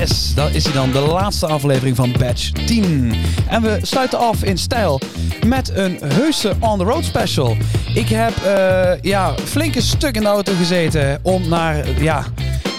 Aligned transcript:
Yes, 0.00 0.34
dat 0.34 0.54
is 0.54 0.64
hij 0.64 0.72
dan, 0.72 0.90
de 0.90 1.00
laatste 1.00 1.46
aflevering 1.46 1.96
van 1.96 2.12
Batch 2.18 2.50
10. 2.50 3.14
En 3.48 3.62
we 3.62 3.78
sluiten 3.82 4.18
af 4.18 4.44
in 4.44 4.58
stijl 4.58 5.00
met 5.46 5.70
een 5.74 5.98
heuse 6.04 6.52
on-the-road 6.60 7.04
special. 7.04 7.56
Ik 7.94 8.08
heb 8.08 8.32
uh, 8.44 9.02
ja, 9.02 9.34
flinke 9.44 9.80
stuk 9.80 10.14
in 10.14 10.22
de 10.22 10.28
auto 10.28 10.52
gezeten 10.54 11.18
om 11.22 11.48
naar, 11.48 12.02
ja, 12.02 12.24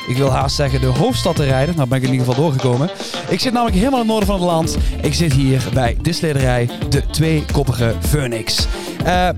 ik 0.07 0.17
wil 0.17 0.31
haast 0.31 0.55
zeggen 0.55 0.81
de 0.81 0.87
hoofdstad 0.87 1.35
te 1.35 1.43
rijden. 1.43 1.75
Nou 1.75 1.87
ben 1.87 1.97
ik 1.97 2.03
in 2.03 2.11
ieder 2.11 2.25
geval 2.25 2.43
doorgekomen. 2.43 2.89
Ik 3.29 3.39
zit 3.39 3.53
namelijk 3.53 3.77
helemaal 3.77 4.01
in 4.01 4.05
het 4.05 4.11
noorden 4.11 4.29
van 4.29 4.39
het 4.39 4.49
land. 4.49 4.77
Ik 5.01 5.13
zit 5.13 5.33
hier 5.33 5.63
bij 5.73 5.97
de 6.01 6.13
slederij, 6.13 6.69
de 6.89 7.05
tweekoppige 7.05 7.95
Phoenix. 7.99 8.67
Uh, 9.05 9.29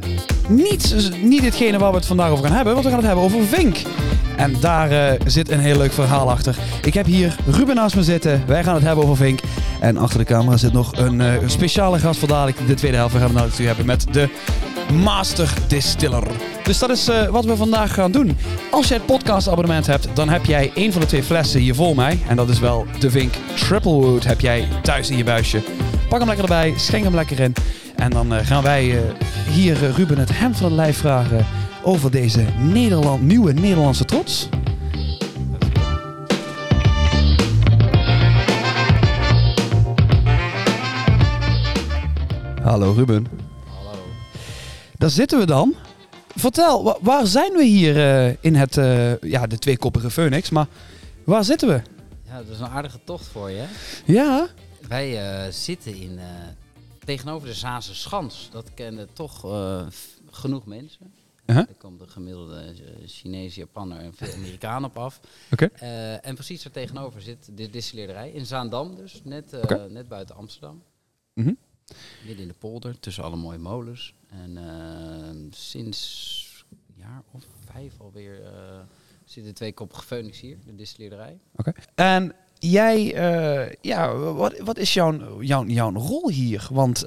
niet, 0.47 0.96
niet 1.21 1.43
hetgene 1.43 1.78
waar 1.78 1.92
we 1.92 1.97
het 1.97 2.06
vandaag 2.06 2.29
over 2.29 2.46
gaan 2.46 2.56
hebben, 2.56 2.74
want 2.74 2.86
we 2.86 2.92
gaan 2.92 3.00
het 3.00 3.07
hebben 3.07 3.25
over 3.25 3.47
Vink. 3.47 3.78
En 4.36 4.55
daar 4.59 4.91
uh, 4.91 5.19
zit 5.25 5.50
een 5.50 5.60
heel 5.60 5.78
leuk 5.78 5.93
verhaal 5.93 6.32
achter. 6.32 6.55
Ik 6.83 6.93
heb 6.93 7.05
hier 7.05 7.36
Ruben 7.46 7.75
naast 7.75 7.96
me 7.96 8.04
zitten. 8.04 8.43
Wij 8.47 8.64
gaan 8.64 8.75
het 8.75 8.83
hebben 8.83 9.04
over 9.04 9.18
Vink. 9.18 9.39
En 9.79 9.97
achter 9.97 10.19
de 10.19 10.25
camera 10.25 10.57
zit 10.57 10.74
nog 10.74 10.91
een 10.97 11.19
uh, 11.19 11.33
speciale 11.46 12.00
gast 12.00 12.19
voor 12.19 12.28
dadelijk. 12.28 12.68
De 12.68 12.74
tweede 12.74 12.97
helft. 12.97 13.14
We 13.14 13.19
gaan 13.19 13.27
het 13.27 13.38
natuurlijk 13.38 13.68
hebben 13.68 13.86
met 13.86 14.05
de 14.11 14.29
Master 14.93 15.54
Distiller. 15.68 16.27
Dus 16.64 16.79
dat 16.79 16.89
is 16.89 17.10
uh, 17.10 17.27
wat 17.27 17.46
we 17.46 17.55
vandaag 17.55 17.93
gaan 17.93 18.11
doen. 18.11 18.38
Als 18.71 18.88
jij 18.88 18.97
het 18.97 19.05
podcast 19.05 19.47
abonnement 19.47 19.86
hebt, 19.86 20.07
dan 20.14 20.29
heb 20.29 20.46
jij 20.46 20.71
een 20.75 20.91
van 20.91 21.02
de 21.02 21.07
twee 21.07 21.24
flessen 21.24 21.60
hier 21.60 21.75
voor 21.75 21.96
mij. 21.96 22.19
En 22.27 22.36
dat 22.36 22.50
is 22.50 22.60
wel 22.60 22.86
de 23.00 23.10
Vink 23.10 23.33
Triplewood. 23.55 24.24
Heb 24.24 24.41
jij 24.41 24.68
thuis 24.82 25.10
in 25.10 25.18
je 25.18 25.24
buisje. 25.24 25.61
Pak 26.10 26.19
hem 26.19 26.27
lekker 26.27 26.46
erbij, 26.46 26.74
schenk 26.77 27.04
hem 27.04 27.15
lekker 27.15 27.39
in. 27.39 27.54
En 27.96 28.10
dan 28.10 28.33
gaan 28.46 28.63
wij 28.63 29.00
hier 29.50 29.77
Ruben 29.96 30.18
het 30.18 30.38
hem 30.38 30.55
van 30.55 30.65
het 30.65 30.75
lijf 30.75 30.97
vragen 30.97 31.46
over 31.83 32.11
deze 32.11 32.42
Nederland, 32.58 33.22
nieuwe 33.22 33.53
Nederlandse 33.53 34.05
trots. 34.05 34.50
Hallo 42.61 42.91
Ruben. 42.91 43.27
Hallo. 43.66 43.99
Daar 44.97 45.09
zitten 45.09 45.39
we 45.39 45.45
dan. 45.45 45.75
Vertel, 46.35 46.97
waar 47.02 47.27
zijn 47.27 47.52
we 47.52 47.63
hier 47.63 47.95
uh, 47.95 48.36
in 48.41 48.55
het, 48.55 48.77
uh, 48.77 49.19
ja, 49.19 49.47
de 49.47 49.58
tweekoppige 49.58 50.09
Phoenix, 50.09 50.49
maar 50.49 50.67
waar 51.23 51.43
zitten 51.43 51.67
we? 51.67 51.81
Ja, 52.25 52.38
dat 52.38 52.47
is 52.47 52.59
een 52.59 52.67
aardige 52.67 52.99
tocht 53.03 53.27
voor 53.27 53.49
je. 53.49 53.65
Ja. 54.05 54.47
Wij 54.88 55.43
uh, 55.45 55.52
zitten 55.52 55.95
in, 55.95 56.19
tegenover 57.05 57.47
de 57.47 57.53
Zaanse 57.53 57.95
Schans. 57.95 58.49
Dat 58.52 58.69
kennen 58.73 59.08
toch 59.13 59.45
genoeg 60.31 60.65
mensen. 60.65 61.22
Uh 61.45 61.55
-huh. 61.55 61.69
Er 61.69 61.75
komt 61.77 61.99
de 61.99 62.08
gemiddelde 62.08 62.59
eh, 62.59 63.08
Chinese, 63.08 63.59
Japaner 63.59 63.99
en 63.99 64.13
veel 64.13 64.33
Amerikanen 64.33 64.89
op 64.89 64.97
af. 64.97 65.19
Okay. 65.52 65.69
Uh, 65.81 66.25
en 66.25 66.36
precies 66.36 66.66
er 66.66 66.72
tegenover 66.72 67.22
zit 67.22 67.58
de 67.58 67.69
distilleerderij 67.69 68.31
in 68.31 68.45
Zaandam, 68.45 68.95
dus 68.95 69.22
net, 69.23 69.53
uh, 69.53 69.59
okay. 69.59 69.88
net 69.88 70.08
buiten 70.08 70.36
Amsterdam. 70.36 70.83
Mm 71.33 71.44
-hmm. 71.44 71.58
Midden 72.25 72.41
in 72.41 72.47
de 72.47 72.58
polder, 72.59 72.99
tussen 72.99 73.23
alle 73.23 73.36
mooie 73.36 73.58
molens. 73.58 74.14
En 74.30 75.52
sinds 75.55 76.66
een 76.69 76.95
jaar 76.95 77.23
of 77.31 77.45
vijf 77.71 77.99
alweer 77.99 78.41
zitten 79.25 79.53
twee 79.53 79.73
koppige 79.73 80.03
Phoenix 80.03 80.39
hier, 80.39 80.58
de 80.66 80.75
distilleerderij. 80.75 81.39
Oké. 81.55 81.69
Okay. 81.69 81.83
En 81.95 82.36
jij, 82.59 83.03
ja, 83.81 84.16
wat, 84.16 84.59
wat 84.59 84.77
is 84.77 84.94
jouw, 84.94 85.41
jouw, 85.41 85.66
jouw 85.66 85.91
rol 85.91 86.30
hier? 86.30 86.67
Want 86.71 87.03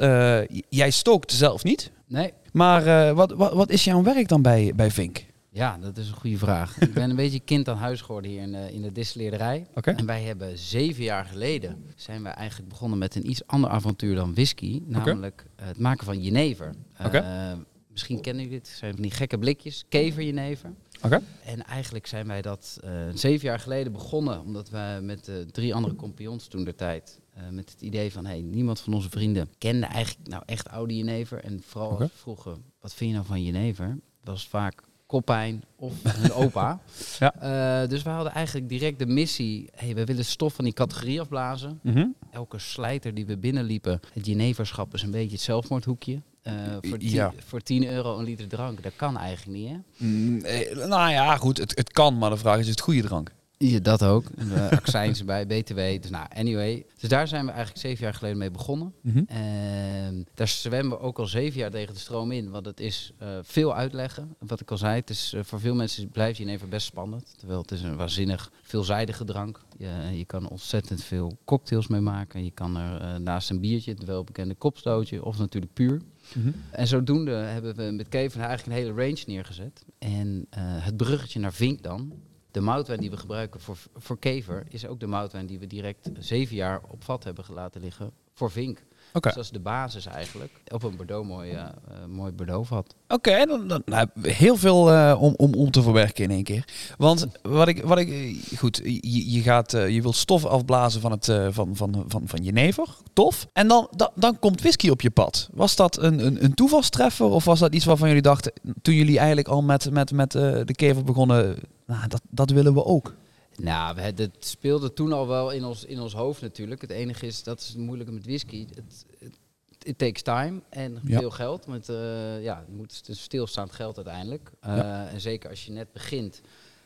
jij 0.69 0.91
stookt 0.91 1.33
zelf 1.33 1.65
niet. 1.65 1.91
Nee. 2.07 2.33
Maar 2.57 2.87
uh, 2.87 3.13
wat, 3.13 3.33
wat, 3.33 3.53
wat 3.53 3.71
is 3.71 3.85
jouw 3.85 4.03
werk 4.03 4.29
dan 4.29 4.43
bij, 4.43 4.73
bij 4.77 4.91
Vink? 4.91 5.25
Ja, 5.51 5.79
dat 5.79 5.97
is 5.97 6.09
een 6.09 6.15
goede 6.15 6.39
vraag. 6.39 6.81
ik 6.81 6.95
ben 6.95 7.11
een 7.11 7.17
beetje 7.27 7.41
kind 7.41 7.69
aan 7.69 7.77
huis 7.77 8.01
geworden 8.01 8.31
hier 8.31 8.43
in 8.43 8.53
de, 8.53 8.73
in 8.73 8.83
de 8.83 8.93
distilleerderij. 8.93 9.67
Okay. 9.75 9.95
En 9.95 10.07
wij 10.07 10.23
hebben 10.23 10.59
zeven 10.59 11.05
jaar 11.05 11.25
geleden 11.25 11.85
zijn 11.97 12.23
wij 12.23 12.33
eigenlijk 12.33 12.69
begonnen 12.69 12.99
met 12.99 13.15
een 13.15 13.31
iets 13.31 13.47
ander 13.47 13.71
avontuur 13.71 14.15
dan 14.15 14.35
whisky. 14.35 14.83
Namelijk 14.87 15.45
okay. 15.55 15.69
het 15.69 15.79
maken 15.79 16.05
van 16.05 16.23
jenever. 16.23 16.75
Okay. 17.05 17.51
Uh, 17.53 17.59
misschien 17.91 18.21
kennen 18.21 18.43
jullie 18.43 18.59
dit. 18.59 18.69
zijn 18.69 18.93
van 18.93 19.03
die 19.03 19.11
gekke 19.11 19.39
blikjes. 19.39 19.85
Kever 19.89 20.23
jenever. 20.23 20.73
Okay. 21.03 21.21
En 21.45 21.65
eigenlijk 21.65 22.07
zijn 22.07 22.27
wij 22.27 22.43
dat 22.43 22.79
uh, 22.85 22.91
zeven 23.15 23.49
jaar 23.49 23.59
geleden 23.59 23.93
begonnen. 23.93 24.41
Omdat 24.41 24.71
we 24.71 24.99
met 25.03 25.29
uh, 25.29 25.37
drie 25.37 25.75
andere 25.75 25.95
kompions 25.95 26.47
toen 26.47 26.65
de 26.65 26.75
tijd 26.75 27.21
uh, 27.37 27.43
met 27.51 27.71
het 27.71 27.81
idee 27.81 28.13
van, 28.13 28.27
hey, 28.27 28.41
niemand 28.41 28.81
van 28.81 28.95
onze 28.95 29.11
vrienden 29.11 29.49
kende 29.59 29.87
eigenlijk 29.87 30.29
nou 30.29 30.43
echt 30.47 30.69
oude 30.69 30.97
jenever. 30.97 31.45
En 31.45 31.63
vooral 31.63 31.91
als 31.91 31.99
we 31.99 32.09
vroegen, 32.15 32.65
wat 32.81 32.95
vind 32.95 33.11
je 33.11 33.17
nou 33.17 33.29
van 33.29 33.43
jenever? 33.43 33.99
Was 34.25 34.49
vaak 34.49 34.83
koppijn 35.07 35.63
of 35.77 35.93
hun 36.03 36.33
opa. 36.45 36.81
Ja. 37.19 37.35
Uh, 37.83 37.89
dus 37.89 38.03
we 38.03 38.11
hadden 38.11 38.33
eigenlijk 38.33 38.69
direct 38.69 38.99
de 38.99 39.07
missie, 39.07 39.69
hey, 39.75 39.95
we 39.95 40.05
willen 40.05 40.25
stof 40.25 40.55
van 40.55 40.65
die 40.65 40.73
categorie 40.73 41.21
afblazen. 41.21 41.81
Mhm. 41.83 42.07
Elke 42.31 42.59
slijter 42.59 43.15
die 43.15 43.27
we 43.27 43.37
binnenliepen, 43.37 44.01
het 44.13 44.27
jeneverschap 44.27 44.95
is 44.95 45.03
een 45.03 45.11
beetje 45.11 45.37
het 45.37 45.41
zelfmoordhoekje. 45.41 46.23
Uh, 46.47 46.53
voor, 46.81 46.99
10, 46.99 47.11
Ja. 47.11 47.33
voor 47.47 47.61
10 47.61 47.89
euro 47.89 48.19
een 48.19 48.25
liter 48.25 48.49
drank, 48.49 48.83
dat 48.83 48.93
kan 48.97 49.19
eigenlijk 49.19 49.59
niet, 49.59 49.69
hè? 49.69 50.07
Mm, 50.07 50.45
eh, 50.45 50.87
nou 50.87 51.11
ja, 51.11 51.37
goed, 51.37 51.59
het, 51.59 51.77
het 51.77 51.93
kan, 51.93 52.19
maar 52.19 52.31
de 52.31 52.37
vraag 52.37 52.59
is, 52.59 52.65
is 52.65 52.71
het 52.71 52.81
goede 52.81 53.03
drank? 53.03 53.35
Ja, 53.59 53.79
dat 53.79 54.03
ook. 54.05 54.25
De 54.37 54.69
accijns 54.71 55.19
erbij, 55.25 55.47
BTW. 55.47 55.77
Dus 55.77 56.11
nou, 56.11 56.27
anyway. 56.35 56.87
Dus 56.99 57.09
daar 57.09 57.29
zijn 57.29 57.45
we 57.45 57.51
eigenlijk 57.51 57.81
zeven 57.81 58.05
jaar 58.05 58.15
geleden 58.15 58.39
mee 58.39 58.51
begonnen. 58.51 58.95
Mhm. 59.01 59.23
En 59.27 60.27
daar 60.35 60.49
zwemmen 60.49 60.99
we 60.99 61.05
ook 61.05 61.19
al 61.19 61.27
zeven 61.27 61.59
jaar 61.59 61.71
tegen 61.71 61.95
de 61.95 62.01
stroom 62.01 62.33
in. 62.33 62.51
Want 62.51 62.67
het 62.67 62.81
is 62.81 63.13
uh, 63.23 63.29
veel 63.43 63.75
uitleggen. 63.75 64.37
Wat 64.39 64.61
ik 64.61 64.71
al 64.71 64.79
zei, 64.79 65.01
het 65.01 65.11
is, 65.11 65.33
uh, 65.35 65.41
voor 65.45 65.61
veel 65.61 65.75
mensen 65.75 66.09
blijft 66.09 66.39
je 66.39 66.47
even 66.47 66.69
best 66.69 66.87
spannend. 66.87 67.35
Terwijl 67.39 67.61
het 67.61 67.71
is 67.71 67.83
een 67.83 67.97
waanzinnig 67.97 68.51
veelzijdige 68.63 69.25
drank. 69.25 69.61
Je, 69.79 69.89
je 70.13 70.25
kan 70.25 70.49
ontzettend 70.49 71.05
veel 71.05 71.39
cocktails 71.45 71.87
mee 71.87 72.01
maken. 72.01 72.45
Je 72.45 72.51
kan 72.51 72.77
er 72.77 73.21
naast 73.21 73.51
een 73.51 73.61
biertje, 73.61 73.91
het 73.91 74.05
welbekende 74.05 74.55
kopstootje, 74.55 75.25
of 75.25 75.39
natuurlijk 75.39 75.73
puur. 75.73 76.01
Mhm. 76.35 76.51
En 76.71 76.87
zodoende 76.87 77.31
hebben 77.31 77.77
we 77.77 77.83
met 77.83 78.09
Kevin 78.09 78.41
eigenlijk 78.41 78.67
een 78.67 78.85
hele 78.85 79.03
range 79.03 79.23
neergezet. 79.27 79.85
En 79.99 80.47
het 80.59 80.97
bruggetje 80.97 81.41
naar 81.41 81.53
Vink 81.53 81.83
dan, 81.83 82.13
de 82.51 82.61
moutwijn 82.61 83.01
die 83.01 83.11
we 83.11 83.17
gebruiken 83.17 83.61
voor, 83.61 83.77
voor 83.95 84.19
kever 84.19 84.67
is 84.69 84.87
ook 84.87 85.01
de 85.01 85.07
moutwijn 85.07 85.47
die 85.47 85.59
we 85.59 85.67
direct 85.67 86.11
zeven 86.19 86.57
jaar 86.57 86.81
op 86.89 87.05
vat 87.05 87.25
hebben 87.25 87.45
gelaten 87.45 87.81
liggen 87.81 88.11
voor 88.33 88.51
vink. 88.51 88.83
Dus 89.23 89.35
dat 89.35 89.45
is 89.45 89.51
de 89.51 89.61
basis 89.61 90.07
eigenlijk. 90.07 90.53
Op 90.69 90.83
een 90.83 90.97
Bordeaux 90.97 91.29
mooi, 91.29 91.53
uh, 91.53 91.65
mooi 92.09 92.33
Bordeaux 92.33 92.69
vat. 92.69 92.95
Oké, 93.09 93.15
okay, 93.15 93.45
dan, 93.45 93.69
dan 93.69 93.83
nou, 93.85 94.09
heel 94.23 94.57
veel 94.57 94.93
uh, 94.93 95.17
om, 95.21 95.35
om, 95.37 95.55
om 95.55 95.71
te 95.71 95.83
verwerken 95.83 96.25
in 96.25 96.31
één 96.31 96.45
keer. 96.45 96.65
Want 96.99 97.27
wat 97.43 97.69
ik, 97.69 97.83
wat 97.83 97.99
ik 97.99 98.37
goed, 98.57 98.81
je, 98.85 99.33
je 99.33 99.41
gaat, 99.41 99.71
je 99.71 100.03
wilt 100.03 100.17
stof 100.17 100.45
afblazen 100.45 101.01
van 101.01 101.11
het 101.11 101.25
van, 101.51 101.77
van, 101.77 102.05
van, 102.09 102.23
van 102.25 102.43
jenever, 102.43 102.89
tof. 103.13 103.47
En 103.53 103.69
dan, 103.69 103.89
dan, 103.91 104.11
dan 104.15 104.39
komt 104.39 104.61
whisky 104.61 104.89
op 104.89 105.01
je 105.01 105.11
pad. 105.11 105.49
Was 105.53 105.77
dat 105.77 106.03
een, 106.03 106.27
een, 106.27 106.45
een 106.45 106.55
toevalstreffer 106.55 107.27
of 107.27 107.45
was 107.45 107.59
dat 107.59 107.75
iets 107.75 107.85
waarvan 107.85 108.09
jullie 108.09 108.23
dachten 108.23 108.53
toen 108.83 108.95
jullie 108.95 109.19
eigenlijk 109.19 109.49
al 109.49 109.63
met, 109.63 109.91
met, 109.91 110.13
met 110.13 110.31
de 110.33 110.75
kever 110.75 111.05
begonnen? 111.05 111.57
Nou, 111.87 112.09
dat, 112.09 112.21
dat 112.31 112.51
willen 112.51 112.75
we 112.75 112.85
ook. 112.85 113.15
Nou, 113.63 113.99
het, 114.01 114.19
het 114.19 114.37
speelde 114.39 114.93
toen 114.93 115.13
al 115.13 115.27
wel 115.27 115.51
in 115.51 115.65
ons, 115.65 115.85
in 115.85 116.01
ons 116.01 116.13
hoofd 116.13 116.41
natuurlijk. 116.41 116.81
Het 116.81 116.91
enige 116.91 117.27
is, 117.27 117.43
dat 117.43 117.61
is 117.61 117.69
het 117.69 117.77
moeilijke 117.77 118.13
met 118.13 118.25
whisky. 118.25 118.67
Het, 118.75 119.05
het 119.19 119.39
it 119.83 119.99
takes 119.99 120.23
time 120.23 120.61
en 120.69 120.99
Ja. 121.05 121.19
veel 121.19 121.31
geld. 121.31 121.65
Want 121.65 121.91
uh, 121.91 122.43
ja, 122.43 122.59
het 122.59 122.77
moet 122.77 122.97
het 122.97 123.09
is 123.09 123.23
stilstaand 123.23 123.73
geld 123.73 123.97
uiteindelijk. 123.97 124.51
Uh, 124.67 124.77
Ja. 124.77 125.07
En 125.09 125.21
zeker 125.21 125.51
als 125.51 125.65
je 125.67 125.73
net 125.73 125.93
begint, 125.93 126.41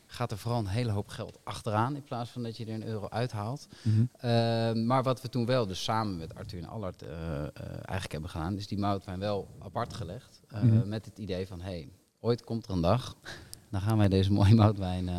gaat 0.05 0.31
er 0.31 0.37
vooral 0.37 0.59
een 0.59 0.67
hele 0.67 0.91
hoop 0.91 1.07
geld 1.07 1.39
achteraan. 1.43 1.95
In 1.95 2.03
plaats 2.03 2.29
van 2.29 2.43
dat 2.43 2.57
je 2.57 2.65
er 2.65 2.73
een 2.73 2.85
euro 2.87 3.09
uithaalt. 3.09 3.67
Mhm. 3.81 3.99
Uh, 4.01 4.85
maar 4.85 5.03
wat 5.03 5.21
we 5.21 5.29
toen 5.29 5.45
wel, 5.45 5.67
dus 5.67 5.83
samen 5.83 6.17
met 6.17 6.35
Arthur 6.35 6.59
en 6.61 6.67
Allard, 6.69 7.03
eigenlijk 7.63 8.11
hebben 8.11 8.29
gedaan, 8.29 8.57
is 8.57 8.67
die 8.67 8.77
moutwijn 8.77 9.19
wel 9.19 9.47
apart 9.59 9.93
gelegd. 9.93 10.41
Mhm. 10.51 10.87
Met 10.89 11.05
het 11.05 11.17
idee 11.17 11.47
van, 11.47 11.61
hey, 11.61 11.89
ooit 12.19 12.43
komt 12.43 12.65
er 12.65 12.71
een 12.71 12.81
dag, 12.81 13.15
dan 13.69 13.81
gaan 13.81 13.97
wij 13.97 14.07
deze 14.07 14.31
mooie 14.31 14.55
moutwijn 14.55 15.09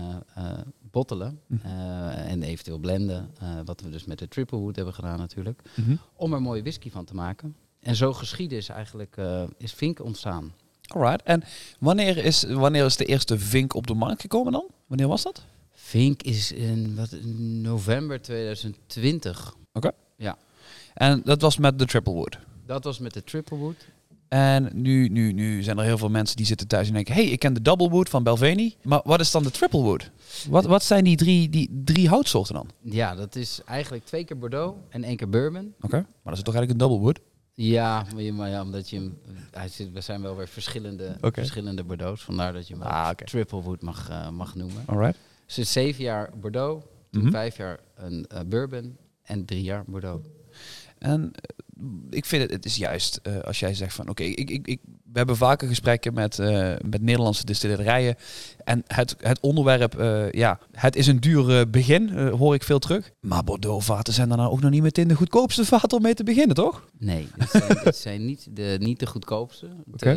bottelen 0.92 1.40
Mhm. 1.46 1.66
uh, 1.66 2.30
en 2.30 2.42
eventueel 2.42 2.78
blenden. 2.78 3.30
Uh, 3.42 3.48
wat 3.64 3.80
we 3.80 3.90
dus 3.90 4.04
met 4.04 4.18
de 4.18 4.28
Triplewood 4.28 4.76
hebben 4.76 4.94
gedaan 4.94 5.18
natuurlijk. 5.18 5.62
Mhm. 5.74 5.96
Om 6.16 6.32
er 6.32 6.42
mooie 6.42 6.62
whisky 6.62 6.90
van 6.90 7.04
te 7.04 7.14
maken. 7.14 7.56
En 7.80 7.96
zo 7.96 8.12
geschieden 8.12 8.58
is 8.58 8.68
eigenlijk, 8.68 9.16
uh, 9.16 9.42
is 9.58 9.72
Vink 9.72 10.00
ontstaan. 10.04 10.52
Alright. 10.86 11.22
En 11.22 11.42
wanneer 11.78 12.16
is, 12.16 12.42
wanneer 12.42 12.84
is 12.84 12.96
de 12.96 13.04
eerste 13.04 13.38
vink 13.38 13.74
op 13.74 13.86
de 13.86 13.94
markt 13.94 14.20
gekomen 14.20 14.52
dan? 14.52 14.66
Wanneer 14.86 15.08
was 15.08 15.22
dat? 15.22 15.44
Vink 15.72 16.22
is 16.22 16.52
in 16.52 16.96
wat, 16.96 17.16
november 17.62 18.22
2020. 18.22 19.54
En 20.94 21.22
dat 21.24 21.40
was 21.40 21.56
met 21.56 21.78
de 21.78 21.84
Triplewood. 21.86 22.38
Dat 22.66 22.84
was 22.84 22.98
met 22.98 23.14
de 23.14 23.24
Triplewood. 23.24 23.86
En 24.32 24.70
nu, 24.74 25.08
nu, 25.08 25.32
nu 25.32 25.62
zijn 25.62 25.78
er 25.78 25.84
heel 25.84 25.98
veel 25.98 26.08
mensen 26.08 26.36
die 26.36 26.46
zitten 26.46 26.66
thuis 26.66 26.86
en 26.88 26.94
denken... 26.94 27.14
hey, 27.14 27.24
ik 27.24 27.38
ken 27.38 27.54
de 27.54 27.62
Doublewood 27.62 28.08
van 28.08 28.22
Belveni. 28.22 28.76
Maar 28.82 29.00
wat 29.04 29.20
is 29.20 29.30
dan 29.30 29.42
de 29.42 29.50
Triplewood? 29.50 30.10
Wat, 30.48 30.64
wat 30.64 30.82
zijn 30.84 31.04
die 31.04 31.16
drie, 31.16 31.48
die 31.48 31.82
drie 31.84 32.08
houtsoorten 32.08 32.54
dan? 32.54 32.68
Ja, 32.80 33.14
dat 33.14 33.36
is 33.36 33.60
eigenlijk 33.64 34.04
twee 34.04 34.24
keer 34.24 34.38
Bordeaux 34.38 34.78
en 34.88 35.04
één 35.04 35.16
keer 35.16 35.28
Bourbon. 35.28 35.74
Oké. 35.80 35.96
Maar 35.96 36.06
dat 36.24 36.36
is 36.36 36.42
toch 36.42 36.54
eigenlijk 36.54 36.70
een 36.72 36.88
Doublewood? 36.88 37.20
Ja, 37.54 38.06
maar, 38.34 38.48
ja, 38.48 38.62
omdat 38.62 38.90
je 38.90 38.96
hem... 38.96 39.18
Hij 39.50 39.68
zit, 39.68 39.92
we 39.92 40.00
zijn 40.00 40.22
wel 40.22 40.36
weer 40.36 40.48
verschillende, 40.48 41.16
verschillende 41.20 41.84
Bordeaux's. 41.84 42.24
Vandaar 42.24 42.52
dat 42.52 42.68
je 42.68 42.74
hem 42.74 42.82
Ah, 42.82 43.04
ook 43.06 43.12
oké. 43.12 43.24
Triplewood 43.24 43.82
mag, 43.82 44.10
uh, 44.10 44.28
mag 44.28 44.54
noemen. 44.54 44.82
Alright. 44.86 45.18
Dus 45.46 45.56
het 45.56 45.68
zeven 45.68 46.04
jaar 46.04 46.30
Bordeaux, 46.40 46.84
Toen 47.10 47.22
Mhm. 47.22 47.30
vijf 47.30 47.56
jaar 47.56 47.78
een 47.94 48.26
eh, 48.26 48.40
bourbon 48.46 48.96
en 49.22 49.44
drie 49.44 49.62
jaar 49.62 49.84
Bordeaux. 49.86 50.26
En 50.98 51.30
eh, 51.32 51.61
ik 52.10 52.24
vind 52.24 52.42
het, 52.42 52.50
het 52.50 52.64
is 52.64 52.76
juist 52.76 53.16
eh, 53.22 53.38
als 53.38 53.58
jij 53.58 53.74
zegt 53.74 53.94
van 53.94 54.08
oké, 54.08 54.22
ik, 54.22 54.50
ik, 54.50 54.66
ik, 54.66 54.80
we 55.12 55.18
hebben 55.18 55.36
vaker 55.36 55.68
gesprekken 55.68 56.14
met, 56.14 56.38
eh, 56.38 56.74
met 56.84 57.02
Nederlandse 57.02 57.44
distillerijen. 57.44 58.16
En 58.64 58.82
het, 58.86 59.16
het 59.18 59.40
onderwerp, 59.40 59.98
eh, 59.98 60.30
ja, 60.30 60.58
het 60.72 60.96
is 60.96 61.06
een 61.06 61.20
duur 61.20 61.58
eh, 61.58 61.66
begin, 61.70 62.28
hoor 62.28 62.54
ik 62.54 62.62
veel 62.62 62.78
terug. 62.78 63.12
Maar 63.20 63.44
Bordeaux 63.44 63.84
vaten 63.84 64.12
zijn 64.12 64.28
daarna 64.28 64.46
ook 64.46 64.60
nog 64.60 64.70
niet 64.70 64.82
meteen 64.82 65.08
de 65.08 65.14
goedkoopste 65.14 65.64
vaten 65.64 65.96
om 65.96 66.02
mee 66.02 66.14
te 66.14 66.24
beginnen, 66.24 66.56
toch? 66.56 66.84
Nee, 66.98 67.28
dit 67.36 67.50
zijn, 67.50 67.78
dit 67.84 67.96
zijn 67.96 68.24
niet, 68.24 68.46
de, 68.50 68.76
niet 68.80 69.00
de 69.00 69.06
goedkoopste. 69.06 69.68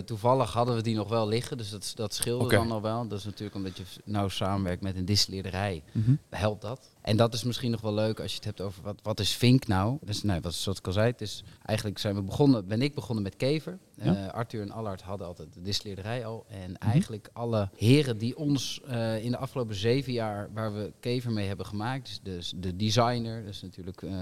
Toevallig 0.05 0.53
hadden 0.53 0.75
we 0.75 0.81
die 0.81 0.95
nog 0.95 1.09
wel 1.09 1.27
liggen, 1.27 1.57
dus 1.57 1.69
dat, 1.69 1.91
dat 1.95 2.13
scheelde 2.13 2.49
dan 2.49 2.67
nog 2.67 2.81
wel. 2.81 3.07
Dat 3.07 3.19
is 3.19 3.25
natuurlijk 3.25 3.55
omdat 3.55 3.77
je 3.77 3.83
nauw 4.03 4.29
samenwerkt 4.29 4.81
met 4.81 4.95
een 4.95 5.05
distilleerderij. 5.05 5.83
helpt 6.29 6.61
dat. 6.61 6.89
En 7.01 7.17
dat 7.17 7.33
is 7.33 7.43
misschien 7.43 7.71
nog 7.71 7.81
wel 7.81 7.93
leuk 7.93 8.19
als 8.19 8.31
je 8.31 8.35
het 8.35 8.45
hebt 8.45 8.61
over 8.61 8.83
wat, 8.83 8.99
wat 9.03 9.19
is 9.19 9.35
Vink 9.35 9.67
nou? 9.67 9.97
Dus 10.01 10.23
nou, 10.23 10.39
wat, 10.41 10.53
zoals 10.53 10.77
ik 10.77 10.87
al 10.87 10.93
zei, 10.93 11.11
het 11.11 11.21
is, 11.21 11.43
eigenlijk 11.65 11.99
zijn 11.99 12.15
we 12.15 12.21
begonnen, 12.21 12.67
ben 12.67 12.81
ik 12.81 12.93
begonnen 12.93 13.23
met 13.23 13.35
kever. 13.35 13.77
Ja. 13.97 14.11
Mhm. 14.11 14.21
Eh, 14.23 14.27
Arthur 14.33 14.61
en 14.61 14.71
Allard 14.71 15.01
hadden 15.01 15.27
altijd 15.27 15.53
de 15.53 15.61
distilleerderij 15.61 16.25
al. 16.25 16.45
En 16.49 16.77
eigenlijk 16.77 17.29
alle 17.33 17.69
heren 17.75 18.17
die 18.17 18.37
ons 18.37 18.81
eh, 18.87 19.23
in 19.23 19.31
de 19.31 19.37
afgelopen 19.37 19.75
zeven 19.75 20.13
jaar 20.13 20.49
waar 20.53 20.73
we 20.73 20.93
kever 20.99 21.31
mee 21.31 21.47
hebben 21.47 21.65
gemaakt, 21.65 22.03
dus, 22.07 22.19
dus 22.23 22.53
de 22.57 22.75
designer, 22.75 23.45
dus 23.45 23.61
natuurlijk, 23.61 24.01
ehm, 24.01 24.13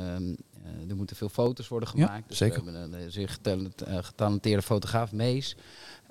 eh, 0.64 0.90
er 0.90 0.96
moeten 0.96 1.16
veel 1.16 1.30
foto's 1.30 1.68
worden 1.68 1.90
Ja, 1.96 2.06
gemaakt. 2.06 2.28
dus 2.30 2.38
zeker. 2.38 2.64
we 2.66 2.72
hebben 2.72 3.02
een, 3.02 3.12
zeer 3.12 3.30
getalent- 3.30 3.84
getalenteerde 3.88 4.62
fotograaf, 4.62 5.12
Mees. 5.12 5.56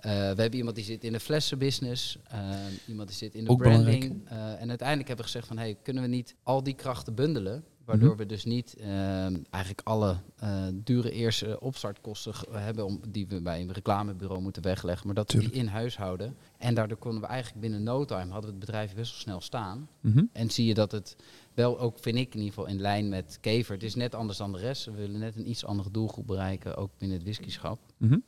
We 0.00 0.08
hebben 0.08 0.54
iemand 0.54 0.76
die 0.76 0.84
zit 0.84 1.04
in 1.04 1.12
de 1.12 1.20
flessenbusiness, 1.20 2.18
eh, 2.28 2.38
iemand 2.86 3.08
die 3.08 3.16
zit 3.16 3.34
in 3.34 3.44
de 3.44 3.50
Ook 3.50 3.58
branding. 3.58 4.28
en 4.28 4.68
uiteindelijk 4.68 5.08
hebben 5.08 5.16
we 5.26 5.30
gezegd 5.32 5.46
van, 5.46 5.58
hey, 5.58 5.76
kunnen 5.82 6.02
we 6.02 6.08
niet 6.08 6.34
al 6.42 6.62
die 6.62 6.74
krachten 6.74 7.14
bundelen? 7.14 7.64
Waardoor 7.84 8.08
Mhm. 8.08 8.18
we 8.18 8.26
dus 8.26 8.44
niet 8.44 8.76
ehm, 8.76 9.36
eigenlijk 9.50 9.80
alle 9.84 10.16
eh, 10.36 10.66
dure 10.74 11.10
eerste 11.10 11.60
opstartkosten 11.60 12.32
hebben 12.50 12.84
om, 12.84 13.00
die 13.08 13.26
we 13.26 13.40
bij 13.42 13.60
een 13.60 13.72
reclamebureau 13.72 14.42
moeten 14.42 14.62
wegleggen, 14.62 15.06
maar 15.06 15.14
dat 15.14 15.32
we 15.32 15.38
die 15.38 15.50
in 15.50 15.66
huis 15.66 15.96
houden. 15.96 16.36
En 16.58 16.74
daardoor 16.74 16.98
konden 16.98 17.20
we 17.20 17.26
eigenlijk 17.26 17.60
binnen 17.60 17.82
no 17.82 18.04
time 18.04 18.30
hadden 18.32 18.40
we 18.50 18.56
het 18.56 18.58
bedrijf 18.66 18.94
best 18.94 19.10
wel 19.10 19.20
snel 19.20 19.40
staan. 19.40 19.88
Mhm. 20.00 20.24
En 20.32 20.50
zie 20.50 20.66
je 20.66 20.74
dat 20.74 20.92
het 20.92 21.16
wel 21.54 21.78
ook, 21.80 21.98
vind 21.98 22.16
ik 22.16 22.34
in 22.34 22.40
ieder 22.40 22.54
geval, 22.54 22.66
in 22.70 22.80
lijn 22.80 23.08
met 23.08 23.38
Kever. 23.40 23.74
Het 23.74 23.82
is 23.82 23.94
net 23.94 24.14
anders 24.14 24.38
dan 24.38 24.52
de 24.52 24.58
rest. 24.58 24.84
We 24.84 24.92
willen 24.92 25.20
net 25.20 25.36
een 25.36 25.48
iets 25.50 25.64
andere 25.64 25.90
doelgroep 25.90 26.26
bereiken, 26.26 26.76
ook 26.76 26.90
binnen 26.98 27.16
het 27.16 27.26
whiskyschap. 27.26 27.78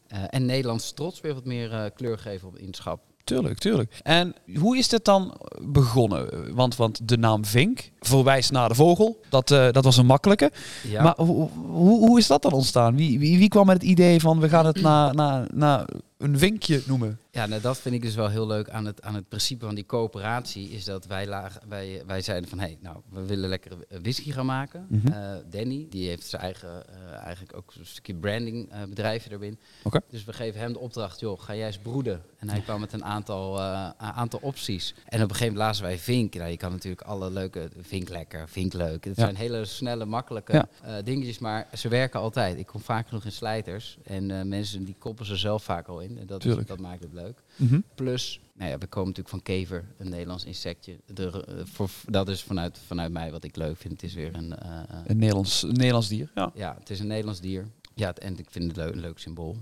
Eh, 0.07 0.25
en 0.31 0.45
Nederlands 0.47 0.93
trots 0.93 1.21
weer 1.21 1.35
wat 1.35 1.45
meer 1.45 1.73
eh, 1.73 1.91
kleur 1.95 2.19
geven 2.19 2.49
op 2.49 2.59
in 2.59 2.67
het 2.67 2.77
schap. 2.77 3.01
Tuurlijk, 3.25 3.59
tuurlijk. 3.59 4.01
En 4.03 4.35
hoe 4.59 4.77
is 4.77 4.89
dit 4.89 5.05
dan 5.05 5.37
begonnen? 5.63 6.55
Want, 6.55 6.77
want 6.77 7.09
de 7.09 7.17
naam 7.17 7.45
Vink 7.45 7.91
verwijst 8.01 8.53
naar 8.53 8.69
de 8.69 8.75
vogel. 8.75 9.21
Dat, 9.29 9.51
eh, 9.51 9.71
dat 9.71 9.85
was 9.85 9.97
een 9.97 10.07
makkelijke. 10.07 10.53
Ja. 10.89 11.03
Maar 11.03 11.15
hoe, 11.17 11.49
hoe, 11.67 12.09
hoe 12.09 12.19
is 12.19 12.27
dat 12.27 12.43
dan 12.43 12.53
ontstaan? 12.53 12.97
Wie, 12.97 13.19
wie, 13.19 13.39
wie 13.39 13.49
kwam 13.49 13.67
met 13.67 13.75
het 13.75 13.91
idee 13.91 14.21
van 14.21 14.41
we 14.41 14.49
gaan 14.49 14.67
het 14.67 14.81
naar, 14.81 15.15
naar, 15.15 15.47
naar 15.55 15.87
een 16.25 16.39
vinkje 16.39 16.83
noemen? 16.87 17.19
Ja, 17.31 17.47
nou, 17.47 17.61
dat 17.61 17.79
vind 17.79 17.95
ik 17.95 18.03
dus 18.03 18.15
wel 18.15 18.29
heel 18.29 18.47
leuk 18.47 18.69
aan 18.71 18.85
het, 18.85 19.03
aan 19.03 19.15
het 19.15 19.29
principe 19.29 19.65
van 19.65 19.75
die 19.75 19.87
coöperatie. 19.87 20.69
Is 20.69 20.85
dat 20.85 21.07
wij, 21.07 21.27
lagen, 21.27 21.61
wij, 21.69 22.03
wij 22.07 22.21
zeiden 22.21 22.49
van, 22.49 22.59
hé, 22.59 22.65
hey, 22.65 22.79
nou, 22.81 22.97
we 23.11 23.25
willen 23.25 23.49
lekker 23.49 23.73
whisky 24.03 24.31
gaan 24.33 24.47
maken. 24.47 24.87
Mhm. 24.89 25.07
Eh, 25.13 25.37
Danny, 25.51 25.87
die 25.91 26.09
heeft 26.09 26.27
zijn 26.27 26.43
eigen, 26.43 26.89
eh, 26.89 27.13
eigenlijk 27.25 27.57
ook 27.57 27.73
een 27.79 27.87
stukje 27.87 28.15
branding 28.15 28.71
eh, 28.71 28.83
bedrijfje 28.89 29.31
erin. 29.31 29.59
Oké. 29.83 30.01
Dus 30.11 30.25
we 30.25 30.33
geven 30.33 30.61
hem 30.61 30.73
de 30.73 30.79
opdracht, 30.79 31.21
joh, 31.21 31.41
ga 31.41 31.55
jij 31.55 31.67
eens 31.67 31.79
broeden. 31.79 32.23
En 32.39 32.49
hij 32.51 32.61
kwam 32.61 32.81
met 32.81 32.93
een 32.93 33.05
aantal, 33.05 33.61
een 33.61 33.95
aantal 33.99 34.39
opties. 34.43 34.95
En 34.95 35.23
op 35.23 35.29
een 35.31 35.35
gegeven 35.37 35.39
moment 35.47 35.57
lazen 35.57 35.85
wij 35.85 35.99
Vink. 35.99 36.35
Nou, 36.35 36.51
je 36.51 36.57
kan 36.57 36.71
natuurlijk 36.73 37.03
alle 37.03 37.31
leuke, 37.31 37.69
Vink 37.81 38.09
lekker, 38.09 38.49
Vink 38.49 38.73
leuk. 38.73 39.05
Het 39.05 39.17
Ja. 39.17 39.23
zijn 39.25 39.37
hele 39.37 39.65
snelle, 39.65 40.05
makkelijke 40.05 40.67
Ja. 40.83 41.03
dingetjes, 41.03 41.39
maar 41.39 41.69
ze 41.77 41.89
werken 41.89 42.21
altijd. 42.21 42.59
Ik 42.59 42.67
kom 42.67 42.81
vaak 42.81 43.09
genoeg 43.09 43.25
in 43.25 43.33
slijters 43.33 43.97
en 44.05 44.49
mensen 44.49 44.85
die 44.85 44.97
koppen 44.99 45.27
ze 45.27 45.37
zelf 45.37 45.63
vaak 45.63 45.89
al 45.89 46.01
in. 46.01 46.14
En 46.19 46.27
dat, 46.27 46.45
is, 46.45 46.67
dat 46.67 46.79
maakt 46.79 47.03
het 47.03 47.13
leuk. 47.13 47.43
Mhm. 47.57 47.81
Plus, 47.95 48.41
nou 48.55 48.71
ja, 48.71 48.79
we 48.79 48.87
komen 48.87 49.09
natuurlijk 49.09 49.35
van 49.35 49.43
kever, 49.43 49.85
een 49.99 50.09
Nederlands 50.09 50.45
insectje. 50.45 50.97
De, 51.07 51.45
eh, 51.47 51.55
voor, 51.65 51.91
dat 52.07 52.29
is 52.29 52.43
vanuit, 52.43 52.79
vanuit 52.87 53.13
mij 53.13 53.31
wat 53.31 53.45
ik 53.45 53.57
leuk 53.57 53.77
vind. 53.77 53.93
Het 53.93 54.03
is 54.03 54.15
weer 54.15 54.35
een, 54.35 54.57
eh, 54.57 54.79
eh, 54.79 55.01
Een 55.07 55.17
Nederlands, 55.17 55.63
een 55.63 55.73
Nederlands 55.73 56.09
dier. 56.09 56.31
Ja. 56.35 56.51
ja, 56.55 56.77
het 56.79 56.91
is 56.91 57.01
een 57.01 57.07
Nederlands 57.07 57.41
dier. 57.41 57.67
Ja, 57.95 58.15
en 58.15 58.39
ik 58.39 58.51
vind 58.51 58.65
het 58.65 58.77
leuk, 58.77 58.95
een 58.95 59.01
leuk 59.01 59.19
symbool. 59.19 59.57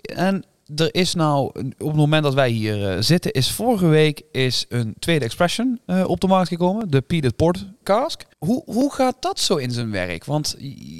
En 0.00 0.44
er 0.76 0.94
is 0.94 1.14
nou, 1.14 1.44
op 1.78 1.86
het 1.86 1.96
moment 1.96 2.22
dat 2.22 2.34
wij 2.34 2.50
hier 2.50 2.90
eh, 2.90 3.02
zitten, 3.02 3.32
is 3.32 3.50
vorige 3.50 3.86
week 3.86 4.22
is 4.32 4.64
een 4.68 4.94
tweede 4.98 5.24
expression 5.24 5.80
eh, 5.86 6.04
op 6.06 6.20
de 6.20 6.26
markt 6.26 6.48
gekomen. 6.48 6.90
De 6.90 7.00
Peated 7.00 7.36
Port 7.36 7.66
Cask. 7.82 8.22
Hoe, 8.38 8.62
hoe 8.66 8.92
gaat 8.92 9.16
dat 9.20 9.40
zo 9.40 9.56
in 9.56 9.70
zijn 9.70 9.90
werk? 9.90 10.24
Want 10.24 10.56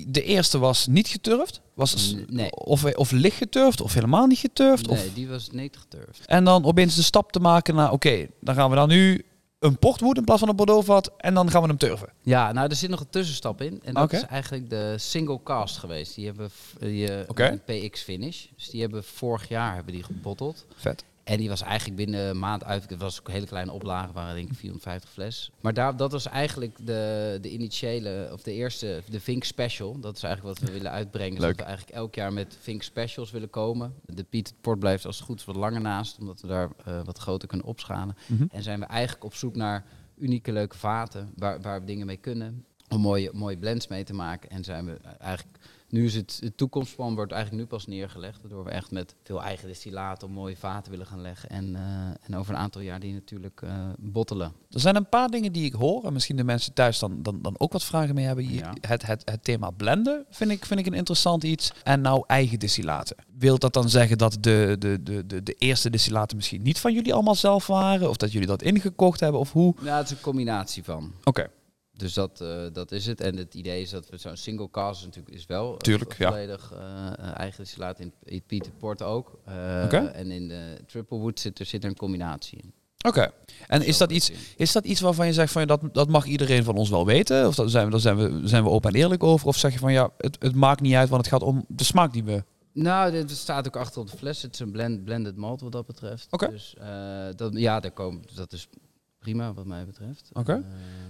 de 0.06 0.22
eerste 0.22 0.58
was 0.58 0.86
niet 0.86 1.08
geturfd. 1.08 1.60
Was, 1.74 2.14
nee. 2.26 2.50
Of, 2.52 2.84
of 2.84 3.10
licht 3.10 3.36
geturfd, 3.36 3.80
of 3.80 3.94
helemaal 3.94 4.26
niet 4.26 4.38
geturfd. 4.38 4.88
Of, 4.88 4.98
Nee, 4.98 5.12
die 5.12 5.28
was 5.28 5.48
niet 5.50 5.76
geturfd. 5.76 6.26
en 6.26 6.44
dan 6.44 6.64
opeens 6.64 6.94
de 6.94 7.02
stap 7.02 7.32
te 7.32 7.40
maken 7.40 7.74
naar, 7.74 7.92
oké, 7.92 8.26
dan 8.40 8.54
gaan 8.54 8.70
we 8.70 8.76
dan 8.76 8.88
nu 8.88 9.24
een 9.58 9.78
portwood 9.78 10.16
in 10.16 10.25
plaats 10.25 10.40
van 10.40 10.49
een 10.49 10.56
Bordeauxvat. 10.56 11.12
En 11.16 11.34
dan 11.34 11.50
gaan 11.50 11.62
we 11.62 11.69
hem 11.69 11.76
turven. 11.76 12.12
Ja, 12.22 12.52
nou, 12.52 12.69
er 12.69 12.76
zit 12.76 12.90
nog 12.90 13.00
een 13.00 13.10
tussenstap 13.10 13.60
in. 13.60 13.81
En 13.84 13.94
dat 13.94 14.12
is 14.12 14.22
eigenlijk 14.22 14.70
de 14.70 14.94
single 14.96 15.43
cast 15.43 15.76
geweest. 15.76 16.14
Die 16.14 16.26
hebben 16.26 16.50
die, 16.78 17.12
eh, 17.12 17.50
een 17.50 17.62
PX 17.64 18.02
finish. 18.02 18.46
Dus 18.56 18.70
die 18.70 18.81
hebben 18.81 19.05
vorig 19.05 19.49
jaar 19.49 19.75
hebben 19.75 19.93
die 19.93 20.02
gebotteld. 20.02 20.66
Vet. 20.76 21.05
En 21.28 21.36
die 21.36 21.48
was 21.48 21.62
eigenlijk 21.62 21.96
binnen 21.96 22.20
een 22.20 22.38
maand 22.38 22.64
uit. 22.64 22.90
Het 22.90 23.00
was 23.00 23.20
ook 23.20 23.26
een 23.26 23.32
hele 23.32 23.46
kleine 23.46 23.72
oplage, 23.72 24.12
waren 24.12 24.34
denk 24.34 24.50
ik 24.50 24.56
450 24.56 25.10
fles. 25.10 25.50
Maar 25.60 25.75
daar, 25.75 25.96
dat 25.96 26.12
was 26.12 26.26
eigenlijk 26.26 26.76
de, 26.86 27.38
de 27.40 27.50
initiële, 27.50 28.28
of 28.32 28.42
de 28.42 28.52
eerste, 28.52 29.02
de 29.10 29.20
Vink 29.20 29.44
Special. 29.44 30.00
Dat 30.00 30.16
is 30.16 30.22
eigenlijk 30.22 30.58
wat 30.58 30.69
we 30.69 30.75
willen 30.75 30.90
uitbrengen. 30.90 31.34
Dus. 31.34 31.44
Dat 31.44 31.56
we 31.56 31.62
eigenlijk 31.62 31.96
elk 31.96 32.14
jaar 32.14 32.32
met 32.32 32.56
Vink 32.60 32.82
Specials 32.82 33.30
willen 33.30 33.50
komen. 33.50 33.94
De 34.04 34.25
Piet 34.25 34.54
Port 34.60 34.78
blijft 34.78 35.06
als 35.06 35.16
het 35.16 35.26
goed 35.26 35.38
is 35.38 35.44
wat 35.44 35.56
langer 35.56 35.80
naast, 35.80 36.19
omdat 36.19 36.40
we 36.40 36.46
daar 36.46 36.70
eh, 36.84 37.00
wat 37.04 37.19
groter 37.19 37.48
kunnen 37.48 37.66
opschalen. 37.66 38.16
Mhm. 38.26 38.44
En 38.50 38.62
zijn 38.62 38.80
we 38.80 38.86
eigenlijk 38.86 39.25
op 39.25 39.34
zoek 39.34 39.56
naar 39.56 39.84
unieke 40.19 40.52
leuke 40.52 40.76
vaten 40.76 41.32
waar, 41.36 41.60
waar 41.60 41.80
we 41.80 41.86
dingen 41.86 42.06
mee 42.06 42.16
kunnen. 42.16 42.64
Om 42.88 43.00
mooie, 43.00 43.30
mooie 43.32 43.58
blends 43.58 43.88
mee 43.88 44.04
te 44.04 44.14
maken. 44.14 44.50
En 44.50 44.64
zijn 44.64 44.86
we 44.86 44.98
eigenlijk, 45.19 45.58
nu 45.88 46.05
is 46.05 46.14
het, 46.14 46.38
het 46.40 46.56
toekomstplan 46.56 47.14
wordt 47.14 47.32
eigenlijk 47.32 47.62
nu 47.62 47.69
pas 47.69 47.87
neergelegd. 47.87 48.40
Waardoor 48.40 48.64
we 48.64 48.70
echt 48.70 48.90
met 48.90 49.14
veel 49.23 49.43
eigen 49.43 49.69
destillaten 49.69 50.31
mooie 50.31 50.56
vaten 50.56 50.90
willen 50.90 51.06
gaan 51.06 51.20
leggen. 51.20 51.49
En, 51.49 51.76
eh, 51.76 52.26
en 52.26 52.37
over 52.37 52.55
een 52.55 52.61
aantal 52.61 52.81
jaar 52.81 53.00
die 53.00 53.12
natuurlijk 53.12 53.62
eh, 53.62 53.88
bottelen. 53.99 54.52
Er 54.70 54.81
zijn 54.81 54.96
een 54.96 55.08
paar 55.08 55.29
dingen 55.29 55.52
die 55.52 55.64
ik 55.64 55.73
hoor. 55.73 56.04
En 56.04 56.12
misschien 56.12 56.37
de 56.37 56.45
mensen 56.45 56.73
thuis 56.73 56.99
dan, 56.99 57.23
dan, 57.23 57.42
dan 57.42 57.54
ook 57.59 57.73
wat 57.73 57.85
vragen 57.85 58.14
mee 58.14 58.25
hebben. 58.25 58.45
Hier. 58.45 58.61
Ja. 58.61 58.73
Het, 58.80 59.07
het, 59.07 59.30
het 59.30 59.45
thema 59.45 59.71
blenden 59.71 60.25
vind 60.30 60.50
ik, 60.50 60.64
vind 60.64 60.80
ik 60.80 60.87
een 60.87 60.92
interessant 60.92 61.45
iets. 61.45 61.73
En 61.83 62.00
nou 62.00 62.25
eigen 62.26 62.59
distillaten. 62.59 63.16
Wil 63.38 63.59
dat 63.59 63.73
dan 63.73 63.88
zeggen 63.88 64.18
dat 64.18 64.37
de, 64.40 64.76
de, 64.78 65.02
de, 65.02 65.26
de, 65.26 65.42
de 65.42 65.54
eerste 65.54 65.90
distillaten 65.90 66.37
misschien 66.37 66.62
niet 66.62 66.78
van 66.78 66.92
jullie 66.92 67.14
allemaal 67.14 67.35
zelf 67.35 67.66
waren? 67.66 68.09
Of 68.09 68.16
dat 68.16 68.33
jullie 68.33 68.47
dat 68.49 68.62
ingekocht 68.62 69.21
hebben? 69.21 69.40
Of 69.40 69.52
hoe? 69.52 69.75
Nou, 69.80 69.97
het 69.97 70.11
is 70.11 70.11
een 70.11 70.21
combinatie 70.21 70.85
van. 70.85 71.12
Oké. 71.25 71.50
Dus 71.99 72.14
dat, 72.14 72.40
eh, 72.40 72.62
dat 72.73 72.93
is 72.93 73.07
het. 73.07 73.21
En 73.21 73.37
het 73.37 73.55
idee 73.55 73.81
is 73.81 73.90
dat 73.90 74.09
we 74.09 74.17
zo'n 74.17 74.37
single 74.37 74.71
cast 74.71 75.05
natuurlijk 75.05 75.35
is 75.35 75.47
wel 75.47 75.73
eh, 75.73 75.76
Tuurlijk, 75.76 76.14
vo- 76.14 76.23
ja. 76.25 76.28
volledig 76.28 76.73
eh, 76.73 77.37
eigen 77.37 77.62
distillaat 77.62 78.00
in, 78.00 78.12
in 78.25 78.43
Peter 78.47 78.73
Port 78.73 79.02
ook. 79.02 79.38
En 79.45 80.31
in 80.31 80.49
de 80.49 80.76
Triple 80.87 81.19
Wood 81.19 81.40
zit 81.40 81.59
er, 81.59 81.67
zit 81.67 81.85
er 81.85 81.90
een 81.90 81.97
combinatie 81.97 82.59
in. 82.59 82.73
Oké. 83.07 83.31
En 83.67 83.83
is 83.83 83.99
dat, 83.99 84.11
iets, 84.11 84.31
is 84.57 84.73
dat 84.73 84.85
iets 84.85 85.00
waarvan 85.00 85.26
je 85.26 85.33
zegt 85.33 85.52
van 85.52 85.61
ja, 85.61 85.67
dat, 85.67 85.95
dat 85.95 86.09
mag 86.09 86.26
iedereen 86.26 86.64
van 86.64 86.76
ons 86.76 86.90
wel 86.90 87.07
weten? 87.07 87.47
Of 87.47 87.55
dat 87.55 87.71
zijn 87.71 87.85
we, 87.85 87.90
daar 87.90 88.00
zijn 88.00 88.17
we, 88.17 88.49
zijn 88.49 88.62
we 88.62 88.71
open 88.71 88.90
en 88.90 88.97
eerlijk 88.97 89.23
over? 89.23 89.47
Of 89.47 89.57
zeg 89.57 89.73
je 89.73 89.78
van 89.78 89.93
ja, 89.93 90.11
het, 90.19 90.37
het 90.40 90.55
maakt 90.55 90.81
niet 90.81 90.95
uit, 90.95 91.09
want 91.09 91.21
het 91.25 91.33
gaat 91.33 91.43
om 91.43 91.64
de 91.69 91.85
smaak 91.85 92.12
die 92.12 92.25
we. 92.25 92.45
Nou, 92.73 93.11
dit 93.11 93.31
staat 93.31 93.67
ook 93.67 93.76
achter 93.76 94.00
op 94.00 94.11
de 94.11 94.17
fles. 94.17 94.43
Het 94.43 94.55
is 94.55 94.61
een 94.61 94.71
blend, 94.71 95.05
blended 95.05 95.37
malt 95.37 95.61
wat 95.61 95.73
dat 95.73 95.87
betreft. 95.87 96.26
Oké. 96.31 96.50
Dus 96.50 96.75
dat, 97.37 97.52
ja, 97.52 97.81
daar 97.81 97.90
komen, 97.90 98.23
dat 98.35 98.52
is 98.52 98.69
prima 99.30 99.52
wat 99.54 99.66
mij 99.66 99.87
betreft. 99.87 100.30
Oké. 100.32 100.52
Eh, 100.52 100.58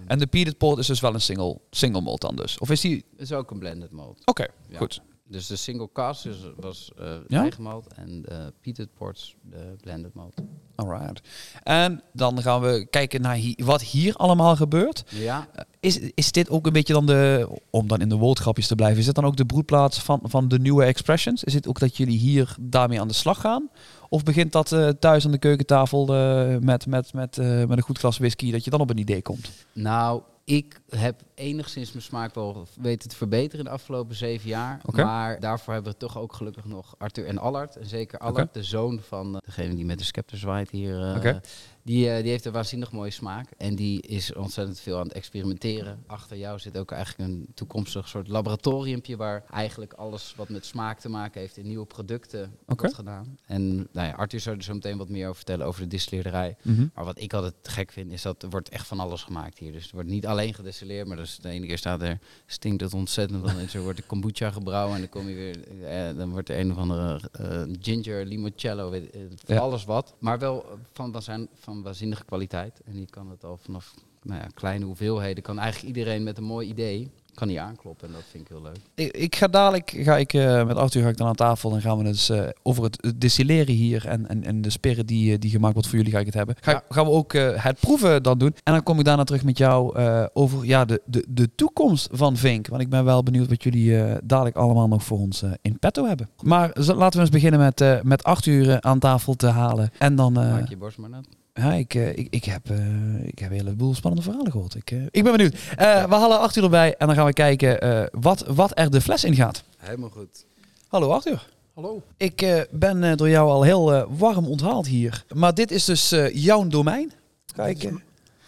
En 0.06 0.18
de 0.18 0.26
Peated 0.26 0.58
Port 0.58 0.78
is 0.78 0.86
dus 0.86 1.00
wel 1.00 1.14
een 1.14 1.20
single, 1.20 1.58
single 1.70 2.00
malt 2.00 2.20
dan 2.20 2.36
dus? 2.36 2.58
Of 2.58 2.70
is 2.70 2.80
die... 2.80 3.04
Is 3.16 3.32
ook 3.32 3.50
een 3.50 3.58
blended 3.58 3.90
malt. 3.90 4.22
Oké, 4.24 4.46
Ja. 4.68 4.78
goed. 4.78 5.00
Dus 5.30 5.46
de 5.46 5.56
single 5.56 5.88
cast 5.92 6.26
is, 6.26 6.36
was 6.56 6.90
eh 6.98 7.14
Ja? 7.28 7.40
eigen 7.40 7.62
malt 7.62 7.86
en 7.94 8.22
de 8.22 8.52
peated 8.60 8.88
ports 8.94 9.36
de 9.42 9.74
blended 9.80 10.14
malt. 10.14 10.34
Alright. 10.74 11.20
En 11.62 12.02
dan 12.12 12.42
gaan 12.42 12.60
we 12.60 12.86
kijken 12.90 13.20
naar 13.20 13.34
hi- 13.34 13.54
wat 13.64 13.82
hier 13.82 14.14
allemaal 14.14 14.56
gebeurt. 14.56 15.04
Ja, 15.14 15.48
Eh, 15.54 15.62
Is, 15.80 15.98
is 15.98 16.32
dit 16.32 16.50
ook 16.50 16.66
een 16.66 16.72
beetje 16.72 16.92
dan 16.92 17.06
de, 17.06 17.48
om 17.70 17.88
dan 17.88 18.00
in 18.00 18.08
de 18.08 18.16
woordgrapjes 18.16 18.66
te 18.66 18.74
blijven, 18.74 18.98
is 18.98 19.04
dit 19.06 19.14
dan 19.14 19.24
ook 19.24 19.36
de 19.36 19.44
broedplaats 19.46 19.98
van, 19.98 20.20
van 20.22 20.48
de 20.48 20.58
nieuwe 20.58 20.84
expressions? 20.84 21.44
Is 21.44 21.54
het 21.54 21.68
ook 21.68 21.78
dat 21.78 21.96
jullie 21.96 22.18
hier 22.18 22.56
daarmee 22.60 23.00
aan 23.00 23.08
de 23.08 23.14
slag 23.14 23.40
gaan? 23.40 23.70
Of 24.08 24.22
begint 24.22 24.52
dat 24.52 24.72
eh, 24.72 24.88
thuis 24.88 25.24
aan 25.24 25.30
de 25.32 25.38
keukentafel 25.38 26.14
eh, 26.14 26.56
met, 26.56 26.86
met, 26.86 27.12
met, 27.12 27.38
eh, 27.38 27.46
met 27.64 27.70
een 27.76 27.82
goed 27.82 27.98
glas 27.98 28.18
whisky, 28.18 28.50
dat 28.50 28.64
je 28.64 28.70
dan 28.70 28.80
op 28.80 28.90
een 28.90 28.98
idee 28.98 29.22
komt? 29.22 29.50
nou, 29.72 30.22
ik 30.44 30.80
heb 30.96 31.22
enigszins 31.34 31.92
mijn 31.92 32.04
smaak 32.04 32.34
wel 32.34 32.66
weten 32.80 33.08
te 33.08 33.16
verbeteren 33.16 33.58
in 33.58 33.64
de 33.64 33.70
afgelopen 33.70 34.16
zeven 34.16 34.48
jaar. 34.48 34.80
Maar 34.92 35.40
daarvoor 35.40 35.74
hebben 35.74 35.92
we 35.92 35.98
toch 35.98 36.18
ook 36.18 36.32
gelukkig 36.32 36.64
nog 36.64 36.94
Arthur 36.98 37.26
en 37.26 37.38
Allard. 37.38 37.76
En 37.76 37.86
zeker 37.86 38.18
Allard, 38.18 38.54
de 38.54 38.62
zoon 38.62 39.00
van 39.00 39.34
eh, 39.34 39.40
degene 39.44 39.74
die 39.74 39.84
met 39.84 39.98
de 39.98 40.04
scepter 40.04 40.38
zwaait 40.38 40.70
hier. 40.70 41.14
Oké. 41.16 41.40
Die, 41.88 42.10
eh, 42.10 42.22
die 42.22 42.30
heeft 42.30 42.44
een 42.44 42.52
waanzinnig 42.52 42.92
mooie 42.92 43.10
smaak. 43.10 43.50
En 43.56 43.74
die 43.74 44.02
is 44.02 44.34
ontzettend 44.34 44.80
veel 44.80 44.98
aan 44.98 45.06
het 45.06 45.12
experimenteren. 45.12 46.02
Achter 46.06 46.36
jou 46.36 46.58
zit 46.58 46.78
ook 46.78 46.90
eigenlijk 46.90 47.30
een 47.30 47.48
toekomstig 47.54 48.08
soort 48.08 48.28
laboratoriumpje... 48.28 49.16
waar 49.16 49.44
eigenlijk 49.50 49.92
alles 49.92 50.34
wat 50.36 50.48
met 50.48 50.66
smaak 50.66 51.00
te 51.00 51.08
maken 51.08 51.40
heeft... 51.40 51.56
in 51.56 51.66
nieuwe 51.66 51.86
producten 51.86 52.56
wordt 52.66 52.94
gedaan. 52.94 53.38
En 53.46 53.76
nou 53.76 54.08
ja, 54.08 54.12
Arthur 54.12 54.40
zou 54.40 54.56
er 54.56 54.62
zo 54.62 54.74
meteen 54.74 54.98
wat 54.98 55.08
meer 55.08 55.24
over 55.24 55.36
vertellen 55.36 55.66
over 55.66 55.82
de 55.82 55.88
distilleerderij. 55.88 56.56
Mhm. 56.62 56.86
Maar 56.94 57.04
wat 57.04 57.20
ik 57.20 57.32
altijd 57.32 57.54
gek 57.62 57.92
vind, 57.92 58.12
is 58.12 58.22
dat 58.22 58.42
er 58.42 58.50
wordt 58.50 58.68
echt 58.68 58.86
van 58.86 59.00
alles 59.00 59.22
gemaakt 59.22 59.58
hier. 59.58 59.72
Dus 59.72 59.88
er 59.88 59.94
wordt 59.94 60.08
niet 60.08 60.26
alleen 60.26 60.54
gedestilleerd, 60.54 60.77
maar 60.86 61.16
dus 61.16 61.38
de 61.38 61.48
ene 61.48 61.66
keer 61.66 61.78
staat 61.78 62.02
er... 62.02 62.18
stinkt 62.46 62.80
het 62.80 62.94
ontzettend, 62.94 63.44
dan 63.44 63.58
is 63.58 63.74
er 63.74 63.82
wordt 63.82 63.98
de 63.98 64.04
kombucha 64.06 64.50
gebrouwen... 64.50 64.94
en 64.94 65.00
dan 65.00 65.08
kom 65.10 65.28
je 65.28 65.34
weer... 65.34 65.82
eh, 66.10 66.16
dan 66.16 66.30
wordt 66.30 66.48
er 66.48 66.58
een 66.58 66.70
of 66.70 66.76
andere 66.76 67.20
eh, 67.32 67.62
ginger, 67.80 68.24
limoncello, 68.26 68.90
weet, 68.90 69.10
eh, 69.10 69.20
van 69.44 69.54
Ja. 69.54 69.60
alles 69.60 69.84
wat. 69.84 70.14
Maar 70.18 70.38
wel 70.38 70.64
eh, 70.64 70.70
van, 70.92 71.12
wazijn- 71.12 71.48
van 71.54 71.82
waanzinnige 71.82 72.24
kwaliteit. 72.24 72.80
En 72.84 72.92
die 72.92 73.06
kan 73.10 73.30
het 73.30 73.44
al 73.44 73.56
vanaf 73.56 73.94
nou 74.22 74.40
ja, 74.40 74.46
kleine 74.54 74.84
hoeveelheden... 74.84 75.42
kan 75.42 75.58
eigenlijk 75.58 75.96
iedereen 75.96 76.22
met 76.22 76.38
een 76.38 76.44
mooi 76.44 76.68
idee... 76.68 77.10
kan 77.38 77.48
hier 77.48 77.60
aankloppen 77.60 78.08
en 78.08 78.14
dat 78.14 78.22
vind 78.30 78.42
ik 78.42 78.48
heel 78.48 78.62
leuk. 78.62 78.76
Ik, 78.94 79.16
ik 79.16 79.36
ga 79.36 79.46
dadelijk, 79.46 79.94
ga 79.96 80.16
ik, 80.16 80.32
eh, 80.32 80.66
met 80.66 80.76
Arthur 80.76 81.02
ga 81.02 81.08
ik 81.08 81.16
dan 81.16 81.26
aan 81.26 81.34
tafel 81.34 81.74
en 81.74 81.80
gaan 81.80 81.98
we 81.98 82.04
dus 82.04 82.28
eh, 82.28 82.48
over 82.62 82.82
het, 82.82 82.98
het 83.00 83.20
distilleren 83.20 83.74
hier 83.74 84.06
en, 84.06 84.28
en, 84.28 84.44
en 84.44 84.60
de 84.60 84.70
spirit 84.70 85.08
die, 85.08 85.32
eh, 85.32 85.38
die 85.38 85.50
gemaakt 85.50 85.72
wordt 85.72 85.88
voor 85.88 85.98
jullie 85.98 86.12
ga 86.12 86.18
ik 86.18 86.26
het 86.26 86.34
hebben. 86.34 86.56
Ga, 86.60 86.70
Ja. 86.70 86.82
Gaan 86.88 87.04
we 87.04 87.10
ook 87.10 87.32
het 87.32 87.80
proeven 87.80 88.22
dan 88.22 88.38
doen. 88.38 88.54
En 88.62 88.72
dan 88.72 88.82
kom 88.82 88.98
ik 88.98 89.04
daarna 89.04 89.24
terug 89.24 89.44
met 89.44 89.58
jou 89.58 89.96
over 90.32 90.64
ja, 90.64 90.84
de, 90.84 91.02
de, 91.04 91.24
de 91.28 91.54
toekomst 91.54 92.08
van 92.12 92.36
Vink. 92.36 92.66
Want 92.66 92.82
ik 92.82 92.88
ben 92.88 93.04
wel 93.04 93.22
benieuwd 93.22 93.48
wat 93.48 93.62
jullie 93.62 94.18
dadelijk 94.24 94.56
allemaal 94.56 94.88
nog 94.88 95.04
voor 95.04 95.18
ons 95.18 95.42
in 95.62 95.78
petto 95.78 96.06
hebben. 96.06 96.28
Maar 96.42 96.70
laten 96.74 97.10
we 97.10 97.20
eens 97.20 97.30
beginnen 97.30 97.60
met, 97.60 98.04
met 98.04 98.24
Arthur 98.24 98.80
aan 98.80 98.98
tafel 98.98 99.34
te 99.34 99.46
halen. 99.46 99.90
En 99.98 100.16
dan... 100.16 100.32
Maak 100.32 100.68
je 100.68 100.76
borst 100.76 100.98
maar 100.98 101.10
nat. 101.10 101.26
Ja, 101.58 101.72
ik, 101.74 101.94
eh, 101.94 102.16
ik, 102.16 102.26
ik, 102.30 102.44
heb, 102.44 102.70
eh, 102.70 103.24
ik 103.26 103.38
heb 103.38 103.50
een 103.50 103.56
heleboel 103.56 103.94
spannende 103.94 104.24
verhalen 104.24 104.50
gehoord. 104.52 104.74
Ik, 104.74 104.90
eh, 104.90 105.02
ik 105.10 105.22
ben 105.22 105.32
benieuwd. 105.32 105.54
Eh, 105.54 106.04
we 106.04 106.14
halen 106.14 106.40
Arthur 106.40 106.62
erbij 106.62 106.96
en 106.96 107.06
dan 107.06 107.16
gaan 107.16 107.26
we 107.26 107.32
kijken 107.32 107.80
eh, 107.80 108.06
wat, 108.20 108.44
wat 108.46 108.72
er 108.78 108.90
de 108.90 109.00
fles 109.00 109.24
in 109.24 109.34
gaat. 109.34 109.62
Helemaal 109.76 110.10
goed. 110.10 110.44
Hallo 110.88 111.10
Arthur. 111.10 111.48
Hallo. 111.74 112.02
Ik 112.16 112.42
eh, 112.42 112.60
ben 112.70 113.16
door 113.16 113.28
jou 113.28 113.48
al 113.50 113.62
heel 113.62 114.06
warm 114.18 114.46
onthaald 114.46 114.86
hier. 114.86 115.24
Maar 115.34 115.54
dit 115.54 115.70
is 115.70 115.84
dus 115.84 116.12
eh, 116.12 116.34
jouw 116.34 116.66
domein. 116.66 117.12
Ga 117.54 117.66
ik, 117.66 117.92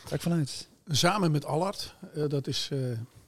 ga 0.05 0.15
ik 0.15 0.21
vanuit. 0.21 0.69
Samen 0.89 1.31
met 1.31 1.45
Allard, 1.45 1.95
eh, 2.15 2.25
dat 2.29 2.47
is 2.47 2.69
eh, 2.73 2.79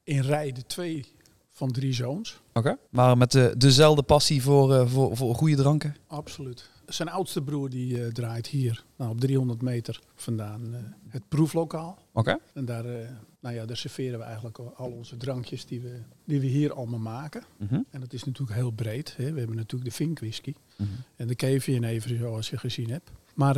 in 0.05 0.21
rij 0.23 0.53
de 0.53 0.67
twee 0.67 1.07
van 1.51 1.73
drie 1.73 1.93
zoons. 1.93 2.41
Oké. 2.53 2.77
Maar 2.91 3.17
met 3.19 3.33
de, 3.33 3.55
dezelfde 3.59 4.03
passie 4.03 4.43
voor, 4.43 4.75
eh, 4.75 4.87
voor, 4.87 5.17
voor 5.17 5.35
goede 5.35 5.57
dranken. 5.57 5.97
Absoluut. 6.07 6.71
Zijn 6.93 7.09
oudste 7.09 7.43
broer 7.43 7.71
die 7.71 8.03
eh, 8.05 8.11
draait 8.13 8.47
hier, 8.47 8.85
nou, 8.97 9.11
op 9.11 9.21
300 9.21 9.63
meter 9.63 10.01
vandaan, 10.15 10.75
eh, 10.75 10.81
het 11.09 11.29
proeflokaal. 11.29 11.99
Oké. 12.13 12.39
En 12.55 12.65
daar, 12.65 12.85
eh, 12.85 13.09
nou 13.41 13.55
ja, 13.55 13.67
daar 13.67 13.77
serveren 13.77 14.19
we 14.19 14.25
eigenlijk 14.25 14.59
al 14.59 14.91
onze 14.91 15.17
drankjes 15.17 15.67
die 15.67 15.81
we, 15.81 15.99
die 16.25 16.41
we 16.41 16.47
hier 16.47 16.73
allemaal 16.73 16.99
maken. 17.01 17.43
Mhm. 17.59 17.81
En 17.91 18.01
dat 18.01 18.13
is 18.13 18.25
natuurlijk 18.25 18.59
heel 18.59 18.71
breed. 18.71 19.17
Hè. 19.17 19.33
We 19.33 19.39
hebben 19.39 19.57
natuurlijk 19.57 19.91
de 19.91 19.97
Vink 19.97 20.19
whisky 20.19 20.55
Mhm. 20.77 20.89
en 21.17 21.27
de 21.27 21.35
Kevianever 21.35 22.17
zoals 22.17 22.51
je 22.51 22.59
gezien 22.59 22.91
hebt. 22.91 23.11
Maar 23.35 23.57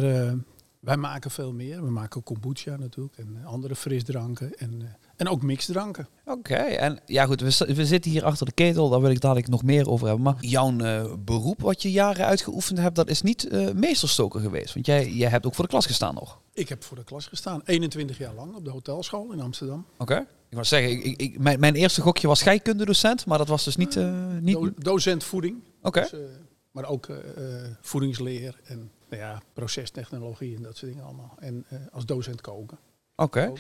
wij 0.85 0.97
maken 0.97 1.31
veel 1.31 1.53
meer. 1.53 1.85
We 1.85 1.91
maken 1.91 2.23
kombucha 2.23 2.77
natuurlijk 2.77 3.17
en 3.17 3.45
andere 3.45 3.77
frisdranken 3.77 4.55
en, 4.59 4.75
eh, 4.83 4.89
en 5.17 5.29
ook 5.29 5.43
mixdranken. 5.43 6.09
Oké, 6.25 6.55
en 6.55 6.99
ja 7.07 7.25
goed, 7.27 7.41
we, 7.41 7.85
zitten 7.87 8.11
hier 8.11 8.25
achter 8.25 8.47
de 8.47 8.53
ketel, 8.53 8.89
daar 8.89 9.01
wil 9.01 9.11
ik 9.11 9.21
dadelijk 9.21 9.49
nog 9.49 9.63
meer 9.63 9.89
over 9.89 10.07
hebben. 10.07 10.25
Maar 10.25 10.37
jouw 10.41 10.79
eh, 10.79 11.13
beroep 11.19 11.61
wat 11.61 11.83
je 11.83 11.91
jaren 11.91 12.27
uitgeoefend 12.27 12.79
hebt, 12.79 12.97
dat 12.97 13.09
is 13.09 13.23
niet 13.23 13.49
eh, 13.49 13.71
meesterstoker 13.71 14.41
geweest. 14.41 14.75
Want 14.75 14.87
jij, 14.87 15.11
jij 15.11 15.29
hebt 15.31 15.47
ook 15.47 15.55
voor 15.55 15.65
de 15.65 15.71
klas 15.71 15.87
gestaan 15.87 16.15
nog. 16.15 16.41
Ik 16.53 16.69
heb 16.69 16.85
voor 16.85 16.97
de 16.97 17.05
klas 17.05 17.27
gestaan, 17.27 17.61
21 17.65 18.19
jaar 18.19 18.35
lang 18.35 18.55
op 18.55 18.65
de 18.65 18.71
hotelschool 18.71 19.33
in 19.33 19.41
Amsterdam. 19.41 19.87
Oké. 19.99 20.17
Ik 20.49 20.61
wou 20.61 20.65
zeggen, 20.65 21.05
ik, 21.05 21.21
ik, 21.21 21.39
mijn, 21.39 21.61
mijn 21.61 21.75
eerste 21.75 22.01
gokje 22.01 22.27
was 22.29 22.39
scheikundedocent, 22.39 23.27
maar 23.27 23.39
dat 23.39 23.49
was 23.49 23.65
dus 23.65 23.77
niet... 23.77 23.97
eh, 23.97 24.13
niet... 24.41 24.55
Do- 24.55 24.73
docent 24.77 25.25
voeding, 25.25 25.63
Oké. 25.83 26.01
dus, 26.01 26.13
eh, 26.13 26.19
maar 26.71 26.85
ook 26.89 27.07
eh, 27.07 27.17
eh, 27.17 27.71
voedingsleer 27.81 28.61
en 28.65 28.91
nou 29.09 29.23
ja, 29.23 29.43
procestechnologie 29.53 30.57
en 30.57 30.63
dat 30.63 30.77
soort 30.77 30.91
dingen 30.91 31.07
allemaal. 31.07 31.35
En 31.39 31.65
eh, 31.69 31.79
als 31.93 32.07
docent 32.07 32.41
koken. 32.41 32.79
Oké. 33.17 33.53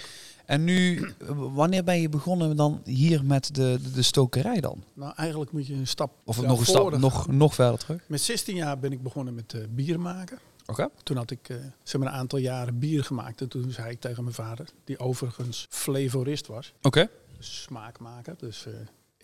En 0.44 0.64
nu, 0.64 1.08
wanneer 1.60 1.84
ben 1.84 2.00
je 2.00 2.08
begonnen 2.08 2.56
dan 2.56 2.80
hier 2.84 3.24
met 3.24 3.54
de, 3.54 3.78
de, 3.82 3.90
de 3.90 4.02
stokerij 4.02 4.60
dan? 4.60 4.84
Nou, 4.92 5.12
eigenlijk 5.16 5.52
moet 5.52 5.66
je 5.66 5.74
een 5.74 5.86
stap 5.86 6.12
Of 6.24 6.42
nog 6.42 6.58
een 6.60 6.66
stap, 6.66 6.96
nog, 6.96 7.26
nog 7.26 7.54
verder 7.54 7.78
terug? 7.78 8.04
Met 8.08 8.20
16 8.20 8.56
jaar 8.56 8.78
ben 8.78 8.92
ik 8.92 9.02
begonnen 9.02 9.34
met 9.34 9.54
eh, 9.54 9.60
bier 9.70 10.00
maken. 10.00 10.38
Oké. 10.66 10.88
Toen 11.02 11.16
had 11.16 11.30
ik 11.30 11.48
eh, 11.48 11.56
zeg 11.82 12.00
maar 12.00 12.12
een 12.12 12.18
aantal 12.18 12.38
jaren 12.38 12.78
bier 12.78 13.04
gemaakt. 13.04 13.40
En 13.40 13.48
toen 13.48 13.70
zei 13.70 13.90
ik 13.90 14.00
tegen 14.00 14.22
mijn 14.22 14.34
vader, 14.34 14.68
die 14.84 14.98
overigens 14.98 15.66
flavorist 15.70 16.46
was, 16.46 16.72
Oké. 16.82 17.08
dus 17.36 17.62
smaakmaker, 17.62 18.34
dus 18.38 18.66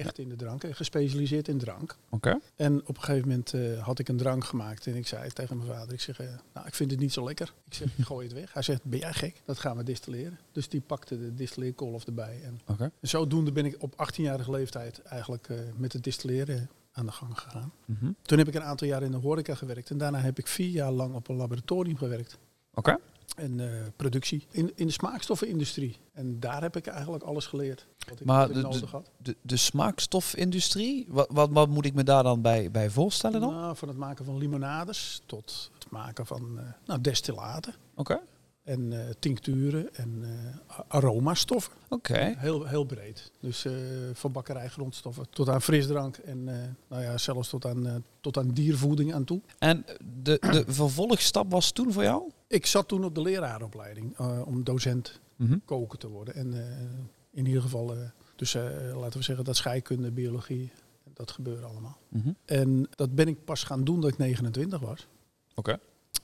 echt 0.01 0.19
in 0.19 0.29
de 0.29 0.37
drank, 0.37 0.65
en 0.65 0.75
gespecialiseerd 0.75 1.49
in 1.49 1.59
drank. 1.59 1.97
Oké. 2.09 2.39
En 2.57 2.81
op 2.87 2.97
een 2.97 3.03
gegeven 3.03 3.29
moment 3.29 3.55
eh, 3.55 3.79
had 3.79 3.99
ik 3.99 4.09
een 4.09 4.17
drank 4.17 4.45
gemaakt 4.45 4.87
en 4.87 4.97
ik 4.97 5.07
zei 5.07 5.31
tegen 5.31 5.57
mijn 5.57 5.69
vader, 5.69 5.93
ik 5.93 6.01
zeg, 6.01 6.21
eh, 6.21 6.27
nou 6.55 6.67
ik 6.67 6.75
vind 6.75 6.91
het 6.91 7.01
niet 7.01 7.13
zo 7.13 7.25
lekker. 7.25 7.53
Ik 7.67 7.75
zeg, 7.75 7.89
gooi 8.01 8.27
het 8.27 8.37
weg. 8.37 8.53
Hij 8.53 8.63
zegt, 8.63 8.85
ben 8.85 8.99
jij 8.99 9.13
gek? 9.13 9.43
Dat 9.45 9.59
gaan 9.59 9.77
we 9.77 9.83
distilleren. 9.83 10.39
Dus 10.53 10.69
die 10.69 10.81
pakte 10.81 11.19
de 11.19 11.35
distilleerkolf 11.35 12.07
erbij. 12.07 12.41
En, 12.43 12.61
Oké. 12.67 12.91
en 13.01 13.09
zodoende 13.09 13.53
ben 13.53 13.65
ik 13.65 13.77
op 13.79 13.93
18-jarige 13.93 14.51
leeftijd 14.51 15.03
eigenlijk 15.03 15.49
eh, 15.49 15.59
met 15.77 15.93
het 15.93 16.05
distilleren 16.05 16.71
aan 16.93 17.07
de 17.07 17.13
gang 17.13 17.39
gegaan. 17.39 17.73
Mhm. 17.85 18.13
Toen 18.23 18.39
heb 18.39 18.49
ik 18.49 18.55
een 18.55 18.63
aantal 18.63 18.87
jaar 18.87 19.03
in 19.03 19.11
de 19.11 19.17
horeca 19.17 19.55
gewerkt 19.55 19.91
en 19.91 19.99
daarna 19.99 20.21
heb 20.21 20.39
ik 20.39 20.47
vier 20.47 20.71
jaar 20.71 20.93
lang 20.93 21.15
op 21.15 21.29
een 21.29 21.37
laboratorium 21.37 21.97
gewerkt. 21.97 22.39
Oké. 22.75 22.97
En 23.37 23.61
eh, 23.61 23.87
productie 23.97 24.47
in, 24.51 24.73
in 24.75 24.87
de 24.87 24.93
smaakstoffenindustrie. 24.93 25.97
En 26.13 26.41
daar 26.41 26.63
heb 26.63 26.77
ik 26.77 26.87
eigenlijk 26.87 27.23
alles 27.25 27.47
geleerd 27.47 27.87
wat 28.09 28.21
ik, 28.21 28.27
Maar 28.27 28.39
wat 28.41 28.49
ik 28.49 28.55
de- 28.55 28.61
nodig 28.61 28.91
had. 28.91 29.11
De, 29.17 29.37
de 29.43 29.57
smaakstofindustrie, 29.57 31.07
wat, 31.09 31.29
wat, 31.33 31.51
wat 31.53 31.69
moet 31.69 31.85
ik 31.85 31.95
me 31.95 32.03
daar 32.05 32.23
dan 32.23 32.41
bij, 32.43 32.71
bij 32.71 32.91
voorstellen 32.91 33.41
dan? 33.41 33.55
Nou, 33.55 33.77
van 33.77 33.89
het 33.89 33.97
maken 33.97 34.25
van 34.25 34.39
limonades 34.39 35.23
tot 35.27 35.71
het 35.79 35.91
maken 35.91 36.27
van 36.27 36.59
eh, 36.59 36.65
nou, 36.87 37.01
destillaten. 37.01 37.75
Oké. 37.95 38.21
En 38.63 38.93
eh, 38.93 39.09
tincturen 39.19 39.95
en 39.95 40.19
eh, 40.23 40.79
a- 40.79 40.85
aromastoffen. 40.89 41.73
Oké. 41.89 42.35
Heel, 42.39 42.67
heel 42.67 42.85
breed. 42.85 43.31
Dus 43.41 43.65
eh, 43.65 43.73
van 44.13 44.33
bakkerijgrondstoffen 44.33 45.27
tot 45.31 45.49
aan 45.49 45.63
frisdrank 45.63 46.17
en 46.17 46.49
eh, 46.49 46.69
nou 46.89 47.03
ja, 47.03 47.19
zelfs 47.19 47.49
tot 47.49 47.65
aan, 47.67 47.87
eh, 47.87 47.95
tot 48.21 48.37
aan 48.37 48.49
diervoeding 48.49 49.15
aan 49.15 49.25
toe. 49.25 49.41
En 49.59 49.85
de, 50.23 50.39
de 50.51 50.65
vervolgstap 50.67 51.51
was 51.51 51.73
toen 51.73 51.93
voor 51.93 52.03
jou? 52.03 52.31
Ik 52.47 52.67
zat 52.67 52.89
toen 52.89 53.05
op 53.05 53.15
de 53.15 53.23
leraaropleiding 53.23 54.17
eh, 54.19 54.41
om 54.45 54.65
docent 54.65 55.21
Mhm. 55.37 55.59
koken 55.65 55.99
te 55.99 56.09
worden. 56.09 56.35
En 56.35 56.55
eh, 56.55 56.77
in 57.31 57.47
ieder 57.47 57.63
geval, 57.63 57.95
eh, 57.95 57.99
dus 58.37 58.55
eh, 58.55 58.63
laten 58.99 59.19
we 59.19 59.25
zeggen 59.25 59.45
dat 59.45 59.57
scheikunde, 59.57 60.11
biologie, 60.11 60.73
dat 61.15 61.31
gebeurde 61.31 61.67
allemaal. 61.67 61.99
Mhm. 62.09 62.31
En 62.45 62.89
dat 62.91 63.15
ben 63.15 63.29
ik 63.29 63.45
pas 63.45 63.63
gaan 63.63 63.85
doen 63.85 64.01
dat 64.01 64.11
ik 64.11 64.19
29 64.19 64.81
was. 64.81 65.07
Oké. 65.55 65.79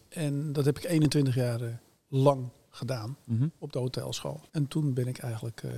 En 0.09 0.53
dat 0.53 0.65
heb 0.65 0.79
ik 0.79 0.85
21 0.85 1.35
jaar 1.35 1.61
eh, 1.61 1.69
lang 2.09 2.49
gedaan 2.71 3.17
Mhm. 3.25 3.49
op 3.59 3.73
de 3.73 3.79
hotelschool. 3.79 4.41
En 4.51 4.69
toen 4.69 4.95
ben 4.95 5.07
ik 5.07 5.19
eigenlijk 5.19 5.63
eh, 5.63 5.71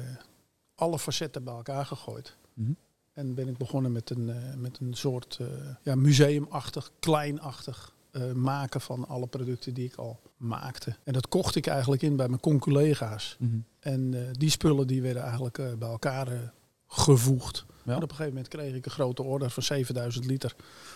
alle 0.75 0.99
facetten 0.99 1.45
bij 1.45 1.55
elkaar 1.55 1.87
gegooid. 1.87 2.37
Mhm. 2.55 2.73
En 3.13 3.35
ben 3.35 3.49
ik 3.49 3.57
begonnen 3.57 3.93
met 3.93 4.11
een, 4.11 4.29
eh, 4.31 4.55
met 4.57 4.79
een 4.81 4.95
soort 4.95 5.39
eh, 5.41 5.47
ja, 5.83 5.95
museumachtig, 5.95 6.91
kleinachtig 6.99 7.97
maken 8.35 8.81
van 8.81 9.09
alle 9.09 9.27
producten 9.27 9.75
die 9.75 9.85
ik 9.85 9.95
al 9.97 10.21
maakte. 10.37 10.97
En 11.05 11.13
dat 11.13 11.29
kocht 11.29 11.55
ik 11.55 11.67
eigenlijk 11.67 12.03
in 12.03 12.17
bij 12.17 12.29
mijn 12.29 12.41
conculega's. 12.41 13.37
Mhm. 13.39 13.59
En 13.81 14.33
die 14.33 14.51
spullen 14.51 14.87
die 14.87 15.03
werden 15.03 15.23
eigenlijk 15.23 15.57
bij 15.57 15.89
elkaar 15.89 16.53
gevoegd. 16.87 17.65
Ja. 17.85 17.91
En 17.91 17.97
op 17.97 18.03
een 18.03 18.09
gegeven 18.09 18.33
moment 18.33 18.49
kreeg 18.49 18.75
ik 18.75 18.85
een 18.85 18.91
grote 18.91 19.23
order 19.23 19.51
van 19.51 19.63
7000 19.63 20.25
liter 20.25 20.55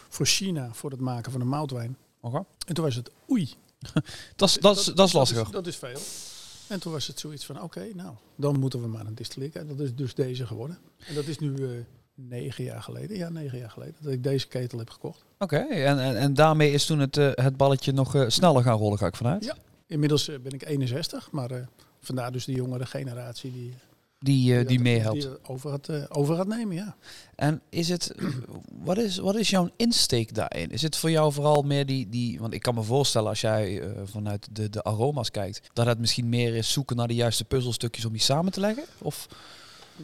voor 0.08 0.26
China 0.26 0.72
voor 0.72 0.90
het 0.90 1.00
maken 1.00 1.32
van 1.32 1.40
een 1.40 1.48
moutwijn. 1.48 1.96
En 2.66 2.74
toen 2.74 2.84
was 2.84 2.94
het 2.94 3.10
oei. 3.30 3.54
Dat 4.36 4.48
is- 4.48 4.58
dat 4.60 4.76
is- 4.78 4.84
dat 4.84 5.06
is 5.06 5.12
lastiger. 5.12 5.50
Dat 5.50 5.66
is, 5.66 5.76
veel. 5.76 5.98
En 6.68 6.80
toen 6.80 6.92
was 6.92 7.06
het 7.06 7.18
zoiets 7.20 7.44
van 7.46 7.62
oké, 7.62 7.88
nou, 7.94 8.14
dan 8.36 8.58
moeten 8.58 8.80
we 8.80 8.86
maar 8.88 9.06
een 9.06 9.14
distilleer. 9.14 9.56
En 9.56 9.66
dat 9.66 9.80
is 9.80 9.94
dus 9.94 10.14
deze 10.14 10.46
geworden. 10.46 10.78
En 11.06 11.14
dat 11.14 11.24
is 11.26 11.38
nu 11.38 11.54
eh, 11.54 11.68
negen 12.14 12.64
jaar 12.64 12.82
geleden. 12.82 13.16
Ja, 13.16 13.28
negen 13.28 13.58
jaar 13.58 13.70
geleden 13.70 13.94
dat 14.00 14.12
ik 14.12 14.22
deze 14.22 14.48
ketel 14.48 14.78
heb 14.78 14.90
gekocht. 14.90 15.24
Oké, 15.38 15.56
en, 15.56 15.98
en, 15.98 16.16
en 16.16 16.34
daarmee 16.34 16.72
is 16.72 16.84
toen 16.86 16.98
het, 16.98 17.16
eh, 17.16 17.30
het 17.34 17.56
balletje 17.56 17.92
nog 17.92 18.14
eh, 18.14 18.24
sneller 18.28 18.62
gaan 18.62 18.78
rollen, 18.78 18.98
ga 18.98 19.06
ik 19.06 19.16
vanuit. 19.16 19.44
Ja. 19.44 19.56
Inmiddels 19.86 20.24
ben 20.26 20.52
ik 20.52 20.64
61, 20.66 21.30
maar 21.30 21.68
vandaar 22.00 22.32
dus 22.32 22.44
de 22.44 22.52
jongere 22.52 22.86
generatie 22.86 23.52
die, 23.52 23.74
Die, 24.22 24.58
eh, 24.58 24.66
die 24.66 24.80
meehelpt. 24.80 25.20
die 25.20 25.30
het 25.30 25.48
over, 25.48 25.70
gaat, 25.70 25.88
eh, 25.88 26.04
over 26.08 26.36
gaat 26.36 26.46
nemen. 26.46 26.74
Ja. 26.76 26.96
En 27.34 27.60
is 27.68 27.88
het, 27.88 28.14
wat 28.84 28.98
is, 28.98 29.18
wat 29.18 29.34
is 29.36 29.50
jouw 29.50 29.70
insteek 29.76 30.34
daarin? 30.34 30.70
Is 30.70 30.82
het 30.82 30.96
voor 30.96 31.10
jou 31.10 31.32
vooral 31.32 31.62
meer 31.62 31.86
die, 31.86 32.08
die 32.08 32.40
want 32.40 32.54
ik 32.54 32.62
kan 32.62 32.74
me 32.74 32.82
voorstellen 32.82 33.28
als 33.28 33.40
jij 33.40 33.80
eh, 33.80 33.90
vanuit 34.04 34.48
de, 34.52 34.68
de 34.70 34.82
aroma's 34.84 35.30
kijkt, 35.30 35.70
dat 35.72 35.86
het 35.86 35.98
misschien 35.98 36.28
meer 36.28 36.54
is 36.54 36.72
zoeken 36.72 36.96
naar 36.96 37.08
de 37.08 37.14
juiste 37.14 37.44
puzzelstukjes 37.44 38.04
om 38.04 38.12
die 38.12 38.20
samen 38.20 38.52
te 38.52 38.60
leggen? 38.60 38.84
Of, 38.98 39.26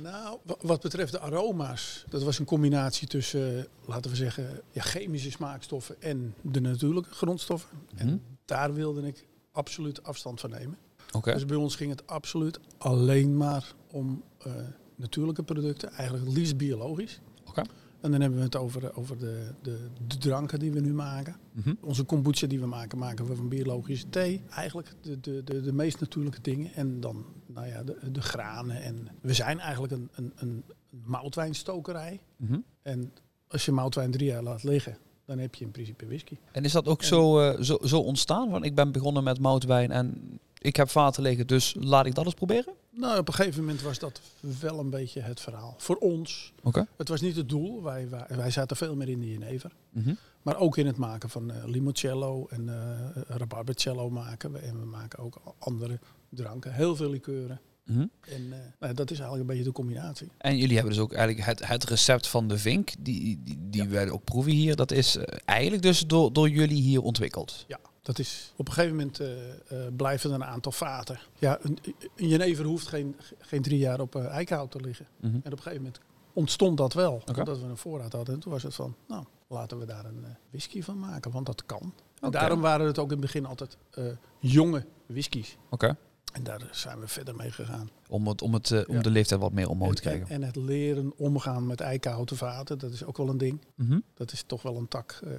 Nou, 0.02 0.38
wa- 0.42 0.56
wat 0.60 0.80
betreft 0.80 1.12
de 1.12 1.20
aroma's, 1.20 2.04
dat 2.08 2.22
was 2.22 2.38
een 2.38 2.44
combinatie 2.44 3.08
tussen, 3.08 3.66
laten 3.86 4.10
we 4.10 4.16
zeggen, 4.16 4.60
ja, 4.70 4.82
chemische 4.82 5.30
smaakstoffen 5.30 6.02
en 6.02 6.34
de 6.40 6.60
natuurlijke 6.60 7.10
grondstoffen. 7.14 7.68
Mhm. 7.94 8.08
En 8.08 8.22
daar 8.44 8.74
wilde 8.74 9.06
ik 9.06 9.26
absoluut 9.52 10.02
afstand 10.02 10.40
van 10.40 10.50
nemen. 10.50 10.76
Dus 11.22 11.44
bij 11.46 11.56
ons 11.56 11.76
ging 11.76 11.90
het 11.90 12.06
absoluut 12.06 12.58
alleen 12.78 13.36
maar 13.36 13.74
om 13.90 14.22
eh, 14.38 14.52
natuurlijke 14.96 15.42
producten, 15.42 15.90
eigenlijk 15.90 16.26
het 16.26 16.36
liefst 16.36 16.56
biologisch. 16.56 17.20
Oké. 17.44 17.62
En 18.00 18.10
dan 18.10 18.20
hebben 18.20 18.38
we 18.38 18.44
het 18.44 18.56
over, 18.56 18.96
over 18.96 19.18
de, 19.18 19.52
de, 19.62 19.78
de 20.06 20.18
dranken 20.18 20.58
die 20.58 20.72
we 20.72 20.80
nu 20.80 20.92
maken. 20.92 21.36
Mhm. 21.52 21.74
Onze 21.80 22.04
kombucha 22.04 22.46
die 22.46 22.60
we 22.60 22.66
maken, 22.66 22.98
maken 22.98 23.26
we 23.26 23.36
van 23.36 23.48
biologische 23.48 24.08
thee. 24.08 24.42
Eigenlijk 24.50 24.94
de, 25.00 25.20
de, 25.20 25.44
de, 25.44 25.60
de 25.60 25.72
meest 25.72 26.00
natuurlijke 26.00 26.40
dingen. 26.40 26.74
En 26.74 27.00
dan 27.00 27.24
nou 27.46 27.66
ja, 27.66 27.82
de, 27.82 28.10
de 28.12 28.20
granen. 28.20 28.82
En 28.82 29.08
we 29.20 29.32
zijn 29.32 29.60
eigenlijk 29.60 29.92
een, 29.92 30.08
een, 30.14 30.32
een 30.36 30.64
moutwijnstokerij. 31.04 32.20
Mhm. 32.36 32.58
En 32.82 33.12
als 33.48 33.64
je 33.64 33.72
moutwijn 33.72 34.10
drie 34.10 34.26
jaar 34.26 34.42
laat 34.42 34.62
liggen, 34.62 34.98
dan 35.24 35.38
heb 35.38 35.54
je 35.54 35.64
in 35.64 35.70
principe 35.70 36.06
whisky. 36.06 36.36
En 36.52 36.64
is 36.64 36.72
dat 36.72 36.86
ook 36.86 37.02
zo, 37.02 37.40
eh, 37.40 37.62
zo, 37.62 37.78
zo 37.82 38.00
ontstaan? 38.00 38.50
Want 38.50 38.64
ik 38.64 38.74
ben 38.74 38.92
begonnen 38.92 39.24
met 39.24 39.40
moutwijn 39.40 39.90
en 39.90 40.38
ik 40.58 40.76
heb 40.76 40.88
vaten 40.88 41.22
liggen, 41.22 41.46
dus 41.46 41.76
laat 41.80 42.06
ik 42.06 42.14
dat 42.14 42.24
eens 42.24 42.34
proberen? 42.34 42.74
Nou, 42.98 43.18
op 43.18 43.28
een 43.28 43.34
gegeven 43.34 43.60
moment 43.60 43.82
was 43.82 43.98
dat 43.98 44.20
wel 44.60 44.78
een 44.78 44.90
beetje 44.90 45.20
het 45.20 45.40
verhaal. 45.40 45.74
Voor 45.78 45.96
ons. 45.96 46.52
Oké. 46.62 46.86
Het 46.96 47.08
was 47.08 47.20
niet 47.20 47.36
het 47.36 47.48
doel. 47.48 47.82
Wij, 47.82 48.08
wij, 48.08 48.26
wij 48.28 48.50
zaten 48.50 48.76
veel 48.76 48.96
meer 48.96 49.08
in 49.08 49.20
de 49.20 49.30
jenever. 49.30 49.72
Mhm. 49.90 50.14
Maar 50.42 50.56
ook 50.56 50.76
in 50.76 50.86
het 50.86 50.96
maken 50.96 51.30
van 51.30 51.50
eh, 51.50 51.64
limoncello 51.64 52.46
en 52.50 52.68
eh 52.68 53.22
rabarbercello 53.28 54.10
maken 54.10 54.52
we. 54.52 54.58
En 54.58 54.80
we 54.80 54.86
maken 54.86 55.18
ook 55.18 55.40
andere 55.58 55.98
dranken. 56.28 56.72
Heel 56.72 56.96
veel 56.96 57.10
likeuren. 57.10 57.60
Mhm. 57.84 58.06
En 58.20 58.52
eh, 58.52 58.58
nou, 58.80 58.94
dat 58.94 59.10
is 59.10 59.18
eigenlijk 59.18 59.40
een 59.40 59.56
beetje 59.56 59.70
de 59.70 59.72
combinatie. 59.76 60.28
En 60.38 60.56
jullie 60.56 60.74
hebben 60.74 60.92
dus 60.92 61.02
ook 61.02 61.12
eigenlijk 61.12 61.46
het, 61.46 61.68
het 61.68 61.84
recept 61.84 62.26
van 62.26 62.48
de 62.48 62.58
vink, 62.58 62.92
die, 62.98 63.40
die, 63.44 63.58
die 63.70 63.82
Ja. 63.82 63.88
wij 63.88 64.10
ook 64.10 64.24
proeven 64.24 64.52
hier, 64.52 64.76
dat 64.76 64.90
is 64.90 65.18
eigenlijk 65.44 65.82
dus 65.82 66.06
door, 66.06 66.32
door 66.32 66.48
jullie 66.48 66.82
hier 66.82 67.02
ontwikkeld. 67.02 67.64
Ja, 67.68 67.78
dat 68.08 68.18
is 68.18 68.52
op 68.56 68.66
een 68.68 68.72
gegeven 68.74 68.96
moment 68.96 69.20
eh, 69.20 69.50
eh, 69.50 69.92
blijven 69.96 70.30
er 70.30 70.36
een 70.36 70.44
aantal 70.44 70.72
vaten. 70.72 71.18
Ja, 71.38 71.58
een, 71.62 71.78
een 72.16 72.28
jenever 72.28 72.64
hoeft 72.64 72.86
geen, 72.86 73.16
geen 73.38 73.62
drie 73.62 73.78
jaar 73.78 74.00
op 74.00 74.14
eh, 74.16 74.26
eikenhout 74.26 74.70
te 74.70 74.80
liggen. 74.80 75.06
Mhm. 75.16 75.26
En 75.34 75.38
op 75.38 75.44
een 75.44 75.58
gegeven 75.58 75.76
moment 75.76 76.00
ontstond 76.32 76.76
dat 76.76 76.92
wel. 76.92 77.22
Omdat 77.26 77.60
we 77.60 77.66
een 77.66 77.76
voorraad 77.76 78.12
hadden. 78.12 78.34
En 78.34 78.40
toen 78.40 78.52
was 78.52 78.62
het 78.62 78.74
van, 78.74 78.94
nou, 79.08 79.24
laten 79.48 79.78
we 79.78 79.84
daar 79.86 80.04
een 80.04 80.24
eh, 80.24 80.30
whisky 80.50 80.82
van 80.82 80.98
maken. 80.98 81.30
Want 81.30 81.46
dat 81.46 81.66
kan. 81.66 81.92
En 82.20 82.30
daarom 82.30 82.60
waren 82.60 82.86
het 82.86 82.98
ook 82.98 83.06
in 83.06 83.10
het 83.12 83.20
begin 83.20 83.46
altijd 83.46 83.76
eh, 83.90 84.04
jonge 84.38 84.84
whiskies. 85.06 85.56
Oké. 85.70 85.96
En 86.32 86.42
daar 86.42 86.68
zijn 86.70 87.00
we 87.00 87.08
verder 87.08 87.36
mee 87.36 87.50
gegaan. 87.50 87.90
Om, 88.08 88.26
het, 88.28 88.42
om, 88.42 88.54
het, 88.54 88.70
eh, 88.70 88.88
om 88.88 88.94
Ja. 88.94 89.02
de 89.02 89.10
leeftijd 89.10 89.40
wat 89.40 89.52
meer 89.52 89.68
omhoog 89.68 89.94
te 89.94 90.02
En, 90.02 90.08
krijgen. 90.08 90.28
en, 90.34 90.40
en 90.40 90.46
het 90.46 90.56
leren 90.56 91.12
omgaan 91.16 91.66
met 91.66 91.80
eikenhouten 91.80 92.36
vaten, 92.36 92.78
dat 92.78 92.92
is 92.92 93.04
ook 93.04 93.16
wel 93.16 93.28
een 93.28 93.38
ding. 93.38 93.60
Mhm. 93.74 93.98
Dat 94.14 94.32
is 94.32 94.42
toch 94.46 94.62
wel 94.62 94.76
een 94.76 94.88
tak. 94.88 95.20
eh, 95.24 95.30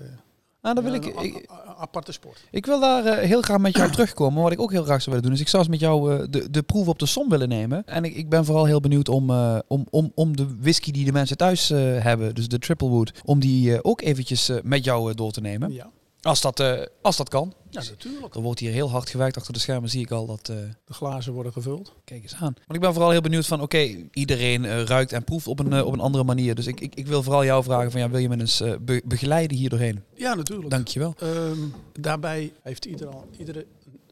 Nou, 0.62 0.76
dan 0.76 0.84
wil 0.84 0.94
ja, 0.94 1.22
ik, 1.22 1.50
aparte 1.78 2.12
sport. 2.12 2.48
ik 2.52 2.66
wil 2.66 2.80
daar 2.80 3.06
eh, 3.06 3.28
heel 3.28 3.42
graag 3.42 3.60
met 3.60 3.76
jou 3.76 3.92
terugkomen. 3.92 4.44
Wat 4.44 4.52
ik 4.52 4.62
ook 4.62 4.72
heel 4.72 4.84
graag 4.84 5.02
zou 5.02 5.16
willen 5.16 5.24
doen, 5.24 5.34
is 5.34 5.42
ik 5.42 5.48
zou 5.48 5.64
eens 5.64 5.72
met 5.72 5.80
jou 5.80 6.14
eh, 6.14 6.26
de, 6.30 6.50
de 6.50 6.64
proef 6.64 6.88
op 6.88 7.00
de 7.00 7.06
som 7.06 7.30
willen 7.30 7.50
nemen. 7.50 7.86
En 7.86 8.04
ik, 8.04 8.16
ik 8.16 8.30
ben 8.30 8.46
vooral 8.46 8.66
heel 8.66 8.80
benieuwd 8.80 9.10
om, 9.10 9.30
eh, 9.30 9.60
om, 9.68 9.86
om, 9.90 10.12
om 10.16 10.36
de 10.36 10.48
whisky 10.60 10.92
die 10.92 11.06
de 11.06 11.12
mensen 11.12 11.38
thuis 11.38 11.70
hebben, 11.70 12.36
dus 12.36 12.48
de 12.48 12.60
Triple 12.60 12.88
Wood, 12.88 13.12
om 13.26 13.40
die 13.40 13.84
ook 13.84 14.02
eventjes 14.02 14.52
met 14.64 14.84
jou 14.84 15.14
door 15.14 15.32
te 15.32 15.42
nemen. 15.42 15.72
Ja, 15.72 15.90
Als 16.22 16.42
dat, 16.42 16.60
eh, 16.60 16.82
als 17.02 17.18
dat 17.18 17.30
kan. 17.30 17.54
ja 17.70 17.82
natuurlijk. 17.90 18.36
Er 18.36 18.42
wordt 18.42 18.60
hier 18.60 18.72
heel 18.72 18.90
hard 18.90 19.10
gewerkt 19.10 19.38
achter 19.38 19.54
de 19.54 19.60
schermen, 19.60 19.90
zie 19.90 20.02
ik 20.02 20.12
al 20.12 20.26
dat... 20.26 20.50
eh, 20.50 20.56
De 20.86 20.94
glazen 20.94 21.34
worden 21.34 21.52
gevuld. 21.52 21.94
Kijk 22.04 22.22
eens 22.24 22.34
aan. 22.36 22.54
Want 22.54 22.74
ik 22.74 22.80
ben 22.80 22.94
vooral 22.94 23.12
heel 23.12 23.22
benieuwd 23.22 23.46
van, 23.46 23.62
oké, 23.62 24.08
iedereen 24.14 24.66
eh, 24.66 24.82
ruikt 24.84 25.12
en 25.14 25.24
proeft 25.24 25.48
op 25.48 25.60
een, 25.60 25.84
op 25.84 25.94
een 25.94 26.00
andere 26.00 26.24
manier. 26.24 26.56
Dus 26.56 26.68
ik, 26.68 26.80
ik, 26.80 26.96
ik 26.96 27.08
wil 27.08 27.24
vooral 27.24 27.46
jou 27.46 27.64
vragen 27.64 27.92
van, 27.92 28.00
ja, 28.02 28.10
wil 28.10 28.20
je 28.20 28.30
me 28.30 28.40
eens 28.40 28.64
be- 28.82 29.02
begeleiden 29.06 29.58
hier 29.58 29.70
doorheen? 29.70 30.04
Ja, 30.16 30.34
natuurlijk. 30.34 30.70
Dankjewel. 30.70 31.14
Ehm, 31.20 31.58
daarbij 32.00 32.54
heeft 32.62 32.86
ieder 32.86 33.08
al, 33.08 33.26
iedere 33.38 33.66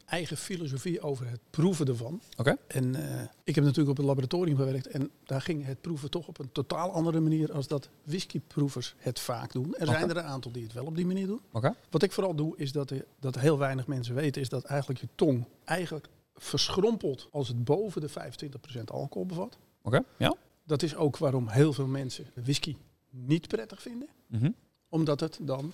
eigen 0.08 0.36
filosofie 0.36 1.00
over 1.00 1.28
het 1.28 1.40
proeven 1.50 1.86
ervan. 1.86 2.20
Oké. 2.36 2.56
En 2.66 2.94
eh, 2.94 3.20
ik 3.44 3.54
heb 3.54 3.64
natuurlijk 3.64 3.90
op 3.90 3.96
het 3.96 4.06
laboratorium 4.06 4.56
gewerkt 4.56 4.86
en 4.86 5.10
daar 5.24 5.40
ging 5.40 5.64
het 5.64 5.80
proeven 5.80 6.10
toch 6.10 6.28
op 6.28 6.38
een 6.38 6.52
totaal 6.52 6.92
andere 6.92 7.20
manier 7.20 7.52
als 7.52 7.66
dat 7.66 7.88
whiskyproevers 8.02 8.94
het 8.98 9.20
vaak 9.20 9.52
doen. 9.52 9.74
Er 9.76 9.86
zijn 9.86 10.10
er 10.10 10.16
een 10.16 10.22
aantal 10.24 10.52
die 10.52 10.62
het 10.62 10.72
wel 10.72 10.84
op 10.86 10.96
die 10.96 11.06
manier 11.06 11.26
doen. 11.26 11.40
Oké. 11.52 11.74
Wat 11.90 12.02
ik 12.02 12.12
vooral 12.12 12.34
doe 12.34 12.56
is 12.56 12.72
dat, 12.72 12.90
er- 12.90 13.04
dat 13.20 13.38
heel 13.38 13.58
weinig 13.58 13.86
mensen 13.86 14.14
weten 14.14 14.40
is 14.42 14.48
dat 14.48 14.64
eigenlijk 14.64 15.00
je 15.00 15.08
tong 15.14 15.44
eigenlijk 15.64 16.08
verschrompelt 16.34 17.28
als 17.30 17.48
het 17.48 17.64
boven 17.64 18.00
de 18.00 18.08
25% 18.08 18.84
alcohol 18.84 19.26
bevat. 19.26 19.58
Oké, 19.82 20.02
ja. 20.18 20.34
Dat 20.64 20.82
is 20.82 20.94
ook 20.96 21.16
waarom 21.18 21.48
heel 21.48 21.72
veel 21.72 21.86
mensen 21.86 22.26
whisky 22.34 22.76
niet 23.10 23.48
prettig 23.48 23.82
vinden. 23.82 24.08
Mhm. 24.26 24.50
Omdat 24.88 25.20
het 25.20 25.38
dan 25.42 25.72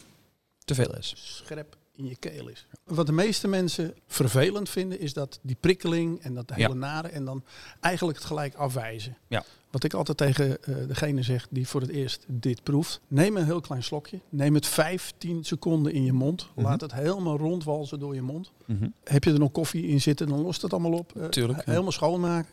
Te 0.65 0.75
veel 0.75 0.97
is. 0.97 1.13
scherp 1.17 1.77
in 1.97 2.07
je 2.07 2.17
keel 2.17 2.49
is. 2.49 2.67
Wat 2.85 3.07
de 3.07 3.13
meeste 3.13 3.49
mensen 3.49 3.95
vervelend 4.07 4.69
vinden, 4.69 5.01
is 5.01 5.13
dat 5.13 5.39
die 5.43 5.57
prikkeling 5.61 6.21
en 6.23 6.35
dat 6.35 6.51
hele 6.51 6.69
Ja. 6.69 6.75
nare 6.75 7.09
en 7.09 7.25
dan 7.25 7.45
eigenlijk 7.81 8.19
het 8.19 8.27
gelijk 8.27 8.55
afwijzen. 8.55 9.17
Ja. 9.29 9.45
Wat 9.71 9.85
ik 9.85 9.95
altijd 9.95 10.17
tegen 10.17 10.63
eh, 10.65 10.75
degene 10.89 11.23
zeg 11.23 11.47
die 11.51 11.69
voor 11.69 11.81
het 11.81 11.91
eerst 11.91 12.25
dit 12.29 12.63
proeft, 12.63 13.01
neem 13.09 13.37
een 13.37 13.45
heel 13.45 13.61
klein 13.61 13.83
slokje, 13.83 14.21
neem 14.29 14.55
het 14.55 14.67
15 14.67 15.45
seconden 15.45 15.93
in 15.93 16.05
je 16.05 16.13
mond, 16.13 16.49
Mhm. 16.55 16.67
laat 16.67 16.81
het 16.81 16.93
helemaal 16.93 17.37
rondwalzen 17.37 17.99
door 17.99 18.15
je 18.15 18.23
mond. 18.23 18.53
Mhm. 18.65 18.89
Heb 19.05 19.25
je 19.25 19.33
er 19.33 19.39
nog 19.39 19.53
koffie 19.53 19.87
in 19.87 20.01
zitten, 20.01 20.29
dan 20.29 20.41
lost 20.41 20.63
het 20.63 20.73
allemaal 20.73 20.93
op. 20.99 21.17
Eh, 21.17 21.27
Tuurlijk, 21.27 21.59
ja. 21.59 21.71
Helemaal 21.71 21.93
schoonmaken. 21.93 22.51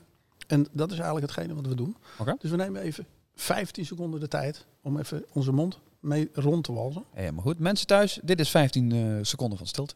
En 0.47 0.67
dat 0.71 0.91
is 0.91 0.97
eigenlijk 0.97 1.32
hetgene 1.32 1.54
wat 1.56 1.65
we 1.67 1.75
doen. 1.75 1.95
Oké. 2.19 2.36
Dus 2.39 2.49
we 2.51 2.56
nemen 2.58 2.82
even 2.82 3.06
15 3.36 3.86
seconden 3.86 4.19
de 4.19 4.27
tijd 4.27 4.65
om 4.82 4.97
even 4.99 5.25
onze 5.34 5.51
mond 5.51 5.80
mee 6.01 6.29
rond 6.33 6.63
te 6.63 6.73
walzen. 6.73 7.05
Helemaal 7.13 7.43
goed. 7.43 7.59
Mensen 7.59 7.87
thuis, 7.87 8.19
dit 8.23 8.39
is 8.39 8.49
15 8.49 8.91
eh, 8.91 9.17
seconden 9.21 9.57
van 9.57 9.67
stilte. 9.67 9.93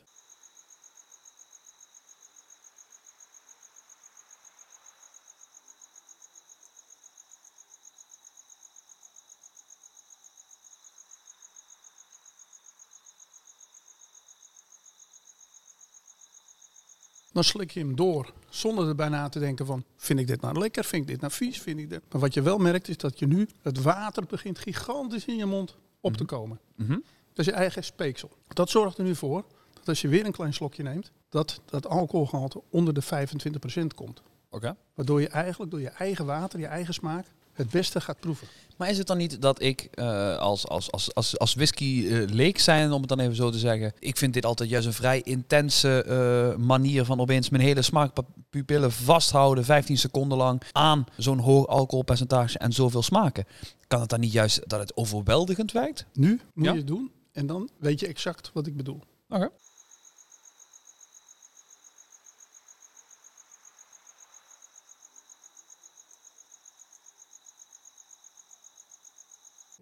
Dan 17.31 17.43
slik 17.43 17.71
je 17.71 17.79
hem 17.79 17.95
door 17.95 18.33
zonder 18.49 18.87
erbij 18.87 19.09
na 19.09 19.29
te 19.29 19.39
denken 19.39 19.65
van... 19.65 19.83
vind 19.97 20.19
ik 20.19 20.27
dit 20.27 20.41
nou 20.41 20.59
lekker, 20.59 20.83
vind 20.83 21.01
ik 21.01 21.07
dit 21.07 21.21
nou 21.21 21.33
vies, 21.33 21.61
vind 21.61 21.79
ik 21.79 21.89
dit... 21.89 22.01
Maar 22.11 22.21
wat 22.21 22.33
je 22.33 22.41
wel 22.41 22.57
merkt 22.57 22.87
is 22.87 22.97
dat 22.97 23.19
je 23.19 23.27
nu... 23.27 23.47
het 23.61 23.81
water 23.81 24.25
begint 24.25 24.59
gigantisch 24.59 25.25
in 25.25 25.35
je 25.35 25.45
mond 25.45 25.75
op 26.05 26.17
te 26.17 26.25
komen. 26.25 26.59
Mhm. 26.75 26.97
Dat 27.33 27.45
is 27.45 27.45
je 27.45 27.51
eigen 27.51 27.83
speeksel. 27.83 28.29
Dat 28.47 28.69
zorgt 28.69 28.97
er 28.97 29.03
nu 29.03 29.15
voor 29.15 29.45
dat 29.73 29.87
als 29.87 30.01
je 30.01 30.07
weer 30.07 30.25
een 30.25 30.31
klein 30.31 30.53
slokje 30.53 30.83
neemt... 30.83 31.11
dat 31.29 31.61
dat 31.65 31.87
alcoholgehalte 31.87 32.61
onder 32.69 32.93
de 32.93 33.03
25% 33.03 33.85
komt. 33.95 34.21
Oké. 34.49 34.75
Waardoor 34.93 35.21
je 35.21 35.27
eigenlijk 35.27 35.71
door 35.71 35.81
je 35.81 35.89
eigen 35.89 36.25
water, 36.25 36.59
je 36.59 36.65
eigen 36.65 36.93
smaak... 36.93 37.25
het 37.53 37.69
beste 37.69 38.01
gaat 38.01 38.19
proeven. 38.19 38.47
Maar 38.77 38.89
is 38.89 38.97
het 38.97 39.07
dan 39.07 39.17
niet 39.17 39.41
dat 39.41 39.61
ik 39.61 39.87
eh, 39.93 40.37
als, 40.37 40.67
als, 40.67 40.91
als, 40.91 41.13
als, 41.13 41.39
als 41.39 41.53
whisky 41.53 42.07
eh, 42.07 42.27
leek 42.29 42.59
zijn, 42.59 42.91
om 42.91 42.99
het 42.99 43.09
dan 43.09 43.19
even 43.19 43.35
zo 43.35 43.49
te 43.49 43.57
zeggen, 43.57 43.93
ik 43.99 44.17
vind 44.17 44.33
dit 44.33 44.45
altijd 44.45 44.69
juist 44.69 44.87
een 44.87 44.93
vrij 44.93 45.21
intense 45.21 46.03
eh, 46.03 46.65
manier 46.65 47.05
van 47.05 47.19
opeens 47.19 47.49
mijn 47.49 47.63
hele 47.63 47.81
smaakpupillen 47.81 48.91
vasthouden, 48.91 49.65
15 49.65 49.97
seconden 49.97 50.37
lang, 50.37 50.61
aan 50.71 51.05
zo'n 51.17 51.39
hoog 51.39 51.67
alcoholpercentage 51.67 52.57
en 52.57 52.73
zoveel 52.73 53.03
smaken. 53.03 53.45
Kan 53.87 53.99
het 54.01 54.09
dan 54.09 54.19
niet 54.19 54.31
juist 54.31 54.69
dat 54.69 54.79
het 54.79 54.97
overweldigend 54.97 55.71
werkt? 55.71 56.05
Nu 56.13 56.41
moet 56.53 56.65
Ja. 56.65 56.71
je 56.71 56.77
het 56.77 56.87
doen 56.87 57.11
en 57.31 57.45
dan 57.47 57.69
weet 57.77 57.99
je 57.99 58.07
exact 58.07 58.51
wat 58.53 58.67
ik 58.67 58.75
bedoel. 58.75 59.01
Oké. 59.29 59.49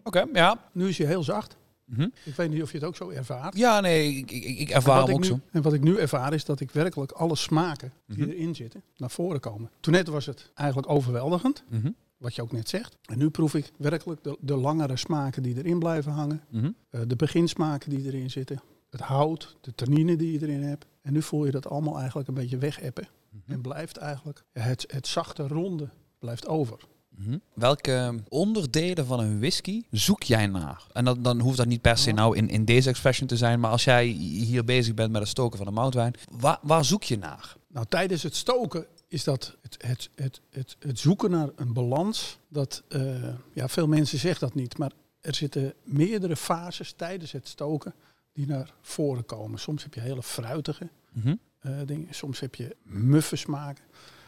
Oké, 0.03 0.25
ja. 0.33 0.69
Nu 0.71 0.87
is 0.87 0.97
hij 0.97 1.07
heel 1.07 1.23
zacht. 1.23 1.55
Mhm. 1.85 2.07
Ik 2.23 2.35
weet 2.35 2.49
niet 2.49 2.61
of 2.61 2.71
je 2.71 2.77
het 2.77 2.87
ook 2.87 2.95
zo 2.95 3.09
ervaart. 3.09 3.57
Ja, 3.57 3.79
nee, 3.79 4.13
ik, 4.15 4.31
ik, 4.31 4.43
ik 4.59 4.69
ervaar 4.69 5.03
hem 5.03 5.13
ook 5.13 5.19
nu, 5.21 5.25
zo. 5.25 5.39
En 5.51 5.61
wat 5.61 5.73
ik 5.73 5.81
nu 5.81 5.97
ervaar 5.97 6.33
is 6.33 6.45
dat 6.45 6.59
ik 6.59 6.71
werkelijk 6.71 7.11
alle 7.11 7.35
smaken 7.35 7.93
die 8.07 8.17
Mhm. 8.25 8.29
erin 8.29 8.55
zitten 8.55 8.83
naar 8.97 9.09
voren 9.11 9.39
komen. 9.39 9.71
Toen 9.79 9.93
net 9.93 10.07
was 10.07 10.25
het 10.25 10.51
eigenlijk 10.53 10.89
overweldigend, 10.89 11.63
Mhm. 11.69 11.91
Wat 12.23 12.35
je 12.35 12.41
ook 12.41 12.51
net 12.51 12.69
zegt. 12.69 12.97
En 13.05 13.17
nu 13.17 13.29
proef 13.29 13.55
ik 13.55 13.71
werkelijk 13.77 14.23
de, 14.23 14.37
de 14.39 14.55
langere 14.55 14.97
smaken 14.97 15.43
die 15.43 15.57
erin 15.57 15.79
blijven 15.79 16.11
hangen. 16.11 16.41
Mhm. 16.49 16.71
eh, 16.89 17.01
de 17.07 17.15
beginsmaken 17.15 17.89
die 17.89 18.05
erin 18.05 18.29
zitten. 18.29 18.61
Het 18.89 19.01
hout, 19.01 19.57
de 19.61 19.75
tannine 19.75 20.15
die 20.15 20.31
je 20.31 20.41
erin 20.41 20.63
hebt. 20.63 20.85
En 21.01 21.13
nu 21.13 21.21
voel 21.21 21.45
je 21.45 21.51
dat 21.51 21.69
allemaal 21.69 21.97
eigenlijk 21.97 22.27
een 22.27 22.33
beetje 22.33 22.57
wegeppen. 22.57 23.07
Mhm. 23.29 23.51
En 23.51 23.61
blijft 23.61 23.97
eigenlijk 23.97 24.43
het, 24.51 24.85
het 24.87 25.07
zachte 25.07 25.47
ronde 25.47 25.89
blijft 26.19 26.47
over. 26.47 26.77
Mhm. 27.09 27.37
Welke 27.53 28.15
onderdelen 28.29 29.05
van 29.05 29.19
een 29.19 29.39
whisky 29.39 29.81
zoek 29.91 30.23
jij 30.23 30.47
naar? 30.47 30.87
En 30.93 31.05
dan, 31.05 31.21
dan 31.21 31.39
hoeft 31.39 31.57
dat 31.57 31.67
niet 31.67 31.81
per 31.81 31.97
se 31.97 32.11
nou 32.11 32.37
in, 32.37 32.49
in 32.49 32.65
deze 32.65 32.89
expression 32.89 33.27
te 33.27 33.37
zijn, 33.37 33.59
maar 33.59 33.71
als 33.71 33.83
jij 33.83 34.05
hier 34.05 34.63
bezig 34.63 34.93
bent 34.93 35.11
met 35.11 35.21
het 35.21 35.29
stoken 35.29 35.57
van 35.57 35.67
een 35.67 35.73
moutwijn, 35.73 36.13
waar, 36.31 36.59
waar 36.61 36.85
zoek 36.85 37.03
je 37.03 37.17
naar? 37.17 37.55
Nou, 37.67 37.85
tijdens 37.89 38.23
het 38.23 38.35
stoken 38.35 38.85
is 39.13 39.23
dat 39.23 39.57
het, 39.61 39.75
het, 39.85 40.09
het, 40.15 40.41
het, 40.49 40.75
het 40.79 40.99
zoeken 40.99 41.31
naar 41.31 41.49
een 41.55 41.73
balans. 41.73 42.37
Dat, 42.47 42.83
eh, 42.87 43.33
ja, 43.53 43.67
veel 43.67 43.87
mensen 43.87 44.17
zeggen 44.19 44.47
dat 44.47 44.55
niet, 44.55 44.77
maar 44.77 44.91
er 45.21 45.35
zitten 45.35 45.73
meerdere 45.83 46.35
fases 46.35 46.91
tijdens 46.91 47.31
het 47.31 47.47
stoken 47.47 47.93
die 48.33 48.47
naar 48.47 48.73
voren 48.81 49.25
komen. 49.25 49.59
Soms 49.59 49.83
heb 49.83 49.93
je 49.93 49.99
hele 50.01 50.23
fruitige 50.23 50.89
Mhm. 51.11 51.35
eh, 51.59 51.77
dingen. 51.85 52.13
Soms 52.13 52.39
heb 52.39 52.55
je 52.55 52.75
muffe 52.83 53.35
smaken. 53.35 53.83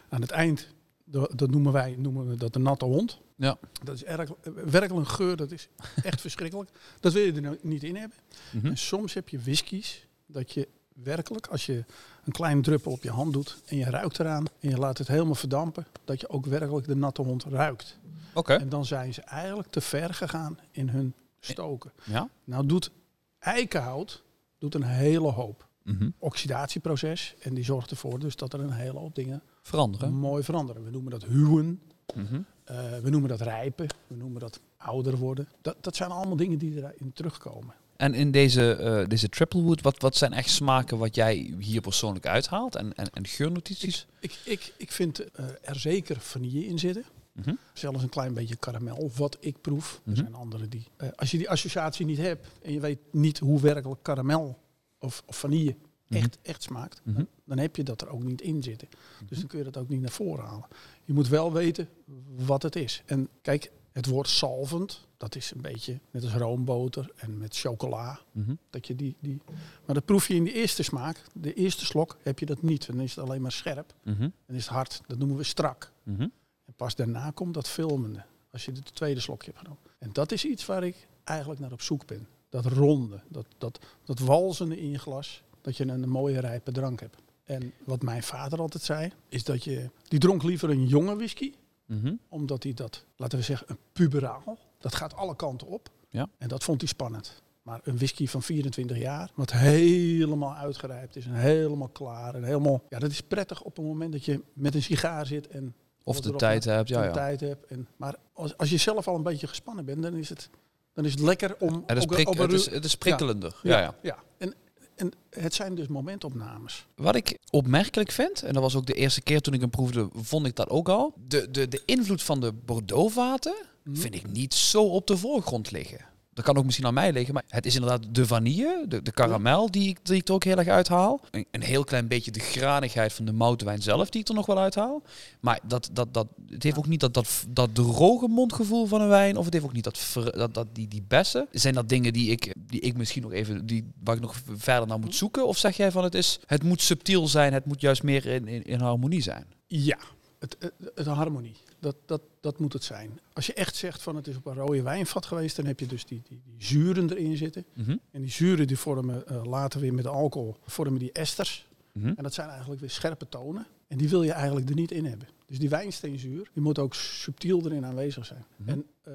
Aan 0.09 0.21
het 0.21 0.31
eind, 0.31 0.67
dat, 1.05 1.49
noemen 1.49 1.71
wij 1.71 1.95
noemen 1.97 2.27
we 2.29 2.35
dat 2.35 2.53
de 2.53 2.59
natte 2.59 2.85
hond. 2.85 3.19
Ja. 3.35 3.57
Dat 3.83 3.95
is 3.95 4.03
erg, 4.03 4.29
werkelijk 4.53 4.93
een 4.93 5.07
geur, 5.07 5.35
dat 5.35 5.51
is 5.51 5.67
echt 6.03 6.21
verschrikkelijk. 6.27 6.69
Dat 6.99 7.13
wil 7.13 7.23
je 7.25 7.33
er 7.33 7.41
nou 7.41 7.57
niet 7.61 7.83
in 7.83 7.95
hebben. 7.95 8.17
Mhm. 8.51 8.65
En 8.65 8.77
soms 8.77 9.13
heb 9.13 9.29
je 9.29 9.39
whiskies 9.39 10.07
dat 10.25 10.51
je 10.51 10.67
werkelijk, 11.03 11.47
als 11.47 11.65
je 11.65 11.83
een 12.23 12.31
klein 12.31 12.61
druppel 12.61 12.91
op 12.91 13.03
je 13.03 13.09
hand 13.11 13.33
doet 13.33 13.57
en 13.65 13.77
je 13.77 13.85
ruikt 13.89 14.19
eraan 14.19 14.45
en 14.59 14.69
je 14.69 14.77
laat 14.77 14.97
het 14.97 15.07
helemaal 15.07 15.35
verdampen, 15.35 15.85
dat 16.05 16.19
je 16.21 16.29
ook 16.29 16.45
werkelijk 16.45 16.87
de 16.87 16.95
natte 16.95 17.21
hond 17.21 17.43
ruikt. 17.43 17.97
Oké. 18.33 18.53
En 18.53 18.69
dan 18.69 18.85
zijn 18.85 19.13
ze 19.13 19.21
eigenlijk 19.21 19.69
te 19.71 19.81
ver 19.81 20.13
gegaan 20.13 20.59
in 20.71 20.89
hun 20.89 21.13
stoken. 21.39 21.91
Ja. 22.03 22.29
Nou 22.43 22.65
doet 22.65 22.91
eikenhout 23.39 24.23
doet 24.57 24.75
een 24.75 24.83
hele 24.83 25.31
hoop 25.31 25.67
Mhm. 25.83 26.09
oxidatieproces 26.19 27.35
en 27.39 27.53
die 27.53 27.63
zorgt 27.63 27.91
ervoor 27.91 28.19
dus 28.19 28.35
dat 28.35 28.53
er 28.53 28.59
een 28.59 28.71
hele 28.71 28.99
hoop 28.99 29.15
dingen 29.15 29.41
Veranderen. 29.61 30.13
mooi 30.13 30.43
veranderen. 30.43 30.83
We 30.83 30.89
noemen 30.89 31.11
dat 31.11 31.23
huwen, 31.23 31.81
Mhm. 32.15 32.39
eh, 32.63 32.75
we 33.01 33.09
noemen 33.09 33.29
dat 33.29 33.41
rijpen, 33.41 33.87
we 34.07 34.15
noemen 34.15 34.39
dat 34.39 34.59
ouder 34.77 35.17
worden. 35.17 35.47
Dat, 35.61 35.75
dat 35.81 35.95
zijn 35.95 36.11
allemaal 36.11 36.35
dingen 36.35 36.57
die 36.57 36.75
erin 36.77 37.11
terugkomen. 37.13 37.73
En 37.95 38.13
in 38.13 38.31
deze, 38.31 38.73
eh 38.75 39.07
deze 39.07 39.29
Triplewood, 39.29 39.81
wat, 39.81 40.01
wat 40.01 40.15
zijn 40.15 40.33
echt 40.33 40.49
smaken 40.49 40.97
wat 40.97 41.15
jij 41.15 41.55
hier 41.59 41.81
persoonlijk 41.81 42.25
uithaalt? 42.25 42.75
En, 42.75 42.95
en, 42.95 43.09
en 43.13 43.27
geurnotities? 43.27 44.05
Ik, 44.19 44.37
ik, 44.43 44.73
ik 44.77 44.91
vind 44.91 45.31
eh, 45.31 45.45
er 45.61 45.79
zeker 45.79 46.19
vanille 46.19 46.65
in 46.65 46.79
zitten. 46.79 47.03
Mhm. 47.31 47.53
Zelfs 47.73 48.03
een 48.03 48.09
klein 48.09 48.33
beetje 48.33 48.55
karamel, 48.55 49.11
wat 49.15 49.37
ik 49.39 49.61
proef. 49.61 49.99
Mhm. 50.03 50.09
Er 50.09 50.15
zijn 50.17 50.33
anderen 50.35 50.69
die... 50.69 50.87
eh, 50.97 51.09
als 51.15 51.31
je 51.31 51.37
die 51.37 51.49
associatie 51.49 52.05
niet 52.05 52.17
hebt 52.17 52.47
en 52.61 52.71
je 52.73 52.79
weet 52.79 52.99
niet 53.11 53.39
hoe 53.39 53.59
werkelijk 53.61 54.03
karamel 54.03 54.57
of, 54.99 55.23
of 55.25 55.37
vanille 55.37 55.75
Mhm. 56.07 56.23
echt, 56.23 56.37
echt 56.41 56.63
smaakt, 56.63 57.01
Mhm. 57.03 57.15
dan, 57.15 57.27
dan 57.45 57.57
heb 57.57 57.75
je 57.75 57.83
dat 57.83 58.01
er 58.01 58.09
ook 58.09 58.23
niet 58.23 58.41
in 58.41 58.63
zitten. 58.63 58.87
Dus 59.27 59.37
dan 59.37 59.47
kun 59.47 59.57
je 59.57 59.63
dat 59.63 59.77
ook 59.77 59.89
niet 59.89 60.01
naar 60.01 60.11
voren 60.11 60.45
halen. 60.45 60.67
Je 61.05 61.13
moet 61.13 61.27
wel 61.27 61.53
weten 61.53 61.89
wat 62.35 62.63
het 62.63 62.75
is. 62.75 63.01
En 63.05 63.29
kijk, 63.41 63.71
het 63.91 64.05
woord 64.05 64.27
salvend, 64.29 65.04
dat 65.17 65.35
is 65.35 65.51
een 65.51 65.61
beetje 65.61 65.99
net 66.11 66.23
als 66.23 66.33
roomboter 66.33 67.11
en 67.15 67.37
met 67.37 67.57
chocola. 67.57 68.19
Mhm. 68.31 68.55
Dat 68.69 68.87
je 68.87 68.95
die, 68.95 69.15
die, 69.19 69.41
maar 69.85 69.95
dat 69.95 70.05
proef 70.05 70.27
je 70.27 70.35
in 70.35 70.43
de 70.43 70.53
eerste 70.53 70.83
smaak. 70.83 71.23
De 71.33 71.53
eerste 71.53 71.85
slok 71.85 72.17
heb 72.21 72.39
je 72.39 72.45
dat 72.45 72.61
niet. 72.61 72.87
Dan 72.87 72.99
is 72.99 73.15
het 73.15 73.25
alleen 73.25 73.41
maar 73.41 73.51
scherp. 73.51 73.93
Dan 74.03 74.31
is 74.47 74.65
het 74.65 74.73
hard. 74.73 75.01
Dat 75.07 75.17
noemen 75.17 75.37
we 75.37 75.43
strak. 75.43 75.91
Mhm. 76.03 76.21
En 76.65 76.73
pas 76.75 76.95
daarna 76.95 77.31
komt 77.31 77.53
dat 77.53 77.69
filmende. 77.69 78.23
Als 78.51 78.65
je 78.65 78.71
de 78.71 78.81
tweede 78.81 79.19
slokje 79.19 79.51
hebt 79.51 79.63
genomen. 79.63 79.83
En 79.97 80.09
dat 80.13 80.31
is 80.31 80.45
iets 80.45 80.65
waar 80.65 80.83
ik 80.83 81.07
eigenlijk 81.23 81.59
naar 81.59 81.71
op 81.71 81.81
zoek 81.81 82.05
ben. 82.05 82.27
Dat 82.49 82.65
ronde. 82.65 83.21
Dat, 83.29 83.45
dat, 83.57 83.79
dat 84.03 84.19
walzende 84.19 84.79
in 84.79 84.89
je 84.89 84.99
glas. 84.99 85.43
Dat 85.61 85.77
je 85.77 85.87
een 85.87 86.09
mooie 86.09 86.39
rijpe 86.39 86.71
drank 86.71 86.99
hebt. 86.99 87.15
En 87.43 87.71
wat 87.83 88.01
mijn 88.01 88.23
vader 88.23 88.59
altijd 88.59 88.83
zei. 88.83 89.11
Is 89.29 89.43
dat 89.43 89.63
je... 89.63 89.89
Die 90.07 90.19
dronk 90.19 90.43
liever 90.43 90.69
een 90.69 90.87
jonge 90.87 91.15
whisky. 91.15 91.53
Mhm. 91.85 92.13
Omdat 92.29 92.63
hij 92.63 92.73
dat, 92.73 93.05
laten 93.15 93.37
we 93.37 93.43
zeggen, 93.43 93.69
een 93.69 93.77
puberaal. 93.93 94.57
Dat 94.85 94.95
gaat 94.95 95.15
alle 95.15 95.35
kanten 95.35 95.67
op. 95.67 95.89
Ja. 96.09 96.27
En 96.37 96.47
dat 96.47 96.63
vond 96.63 96.81
hij 96.81 96.89
spannend. 96.89 97.43
Maar 97.61 97.79
een 97.83 97.97
whisky 97.97 98.27
van 98.27 98.41
24 98.41 98.97
jaar, 98.97 99.31
wat 99.35 99.51
helemaal 99.51 100.55
uitgerijpt 100.55 101.15
is 101.15 101.25
en 101.25 101.33
helemaal 101.33 101.87
klaar. 101.87 102.35
En 102.35 102.43
helemaal, 102.43 102.83
ja, 102.89 102.99
dat 102.99 103.11
is 103.11 103.21
prettig 103.21 103.61
op 103.61 103.75
het 103.75 103.85
moment 103.85 104.11
dat 104.11 104.25
je 104.25 104.43
met 104.53 104.75
een 104.75 104.83
sigaar 104.83 105.25
zit 105.25 105.47
en 105.47 105.75
Of 106.03 106.21
de 106.21 106.35
tijd 106.35 106.63
hebt, 106.63 106.89
ja, 106.89 107.01
de 107.01 107.07
ja. 107.07 107.13
tijd 107.13 107.39
hebt. 107.39 107.65
En, 107.65 107.87
maar 107.97 108.15
als, 108.33 108.57
als 108.57 108.69
je 108.69 108.77
zelf 108.77 109.07
al 109.07 109.15
een 109.15 109.23
beetje 109.23 109.47
gespannen 109.47 109.85
bent, 109.85 110.01
dan 110.01 110.15
is 110.15 110.29
het, 110.29 110.49
dan 110.93 111.05
is 111.05 111.11
het 111.11 111.19
lekker 111.19 111.55
om 111.59 111.83
Het 111.85 111.97
is, 111.97 112.27
het, 112.37 112.51
is, 112.51 112.69
het 112.69 112.85
is 112.85 112.95
prikkelender. 112.95 113.59
Ja. 113.63 113.79
Ja, 113.79 113.95
ja. 114.01 114.17
En, 114.37 114.53
en 114.95 115.11
het 115.29 115.53
zijn 115.53 115.75
dus 115.75 115.87
momentopnames. 115.87 116.87
Wat 116.95 117.15
ik 117.15 117.37
opmerkelijk 117.49 118.11
vind, 118.11 118.43
en 118.43 118.53
dat 118.53 118.63
was 118.63 118.75
ook 118.75 118.85
de 118.85 118.93
eerste 118.93 119.21
keer 119.21 119.41
toen 119.41 119.53
ik 119.53 119.61
hem 119.61 119.69
proefde, 119.69 120.09
vond 120.13 120.45
ik 120.45 120.55
dat 120.55 120.69
ook 120.69 120.89
al. 120.89 121.13
De, 121.27 121.51
de, 121.51 121.67
de 121.67 121.81
invloed 121.85 122.23
van 122.23 122.39
de 122.39 122.53
Bordeaux-vaten 122.53 123.73
Mhm. 123.85 123.95
vind 123.99 124.15
ik 124.15 124.31
niet 124.31 124.53
zo 124.53 124.83
op 124.83 125.07
de 125.07 125.17
voorgrond 125.17 125.71
liggen. 125.71 126.13
Dat 126.33 126.45
kan 126.45 126.57
ook 126.57 126.65
misschien 126.65 126.85
aan 126.85 126.93
mij 126.93 127.11
liggen, 127.11 127.33
maar 127.33 127.43
het 127.47 127.65
is 127.65 127.75
inderdaad 127.75 128.15
de 128.15 128.25
vanille, 128.25 128.85
de, 128.87 129.01
de 129.01 129.11
karamel 129.11 129.71
die 129.71 129.89
ik, 129.89 130.05
die 130.05 130.15
ik 130.15 130.27
er 130.27 130.33
ook 130.33 130.43
heel 130.43 130.57
erg 130.57 130.67
uithaal. 130.67 131.21
Een, 131.31 131.45
een 131.51 131.61
heel 131.61 131.83
klein 131.83 132.07
beetje 132.07 132.31
de 132.31 132.39
granigheid 132.39 133.13
van 133.13 133.25
de 133.25 133.31
moutwijn 133.31 133.81
zelf 133.81 134.09
die 134.09 134.21
ik 134.21 134.27
er 134.27 134.33
nog 134.33 134.45
wel 134.45 134.59
uithaal. 134.59 135.01
Maar 135.39 135.59
dat, 135.67 135.89
dat, 135.93 136.13
dat, 136.13 136.27
het 136.49 136.63
heeft 136.63 136.77
ook 136.77 136.87
niet 136.87 136.99
dat, 136.99 137.13
dat, 137.13 137.45
dat 137.49 137.75
droge 137.75 138.27
mondgevoel 138.27 138.85
van 138.85 139.01
een 139.01 139.07
wijn, 139.07 139.37
of 139.37 139.45
het 139.45 139.53
heeft 139.53 139.65
ook 139.65 139.73
niet 139.73 139.83
dat, 139.83 139.99
dat, 140.13 140.53
dat 140.53 140.67
die, 140.75 140.87
die 140.87 141.03
bessen. 141.07 141.47
Zijn 141.51 141.73
dat 141.73 141.89
dingen 141.89 142.13
die 142.13 142.31
ik, 142.31 142.53
die 142.57 142.79
ik 142.79 142.97
misschien 142.97 143.21
nog 143.21 143.31
even, 143.31 143.65
die, 143.65 143.85
waar 144.03 144.15
ik 144.15 144.21
nog 144.21 144.41
verder 144.55 144.87
naar 144.87 144.99
moet 144.99 145.15
zoeken? 145.15 145.47
Of 145.47 145.57
zeg 145.57 145.77
jij 145.77 145.91
van 145.91 146.03
het 146.03 146.15
is, 146.15 146.39
het 146.45 146.63
moet 146.63 146.81
subtiel 146.81 147.27
zijn, 147.27 147.53
het 147.53 147.65
moet 147.65 147.81
juist 147.81 148.03
meer 148.03 148.25
in, 148.25 148.47
in, 148.47 148.63
in 148.63 148.79
harmonie 148.79 149.21
zijn? 149.21 149.45
Ja, 149.67 149.97
het, 150.39 150.55
het, 150.59 150.73
het 150.95 151.05
harmonie. 151.05 151.55
Dat, 151.85 151.95
dat, 152.05 152.21
dat 152.39 152.59
moet 152.59 152.73
het 152.73 152.83
zijn. 152.83 153.19
Als 153.33 153.45
je 153.45 153.53
echt 153.53 153.75
zegt 153.75 154.01
van 154.01 154.15
het 154.15 154.27
is 154.27 154.35
op 154.35 154.45
een 154.45 154.53
rode 154.53 154.81
wijnvat 154.81 155.25
geweest, 155.25 155.55
dan 155.55 155.65
heb 155.65 155.79
je 155.79 155.85
dus 155.85 156.05
die, 156.05 156.21
die, 156.27 156.41
die 156.43 156.55
zuren 156.57 157.09
erin 157.09 157.37
zitten. 157.37 157.65
Mhm. 157.73 157.97
En 158.11 158.21
die 158.21 158.31
zuren 158.31 158.67
die 158.67 158.77
vormen 158.77 159.27
eh, 159.27 159.43
later 159.43 159.79
weer 159.79 159.93
met 159.93 160.03
de 160.03 160.09
alcohol, 160.09 160.55
vormen 160.65 160.99
die 160.99 161.11
esters. 161.11 161.67
Mhm. 161.91 162.07
En 162.07 162.23
dat 162.23 162.33
zijn 162.33 162.49
eigenlijk 162.49 162.79
weer 162.79 162.89
scherpe 162.89 163.29
tonen. 163.29 163.67
En 163.87 163.97
die 163.97 164.09
wil 164.09 164.23
je 164.23 164.31
eigenlijk 164.31 164.69
er 164.69 164.75
niet 164.75 164.91
in 164.91 165.05
hebben. 165.05 165.27
Dus 165.45 165.59
die 165.59 165.69
wijnsteenzuur, 165.69 166.49
die 166.53 166.63
moet 166.63 166.79
ook 166.79 166.93
subtiel 166.93 167.65
erin 167.65 167.85
aanwezig 167.85 168.25
zijn. 168.25 168.45
Mhm. 168.55 168.69
En 168.69 168.85
eh, 169.03 169.13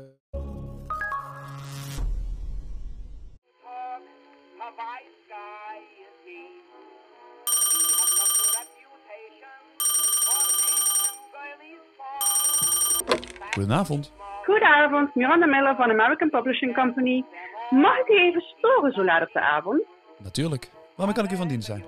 Goedenavond. 13.51 14.13
Goedenavond, 14.45 15.15
Miranda 15.15 15.47
Miller 15.47 15.77
van 15.77 15.91
American 15.91 16.31
Publishing 16.31 16.75
Company. 16.75 17.25
Mag 17.71 17.99
ik 17.99 18.09
u 18.09 18.19
even 18.19 18.41
storen 18.41 18.93
zo 18.93 19.05
laat 19.05 19.23
op 19.23 19.33
de 19.33 19.41
avond? 19.41 19.83
Natuurlijk. 20.23 20.71
Waarmee 20.97 21.15
kan 21.15 21.25
ik 21.25 21.31
u 21.31 21.37
van 21.37 21.49
dienst 21.49 21.67
zijn? 21.67 21.85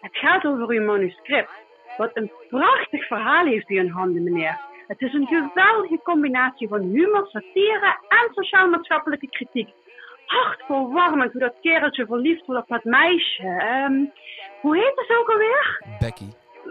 Het 0.00 0.16
gaat 0.16 0.44
over 0.44 0.68
uw 0.68 0.84
manuscript. 0.84 1.50
Wat 1.96 2.10
een 2.14 2.30
prachtig 2.48 3.06
verhaal 3.06 3.44
heeft 3.44 3.70
u 3.70 3.76
in 3.76 3.88
handen, 3.88 4.22
meneer. 4.22 4.58
Het 4.86 5.00
is 5.00 5.12
een 5.12 5.26
geweldige 5.26 6.00
combinatie 6.02 6.68
van 6.68 6.80
humor, 6.80 7.26
satire 7.26 7.98
en 8.08 8.34
sociaal-maatschappelijke 8.34 9.28
kritiek. 9.28 9.68
Hartverwarmend 10.26 11.32
hoe 11.32 11.40
dat 11.40 11.54
kereltje 11.60 12.06
verliefd 12.06 12.46
wordt 12.46 12.62
op 12.62 12.68
dat 12.68 12.84
meisje. 12.84 13.42
Ehm, 13.42 14.04
hoe 14.60 14.76
heet 14.76 14.92
het 14.94 15.16
ook 15.18 15.30
alweer? 15.30 15.82
Becky. 15.98 16.28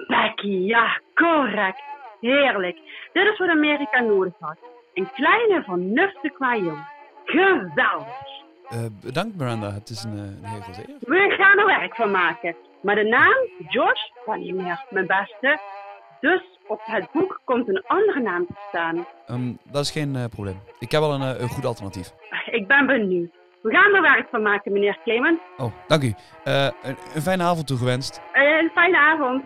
Becky, 0.07 0.47
ja, 0.47 0.99
correct. 1.13 1.81
Heerlijk. 2.25 2.77
Dit 3.13 3.25
is 3.31 3.37
wat 3.37 3.49
Amerika 3.49 3.99
nodig 3.99 4.33
had. 4.39 4.57
Een 4.93 5.09
kleine 5.13 5.63
vernuftige 5.63 6.33
qua 6.35 6.55
jongen. 6.55 6.87
Geweldig. 7.25 8.33
Eh, 8.69 8.85
bedankt 9.01 9.37
Miranda, 9.37 9.71
het 9.71 9.89
is 9.89 10.03
een, 10.03 10.17
eh, 10.17 10.23
een 10.23 10.45
heel 10.45 10.61
grote 10.61 10.79
eer. 10.87 10.95
We 10.99 11.35
gaan 11.37 11.59
er 11.59 11.65
werk 11.65 11.95
van 11.95 12.11
maken. 12.11 12.55
Maar 12.81 12.95
de 12.95 13.03
naam, 13.03 13.35
George, 13.67 14.11
kan 14.25 14.39
niet 14.39 14.55
meer, 14.55 14.85
mijn 14.89 15.07
beste. 15.07 15.59
Dus 16.19 16.41
op 16.67 16.81
het 16.83 17.11
boek 17.11 17.41
komt 17.43 17.67
een 17.67 17.83
andere 17.87 18.19
naam 18.19 18.45
te 18.45 18.53
staan. 18.67 19.05
Ehm, 19.27 19.53
dat 19.71 19.81
is 19.81 19.91
geen 19.91 20.15
eh, 20.15 20.25
probleem. 20.25 20.59
Ik 20.79 20.91
heb 20.91 21.01
wel 21.01 21.13
een, 21.13 21.41
een 21.41 21.49
goed 21.49 21.65
alternatief. 21.65 22.11
Ik 22.45 22.67
ben 22.67 22.85
benieuwd. 22.85 23.29
We 23.61 23.71
gaan 23.71 23.95
er 23.95 24.01
werk 24.01 24.27
van 24.29 24.41
maken, 24.41 24.71
meneer 24.71 24.97
Clement. 25.03 25.39
Oh, 25.57 25.71
dank 25.87 26.03
u. 26.03 26.13
Een, 26.43 26.73
een 27.15 27.21
fijne 27.21 27.43
avond 27.43 27.67
toegewenst. 27.67 28.21
Een 28.33 28.69
fijne 28.73 28.97
avond. 28.97 29.43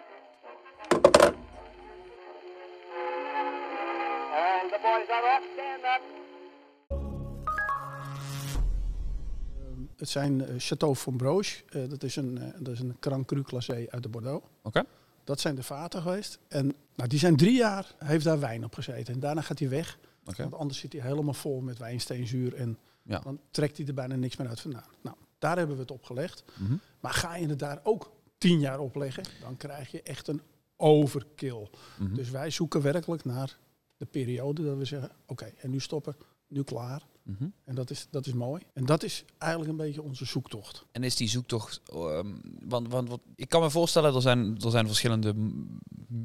Het 9.97 10.09
zijn 10.09 10.45
eh, 10.45 10.53
Chateau 10.57 10.95
Fontbroche. 10.95 11.63
Eh, 11.69 11.89
dat 11.89 12.03
is 12.03 12.15
een, 12.15 12.37
eh, 12.37 12.47
dat 12.59 12.73
is 12.73 12.79
een 12.79 12.97
Grand 12.99 13.25
Cru 13.25 13.41
Classé 13.41 13.85
uit 13.89 14.03
de 14.03 14.09
Bordeaux. 14.09 14.45
Oké. 14.61 14.83
Dat 15.23 15.39
zijn 15.39 15.55
de 15.55 15.63
vaten 15.63 16.01
geweest. 16.01 16.39
En 16.47 16.75
nou, 16.95 17.09
die 17.09 17.19
zijn 17.19 17.35
drie 17.35 17.57
jaar, 17.57 17.95
heeft 17.97 18.23
daar 18.25 18.39
wijn 18.39 18.63
op 18.63 18.73
gezeten. 18.73 19.13
En 19.13 19.19
daarna 19.19 19.41
gaat 19.41 19.59
hij 19.59 19.69
weg. 19.69 19.97
Oké. 20.25 20.41
Want 20.41 20.55
anders 20.55 20.79
zit 20.79 20.93
hij 20.93 21.01
helemaal 21.01 21.33
vol 21.33 21.61
met 21.61 21.77
wijnsteenzuur. 21.77 22.55
En 22.55 22.77
Ja. 23.03 23.19
dan 23.19 23.39
trekt 23.51 23.77
hij 23.77 23.87
er 23.87 23.93
bijna 23.93 24.15
niks 24.15 24.37
meer 24.37 24.47
uit 24.47 24.59
vandaan. 24.59 24.89
Nou, 25.01 25.15
daar 25.39 25.57
hebben 25.57 25.75
we 25.75 25.81
het 25.81 25.91
op 25.91 26.03
gelegd. 26.03 26.43
Mhm. 26.59 26.73
Maar 26.99 27.13
ga 27.13 27.35
je 27.35 27.47
het 27.47 27.59
daar 27.59 27.79
ook 27.83 28.11
tien 28.37 28.59
jaar 28.59 28.79
opleggen, 28.79 29.23
dan 29.41 29.57
krijg 29.57 29.91
je 29.91 30.01
echt 30.01 30.27
een 30.27 30.41
overkill. 30.77 31.67
Mhm. 31.99 32.15
Dus 32.15 32.29
wij 32.29 32.49
zoeken 32.49 32.81
werkelijk 32.81 33.25
naar 33.25 33.57
de 33.99 34.05
periode 34.05 34.63
dat 34.63 34.77
we 34.77 34.85
zeggen, 34.85 35.11
oké, 35.25 35.51
en 35.57 35.69
nu 35.69 35.79
stoppen, 35.79 36.15
nu 36.47 36.63
klaar. 36.63 37.07
Mhm. 37.23 37.49
En 37.65 37.75
dat 37.75 37.89
is, 37.89 38.07
dat 38.11 38.25
is 38.25 38.33
mooi. 38.33 38.61
En 38.73 38.85
dat 38.85 39.03
is 39.03 39.23
eigenlijk 39.37 39.71
een 39.71 39.77
beetje 39.77 40.01
onze 40.01 40.25
zoektocht. 40.25 40.85
En 40.91 41.03
is 41.03 41.15
die 41.15 41.29
zoektocht... 41.29 41.81
ehm, 41.85 42.27
want, 42.63 42.87
want 42.87 43.09
wat, 43.09 43.19
ik 43.35 43.49
kan 43.49 43.61
me 43.61 43.69
voorstellen, 43.69 44.15
er 44.15 44.21
zijn, 44.21 44.57
er 44.61 44.71
zijn 44.71 44.87
verschillende 44.87 45.33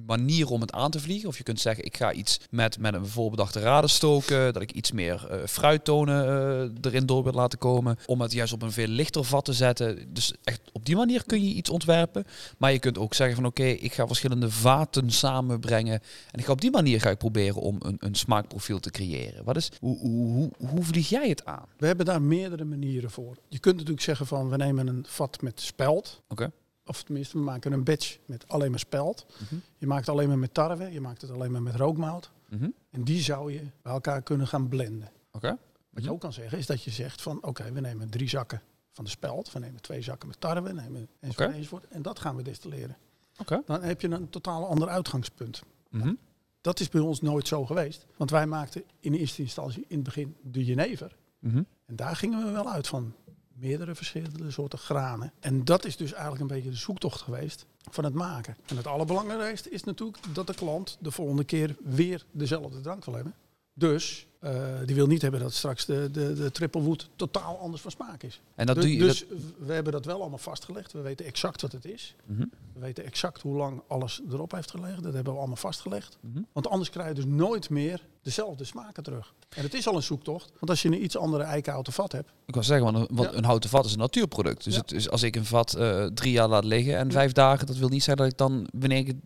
manieren 0.07 0.51
om 0.51 0.61
het 0.61 0.73
aan 0.73 0.91
te 0.91 1.01
vliegen. 1.01 1.29
Of 1.29 1.37
je 1.37 1.43
kunt 1.43 1.61
zeggen, 1.61 1.85
ik 1.85 1.97
ga 1.97 2.13
iets 2.13 2.41
met, 2.51 2.79
met 2.79 2.95
een 2.95 3.07
voorbedachte 3.07 3.61
raden 3.61 3.91
stoken. 3.91 4.53
Dat 4.53 4.63
ik 4.63 4.73
iets 4.73 4.93
meer 4.93 5.27
eh, 5.27 5.47
fruittonen 5.47 6.27
eh, 6.27 6.91
erin 6.91 7.07
door 7.07 7.23
wil 7.23 7.33
laten 7.33 7.59
komen. 7.59 7.99
Om 8.07 8.21
het 8.21 8.33
juist 8.33 8.53
op 8.53 8.63
een 8.63 8.73
veel 8.73 8.87
lichter 8.87 9.25
vat 9.25 9.45
te 9.45 9.53
zetten. 9.53 10.15
Dus 10.15 10.35
echt 10.43 10.61
op 10.85 10.91
die 10.91 10.99
manier 10.99 11.25
kun 11.27 11.45
je 11.49 11.55
iets 11.55 11.71
ontwerpen. 11.71 12.25
Maar 12.59 12.73
je 12.73 12.79
kunt 12.79 12.99
ook 12.99 13.15
zeggen 13.15 13.37
van 13.37 13.45
oké, 13.47 13.65
ik 13.65 13.93
ga 13.93 14.07
verschillende 14.07 14.51
vaten 14.51 15.11
samenbrengen. 15.11 16.01
En 16.31 16.39
ik 16.39 16.45
ga 16.45 16.53
op 16.53 16.61
die 16.61 16.71
manier 16.71 17.01
ga 17.01 17.11
ik 17.11 17.19
proberen 17.19 17.61
om 17.61 17.77
een, 17.79 17.97
een 17.99 18.15
smaakprofiel 18.15 18.81
te 18.81 18.91
creëren. 18.91 19.45
Wat 19.45 19.57
is, 19.57 19.71
hoe, 19.81 19.99
hoe, 19.99 20.51
hoe, 20.69 20.83
vlieg 20.85 21.09
jij 21.09 21.29
het 21.29 21.45
aan? 21.45 21.67
We 21.77 21.87
hebben 21.87 22.07
daar 22.07 22.23
meerdere 22.23 22.65
manieren 22.65 23.11
voor. 23.11 23.37
Je 23.49 23.59
kunt 23.59 23.75
natuurlijk 23.77 24.03
zeggen 24.03 24.27
van 24.27 24.49
we 24.49 24.57
nemen 24.57 24.87
een 24.87 25.05
vat 25.09 25.41
met 25.43 25.61
speld. 25.61 26.23
Oké. 26.29 26.51
Of 26.87 27.03
tenminste, 27.03 27.39
we 27.39 27.45
maken 27.45 27.73
een 27.73 27.85
batch 27.85 28.17
met 28.27 28.49
alleen 28.49 28.71
maar 28.71 28.79
speld. 28.79 29.27
Mhm. 29.43 29.55
Je 29.79 29.87
maakt 29.87 30.07
het 30.07 30.15
alleen 30.15 30.29
maar 30.29 30.39
met 30.39 30.55
tarwe, 30.55 30.93
je 30.93 31.01
maakt 31.01 31.21
het 31.23 31.31
alleen 31.31 31.51
maar 31.53 31.63
met 31.63 31.75
rookmout. 31.75 32.31
Mhm. 32.49 32.69
En 32.91 33.05
die 33.05 33.23
zou 33.23 33.53
je 33.53 33.61
bij 33.83 33.93
elkaar 33.93 34.23
kunnen 34.23 34.47
gaan 34.47 34.69
blenden. 34.69 35.11
Oké. 35.33 35.49
Wat 35.49 35.57
je 35.91 36.01
Mhm. 36.01 36.11
ook 36.13 36.21
kan 36.21 36.33
zeggen 36.33 36.59
is 36.59 36.67
dat 36.67 36.83
je 36.83 36.91
zegt 36.91 37.23
van 37.23 37.39
oké, 37.43 37.73
we 37.73 37.81
nemen 37.81 38.11
drie 38.11 38.29
zakken 38.29 38.63
van 38.95 39.05
de 39.05 39.11
speld. 39.11 39.53
We 39.53 39.59
nemen 39.59 39.81
twee 39.81 40.03
zakken 40.03 40.29
met 40.29 40.41
tarwe, 40.41 40.73
nemen 40.73 41.09
enzovoort. 41.21 41.89
En 41.89 42.03
dat 42.03 42.19
gaan 42.19 42.37
we 42.37 42.43
destilleren. 42.43 42.97
Oké. 43.39 43.63
Dan 43.67 43.83
heb 43.83 44.01
je 44.01 44.09
een 44.09 44.29
totaal 44.29 44.67
ander 44.67 44.89
uitgangspunt. 44.89 45.63
Mhm. 45.91 46.15
Dat 46.61 46.81
is 46.81 46.89
bij 46.89 47.01
ons 47.01 47.21
nooit 47.21 47.49
zo 47.49 47.67
geweest. 47.67 48.07
Want 48.17 48.31
wij 48.31 48.47
maakten 48.47 48.83
in 49.01 49.15
eerste 49.15 49.43
instantie 49.43 49.85
in 49.89 49.97
het 49.97 50.05
begin 50.05 50.37
de 50.43 50.65
jenever. 50.65 51.17
Mhm. 51.39 51.63
En 51.87 51.97
daar 51.97 52.17
gingen 52.17 52.45
we 52.45 52.51
wel 52.51 52.71
uit 52.71 52.87
van 52.87 53.15
meerdere 53.53 53.95
verschillende 53.95 54.51
soorten 54.51 54.79
granen. 54.79 55.33
En 55.41 55.65
dat 55.65 55.85
is 55.85 55.97
dus 55.97 56.13
eigenlijk 56.13 56.41
een 56.41 56.57
beetje 56.57 56.71
de 56.71 56.77
zoektocht 56.77 57.21
geweest 57.21 57.67
van 57.91 58.05
het 58.05 58.15
maken. 58.15 58.57
En 58.67 58.77
het 58.77 58.87
allerbelangrijkste 58.87 59.71
is 59.71 59.85
natuurlijk 59.85 60.19
dat 60.33 60.47
de 60.47 60.55
klant 60.55 60.99
de 61.01 61.11
volgende 61.11 61.45
keer 61.45 61.77
weer 61.83 62.25
dezelfde 62.31 62.81
drank 62.81 63.05
wil 63.05 63.15
hebben. 63.15 63.35
Dus 63.75 64.27
eh, 64.45 64.53
die 64.85 64.95
wil 64.95 65.07
niet 65.07 65.23
hebben 65.23 65.41
dat 65.41 65.53
straks 65.53 65.85
de, 65.85 66.09
de, 66.11 66.35
de 66.35 66.51
triple 66.51 66.81
wood 66.81 67.09
totaal 67.17 67.59
anders 67.59 67.83
van 67.83 67.91
smaak 67.91 68.23
is. 68.23 68.41
En 68.55 68.67
dat 68.67 68.75
dus 68.75 68.85
doe 68.85 68.95
je. 68.95 68.99
dus 68.99 69.25
we 69.59 69.73
hebben 69.73 69.93
dat 69.93 70.05
wel 70.05 70.21
allemaal 70.21 70.39
vastgelegd. 70.39 70.93
We 70.93 71.01
weten 71.01 71.27
exact 71.27 71.63
wat 71.63 71.73
het 71.73 71.85
is. 71.85 72.15
Mhm. 72.25 72.45
We 72.73 72.81
weten 72.81 73.05
exact 73.05 73.41
hoe 73.43 73.57
lang 73.57 73.83
alles 73.87 74.21
erop 74.31 74.53
heeft 74.53 74.71
gelegen. 74.71 75.03
Dat 75.03 75.15
hebben 75.15 75.33
we 75.33 75.39
allemaal 75.39 75.57
vastgelegd. 75.57 76.19
Mhm. 76.21 76.41
Want 76.53 76.69
anders 76.69 76.91
krijg 76.91 77.09
je 77.09 77.15
dus 77.15 77.25
nooit 77.25 77.71
meer 77.71 78.07
dezelfde 78.23 78.65
smaken 78.65 79.03
terug. 79.03 79.35
En 79.49 79.63
het 79.63 79.75
is 79.75 79.89
al 79.89 79.97
een 79.97 80.03
zoektocht. 80.03 80.53
Want 80.59 80.71
als 80.71 80.83
je 80.83 80.89
een 80.89 81.05
iets 81.05 81.17
andere 81.17 81.43
eikenhouten 81.43 81.93
vat 81.93 82.13
hebt. 82.13 82.31
Ik 82.47 82.55
wou 82.55 82.67
zeggen, 82.67 82.93
want, 82.93 83.11
een, 83.11 83.17
want 83.17 83.31
Ja. 83.31 83.37
een 83.37 83.45
houten 83.45 83.71
vat 83.71 83.85
is 83.85 83.93
een 83.93 83.99
natuurproduct. 83.99 84.65
Dus, 84.65 84.75
Ja. 84.75 84.81
het 84.81 84.93
is, 84.93 85.11
als 85.11 85.23
ik 85.23 85.37
een 85.37 85.45
vat 85.45 85.75
eh, 85.75 86.05
drie 86.07 86.33
jaar 86.33 86.49
laat 86.49 86.65
liggen 86.65 86.97
en 86.97 87.13
vijf 87.13 87.33
dagen, 87.33 87.67
dat 87.67 87.77
wil 87.77 87.89
niet 87.89 88.03
zeggen 88.03 88.23
dat 88.23 88.33
ik 88.33 88.39
dan, 88.39 88.67
wanneer 88.73 88.99
ik 88.99 89.07
het 89.07 89.17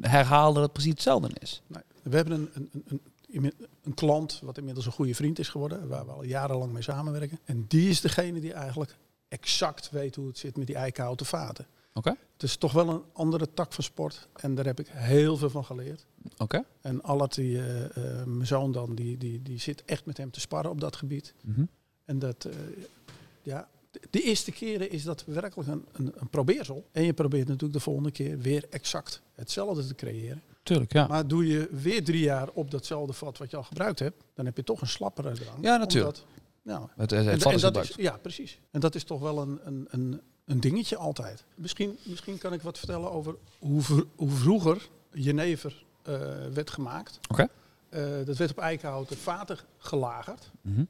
herhaal, 0.00 0.52
dat 0.52 0.62
het 0.62 0.72
precies 0.72 0.90
hetzelfde 0.92 1.30
is. 1.38 1.62
Nee, 1.66 1.82
we 2.02 2.16
hebben 2.16 2.34
een, 2.34 2.50
een, 2.54 2.82
een, 2.86 3.00
een, 3.32 3.94
klant 3.94 4.40
wat 4.44 4.58
inmiddels 4.58 4.86
een 4.86 4.92
goede 4.92 5.14
vriend 5.14 5.38
is 5.38 5.48
geworden. 5.48 5.88
Waar 5.88 6.06
we 6.06 6.12
al 6.12 6.22
jarenlang 6.24 6.72
mee 6.72 6.82
samenwerken. 6.82 7.38
En 7.44 7.64
die 7.68 7.88
is 7.88 8.00
degene 8.00 8.40
die 8.40 8.52
eigenlijk 8.52 8.96
exact 9.28 9.90
weet 9.90 10.14
hoe 10.16 10.26
het 10.26 10.38
zit 10.38 10.56
met 10.56 10.66
die 10.66 10.76
eikenhouten 10.76 11.26
vaten. 11.26 11.66
Oké. 11.94 12.10
Het 12.32 12.42
is 12.42 12.56
toch 12.56 12.72
wel 12.72 12.88
een 12.88 13.02
andere 13.12 13.48
tak 13.54 13.72
van 13.72 13.84
sport. 13.84 14.28
En 14.34 14.54
daar 14.54 14.64
heb 14.64 14.80
ik 14.80 14.88
heel 14.88 15.36
veel 15.36 15.50
van 15.50 15.64
geleerd. 15.64 16.06
Oké. 16.36 16.64
En 16.80 17.02
Allard, 17.02 17.34
die, 17.34 17.58
eh, 17.58 17.84
eh, 18.20 18.26
mijn 18.26 18.46
zoon 18.46 18.72
dan, 18.72 18.94
die, 18.94 19.16
die, 19.16 19.42
die 19.42 19.58
zit 19.60 19.84
echt 19.84 20.04
met 20.06 20.16
hem 20.16 20.30
te 20.30 20.40
sparren 20.40 20.70
op 20.70 20.80
dat 20.80 20.96
gebied. 20.96 21.34
Mhm. 21.44 21.64
En 22.04 22.18
dat, 22.18 22.44
eh, 22.44 22.52
ja, 23.42 23.68
de- 23.90 24.00
de 24.10 24.22
eerste 24.22 24.52
keren 24.52 24.90
is 24.90 25.02
dat 25.02 25.24
werkelijk 25.24 25.68
een, 25.68 25.84
een, 25.92 26.12
een 26.16 26.28
probeersel. 26.28 26.86
En 26.92 27.04
je 27.04 27.12
probeert 27.12 27.46
natuurlijk 27.46 27.72
de 27.78 27.80
volgende 27.84 28.10
keer 28.10 28.38
weer 28.38 28.64
exact 28.70 29.22
hetzelfde 29.34 29.86
te 29.86 29.94
creëren. 29.94 30.42
Tuurlijk, 30.68 30.92
ja. 30.92 31.06
Maar 31.06 31.26
doe 31.26 31.46
je 31.46 31.68
weer 31.70 32.04
drie 32.04 32.20
jaar 32.22 32.48
op 32.52 32.70
datzelfde 32.70 33.12
vat 33.12 33.38
wat 33.38 33.50
je 33.50 33.56
al 33.56 33.62
gebruikt 33.62 33.98
hebt, 33.98 34.24
dan 34.34 34.44
heb 34.44 34.56
je 34.56 34.64
toch 34.64 34.80
een 34.80 34.86
slappere 34.86 35.32
drank. 35.32 35.64
Ja, 35.64 35.76
natuurlijk. 35.76 36.16
Omdat- 36.16 36.32
ja. 36.62 36.88
Het, 36.96 37.10
het, 37.10 37.24
het 37.24 37.28
En, 37.34 37.40
vat 37.40 37.50
en 37.50 37.54
is 37.56 37.60
dat 37.60 37.70
gebruikt. 37.76 37.98
is, 37.98 38.04
ja, 38.04 38.16
precies. 38.16 38.58
En 38.70 38.80
dat 38.80 38.94
is 38.94 39.04
toch 39.04 39.20
wel 39.20 39.38
een, 39.38 39.60
een, 39.64 39.86
een, 39.90 40.20
een 40.44 40.60
dingetje 40.60 40.96
altijd. 40.96 41.44
Misschien, 41.54 41.98
misschien 42.02 42.38
kan 42.38 42.52
ik 42.52 42.62
wat 42.62 42.78
vertellen 42.78 43.10
over 43.12 43.34
hoe, 43.58 43.82
vr- 43.82 44.02
hoe 44.16 44.30
vroeger 44.30 44.88
jenever 45.12 45.84
eh, 46.02 46.12
werd 46.52 46.70
gemaakt. 46.70 47.18
Oké. 47.30 47.46
Eh, 47.88 48.02
dat 48.24 48.36
werd 48.36 48.50
op 48.50 48.58
eikenhouten 48.58 49.16
vaten 49.16 49.58
gelagerd. 49.78 50.50
Mhm. 50.60 50.84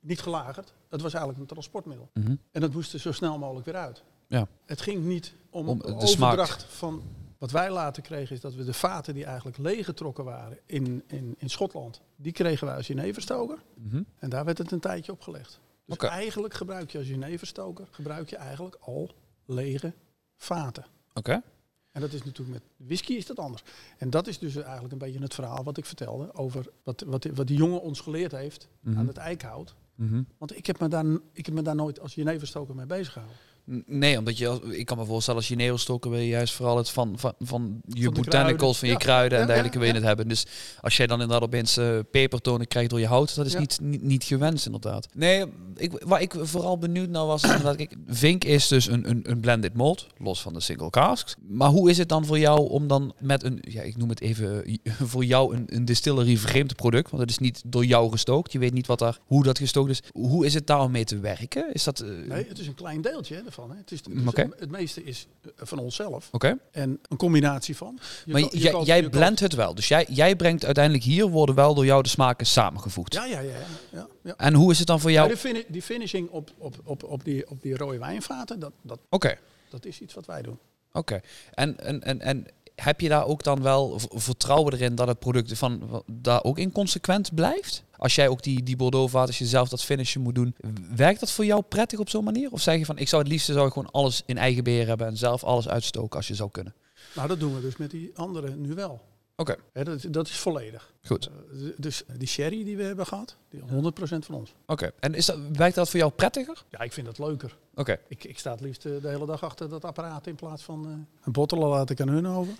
Niet 0.00 0.20
gelagerd, 0.20 0.72
dat 0.88 1.00
was 1.00 1.12
eigenlijk 1.12 1.42
een 1.42 1.48
transportmiddel. 1.48 2.08
Mhm. 2.14 2.34
En 2.52 2.60
dat 2.60 2.72
moest 2.72 2.92
er 2.92 3.00
zo 3.00 3.12
snel 3.12 3.38
mogelijk 3.38 3.66
weer 3.66 3.76
uit. 3.76 4.02
Ja. 4.28 4.46
Het 4.66 4.80
ging 4.80 5.04
niet 5.04 5.32
om, 5.50 5.68
Om 5.68 5.78
de 5.78 5.94
overdracht 5.94 6.60
smaak. 6.60 6.70
van... 6.70 7.02
Wat 7.44 7.52
wij 7.52 7.70
later 7.70 8.02
kregen 8.02 8.34
is 8.34 8.40
dat 8.40 8.54
we 8.54 8.64
de 8.64 8.72
vaten 8.72 9.14
die 9.14 9.24
eigenlijk 9.24 9.58
leeggetrokken 9.58 10.24
waren 10.24 10.58
in, 10.66 11.02
in, 11.06 11.34
in 11.38 11.50
Schotland... 11.50 12.00
die 12.16 12.32
kregen 12.32 12.66
wij 12.66 12.76
als 12.76 12.86
jeneverstoker. 12.86 13.58
Mhm. 13.74 14.02
En 14.18 14.30
daar 14.30 14.44
werd 14.44 14.58
het 14.58 14.72
een 14.72 14.80
tijdje 14.80 15.12
opgelegd. 15.12 15.60
Dus 15.84 15.94
Oké. 15.94 16.06
eigenlijk 16.06 16.54
gebruik 16.54 16.90
je 16.90 16.98
als 16.98 17.08
jeneverstoker... 17.08 17.86
gebruik 17.90 18.30
je 18.30 18.36
eigenlijk 18.36 18.76
al 18.80 19.14
lege 19.44 19.92
vaten. 20.36 20.84
Oké. 21.14 21.42
En 21.90 22.00
dat 22.00 22.12
is 22.12 22.22
natuurlijk 22.24 22.62
met 22.62 22.88
whisky 22.88 23.12
is 23.12 23.26
dat 23.26 23.38
anders. 23.38 23.62
En 23.98 24.10
dat 24.10 24.26
is 24.26 24.38
dus 24.38 24.56
eigenlijk 24.56 24.92
een 24.92 24.98
beetje 24.98 25.20
het 25.20 25.34
verhaal 25.34 25.64
wat 25.64 25.76
ik 25.76 25.84
vertelde... 25.84 26.34
over 26.34 26.66
wat, 26.82 27.04
wat, 27.06 27.24
wat 27.34 27.46
die 27.46 27.56
jongen 27.56 27.80
ons 27.80 28.00
geleerd 28.00 28.32
heeft 28.32 28.68
Mhm. 28.80 28.98
aan 28.98 29.06
het 29.06 29.16
eikhout. 29.16 29.74
Mhm. 29.94 30.22
Want 30.38 30.56
ik 30.56 30.66
heb 30.66 30.80
me 30.80 30.88
daar, 30.88 31.04
ik 31.32 31.46
heb 31.46 31.54
me 31.54 31.62
daar 31.62 31.74
nooit 31.74 32.00
als 32.00 32.14
jeneverstoker 32.14 32.74
mee 32.74 32.86
bezig 32.86 33.12
gehouden. 33.12 33.40
Nee, 33.86 34.18
omdat 34.18 34.38
je, 34.38 34.60
ik 34.70 34.86
kan 34.86 34.98
me 34.98 35.04
voorstellen 35.04 35.40
als 35.40 35.48
je 35.48 35.54
neerstoken 35.56 36.10
wil 36.10 36.18
je 36.20 36.26
juist 36.28 36.54
vooral 36.54 36.76
het 36.76 36.90
van, 36.90 37.12
van, 37.18 37.34
van 37.38 37.80
je 37.88 38.10
botanicals, 38.10 38.78
van 38.78 38.88
je 38.88 38.94
Ja. 38.94 39.00
kruiden 39.00 39.38
en 39.40 39.46
dergelijke 39.46 39.78
wil 39.78 39.86
je 39.88 39.94
het 39.94 40.02
hebben. 40.02 40.28
Dus 40.28 40.46
als 40.80 40.96
jij 40.96 41.06
dan 41.06 41.20
inderdaad 41.20 41.46
opeens 41.48 41.76
eh 41.76 41.98
pepertonen 42.10 42.66
krijgt 42.66 42.90
door 42.90 43.00
je 43.00 43.06
hout, 43.06 43.34
dat 43.34 43.46
is 43.46 43.56
niet, 43.56 43.78
niet, 43.82 44.02
niet 44.02 44.24
gewenst 44.24 44.66
inderdaad. 44.66 45.06
Nee, 45.14 45.44
ik, 45.76 46.02
waar 46.06 46.20
ik 46.20 46.34
vooral 46.38 46.78
benieuwd 46.78 47.08
naar 47.08 47.26
was, 47.26 47.42
inderdaad, 47.42 47.76
kijk, 47.76 47.94
Vink 48.06 48.44
is 48.44 48.68
dus 48.68 48.86
een, 48.86 49.10
een, 49.10 49.20
een 49.30 49.40
blended 49.40 49.74
malt, 49.74 50.06
los 50.18 50.42
van 50.42 50.52
de 50.52 50.60
single 50.60 50.90
casks. 50.90 51.34
Maar 51.48 51.68
hoe 51.68 51.90
is 51.90 51.98
het 51.98 52.08
dan 52.08 52.26
voor 52.26 52.38
jou 52.38 52.68
om 52.70 52.86
dan 52.86 53.14
met 53.18 53.42
een, 53.44 53.58
ja, 53.68 53.82
ik 53.82 53.96
noem 53.96 54.08
het 54.08 54.20
even, 54.20 54.78
voor 55.12 55.24
jou 55.24 55.54
een, 55.56 55.64
een 55.66 55.84
distillery 55.84 56.36
vreemd 56.36 56.76
product, 56.76 57.10
want 57.10 57.22
het 57.22 57.30
is 57.30 57.38
niet 57.38 57.62
door 57.66 57.84
jou 57.84 58.10
gestookt. 58.10 58.52
Je 58.52 58.58
weet 58.58 58.72
niet 58.72 58.86
wat 58.86 58.98
daar, 58.98 59.18
hoe 59.26 59.42
dat 59.42 59.58
gestookt 59.58 59.90
is. 59.90 60.02
Hoe 60.12 60.46
is 60.46 60.54
het 60.54 60.66
daar 60.66 60.80
om 60.80 60.90
mee 60.90 61.04
te 61.04 61.18
werken? 61.18 61.72
Is 61.72 61.84
dat... 61.84 62.00
eh, 62.00 62.08
Nee, 62.28 62.46
het 62.48 62.58
is 62.58 62.66
een 62.66 62.74
klein 62.74 63.00
deeltje 63.00 63.34
hè, 63.34 63.40
Hè. 63.70 63.76
Het, 63.76 63.92
is, 63.92 63.98
het, 63.98 64.08
is- 64.08 64.26
Oké. 64.26 64.48
het 64.58 64.70
meeste 64.70 65.04
is 65.04 65.26
eh, 65.42 65.50
van 65.56 65.78
onszelf. 65.78 66.28
En 66.70 67.00
een 67.08 67.16
combinatie 67.16 67.76
van. 67.76 67.98
Je 68.24 68.32
Maar 68.32 68.40
je 68.40 68.58
jij, 68.84 69.00
koopt- 69.00 69.10
blendt 69.10 69.40
het 69.40 69.54
wel. 69.54 69.74
Dus 69.74 69.88
jij, 69.88 70.06
jij 70.08 70.36
brengt 70.36 70.64
uiteindelijk 70.64 71.04
hier 71.04 71.26
worden 71.26 71.54
wel 71.54 71.74
door 71.74 71.84
jou 71.84 72.02
de 72.02 72.08
smaken 72.08 72.46
samengevoegd. 72.46 73.14
Ja, 73.14 73.24
ja, 73.24 73.40
ja. 73.40 73.50
ja, 73.90 74.06
ja. 74.22 74.34
En 74.36 74.54
hoe 74.54 74.70
is 74.70 74.78
het 74.78 74.86
dan 74.86 75.00
voor 75.00 75.10
Ja, 75.10 75.26
jou? 75.26 75.52
de 75.52 75.64
die 75.68 75.82
finishing 75.82 76.28
op, 76.28 76.50
op, 76.58 76.76
op, 76.84 77.02
op, 77.04 77.24
die, 77.24 77.50
op 77.50 77.62
die 77.62 77.76
rode 77.76 77.98
wijnvaten, 77.98 78.58
dat, 78.58 78.72
dat, 78.82 78.98
Oké, 79.10 79.38
dat 79.68 79.84
is 79.84 80.00
iets 80.00 80.14
wat 80.14 80.26
wij 80.26 80.42
doen. 80.42 80.58
oké. 80.92 81.20
En, 81.54 81.80
en, 81.80 82.02
en, 82.02 82.20
en 82.20 82.46
heb 82.74 83.00
je 83.00 83.08
daar 83.08 83.26
ook 83.26 83.42
dan 83.42 83.62
wel 83.62 84.00
vertrouwen 84.08 84.72
erin 84.72 84.94
dat 84.94 85.08
het 85.08 85.18
product 85.18 85.58
van 85.58 86.02
daar 86.06 86.44
ook 86.44 86.58
in 86.58 86.72
consequent 86.72 87.34
blijft? 87.34 87.82
Als 87.96 88.14
jij 88.14 88.28
ook 88.28 88.42
die, 88.42 88.62
die 88.62 88.76
Bordeaux 88.76 89.10
vaat, 89.10 89.26
als 89.26 89.38
je 89.38 89.46
zelf 89.46 89.68
dat 89.68 89.84
finishen 89.84 90.20
moet 90.20 90.34
doen, 90.34 90.54
werkt 90.96 91.20
dat 91.20 91.30
voor 91.30 91.44
jou 91.44 91.62
prettig 91.62 91.98
op 91.98 92.08
zo'n 92.08 92.24
manier? 92.24 92.50
Of 92.50 92.60
zeg 92.60 92.78
je 92.78 92.84
van, 92.84 92.98
ik 92.98 93.08
zou 93.08 93.22
het 93.22 93.30
liefste 93.30 93.52
zou 93.52 93.66
ik 93.66 93.72
gewoon 93.72 93.90
alles 93.90 94.22
in 94.26 94.38
eigen 94.38 94.64
beheer 94.64 94.86
hebben 94.86 95.06
en 95.06 95.16
zelf 95.16 95.44
alles 95.44 95.68
uitstoken 95.68 96.16
als 96.16 96.28
je 96.28 96.34
zou 96.34 96.50
kunnen? 96.50 96.74
Nou, 97.14 97.28
dat 97.28 97.40
doen 97.40 97.54
we 97.54 97.60
dus 97.60 97.76
met 97.76 97.90
die 97.90 98.10
andere 98.14 98.54
nu 98.56 98.74
wel. 98.74 99.00
Oké, 99.36 99.56
dat, 99.72 100.06
dat 100.10 100.28
is 100.28 100.36
volledig. 100.36 100.92
goed. 101.02 101.26
Eh, 101.26 101.58
dus 101.76 102.02
die 102.16 102.28
sherry 102.28 102.64
die 102.64 102.76
we 102.76 102.82
hebben 102.82 103.06
gehad, 103.06 103.36
die 103.48 103.60
100% 103.60 103.64
van 103.98 104.34
ons. 104.34 104.54
Oké, 104.66 104.90
en 105.00 105.14
is 105.14 105.26
dat, 105.26 105.38
werkt 105.52 105.74
dat 105.74 105.90
voor 105.90 105.98
jou 105.98 106.12
prettiger? 106.12 106.64
Ja, 106.70 106.80
ik 106.80 106.92
vind 106.92 107.06
dat 107.06 107.18
leuker. 107.18 107.56
Oké, 107.76 107.98
Ik, 108.08 108.24
ik 108.24 108.38
sta 108.38 108.50
het 108.50 108.60
liefst 108.60 108.84
eh, 108.86 108.92
de 109.02 109.08
hele 109.08 109.26
dag 109.26 109.42
achter 109.44 109.68
dat 109.68 109.84
apparaat 109.84 110.26
in 110.26 110.34
plaats 110.34 110.62
van 110.62 110.84
eh, 110.86 110.90
een 111.24 111.32
bottelen 111.32 111.68
laat 111.68 111.90
ik 111.90 112.00
aan 112.00 112.08
hun 112.08 112.26
over. 112.26 112.52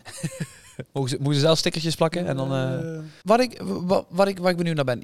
mogen 0.92 1.10
ze, 1.10 1.16
moeten 1.16 1.34
ze 1.34 1.40
zelf 1.40 1.58
stickertjes 1.58 1.94
plakken 1.94 2.26
en 2.26 2.36
dan... 2.36 2.52
eh, 2.52 2.98
Wat 3.22 3.40
ik, 3.40 3.60
wat, 3.62 4.06
wat 4.08 4.28
ik, 4.28 4.38
waar 4.38 4.50
ik 4.50 4.56
benieuwd 4.56 4.76
naar 4.76 4.84
ben. 4.84 5.02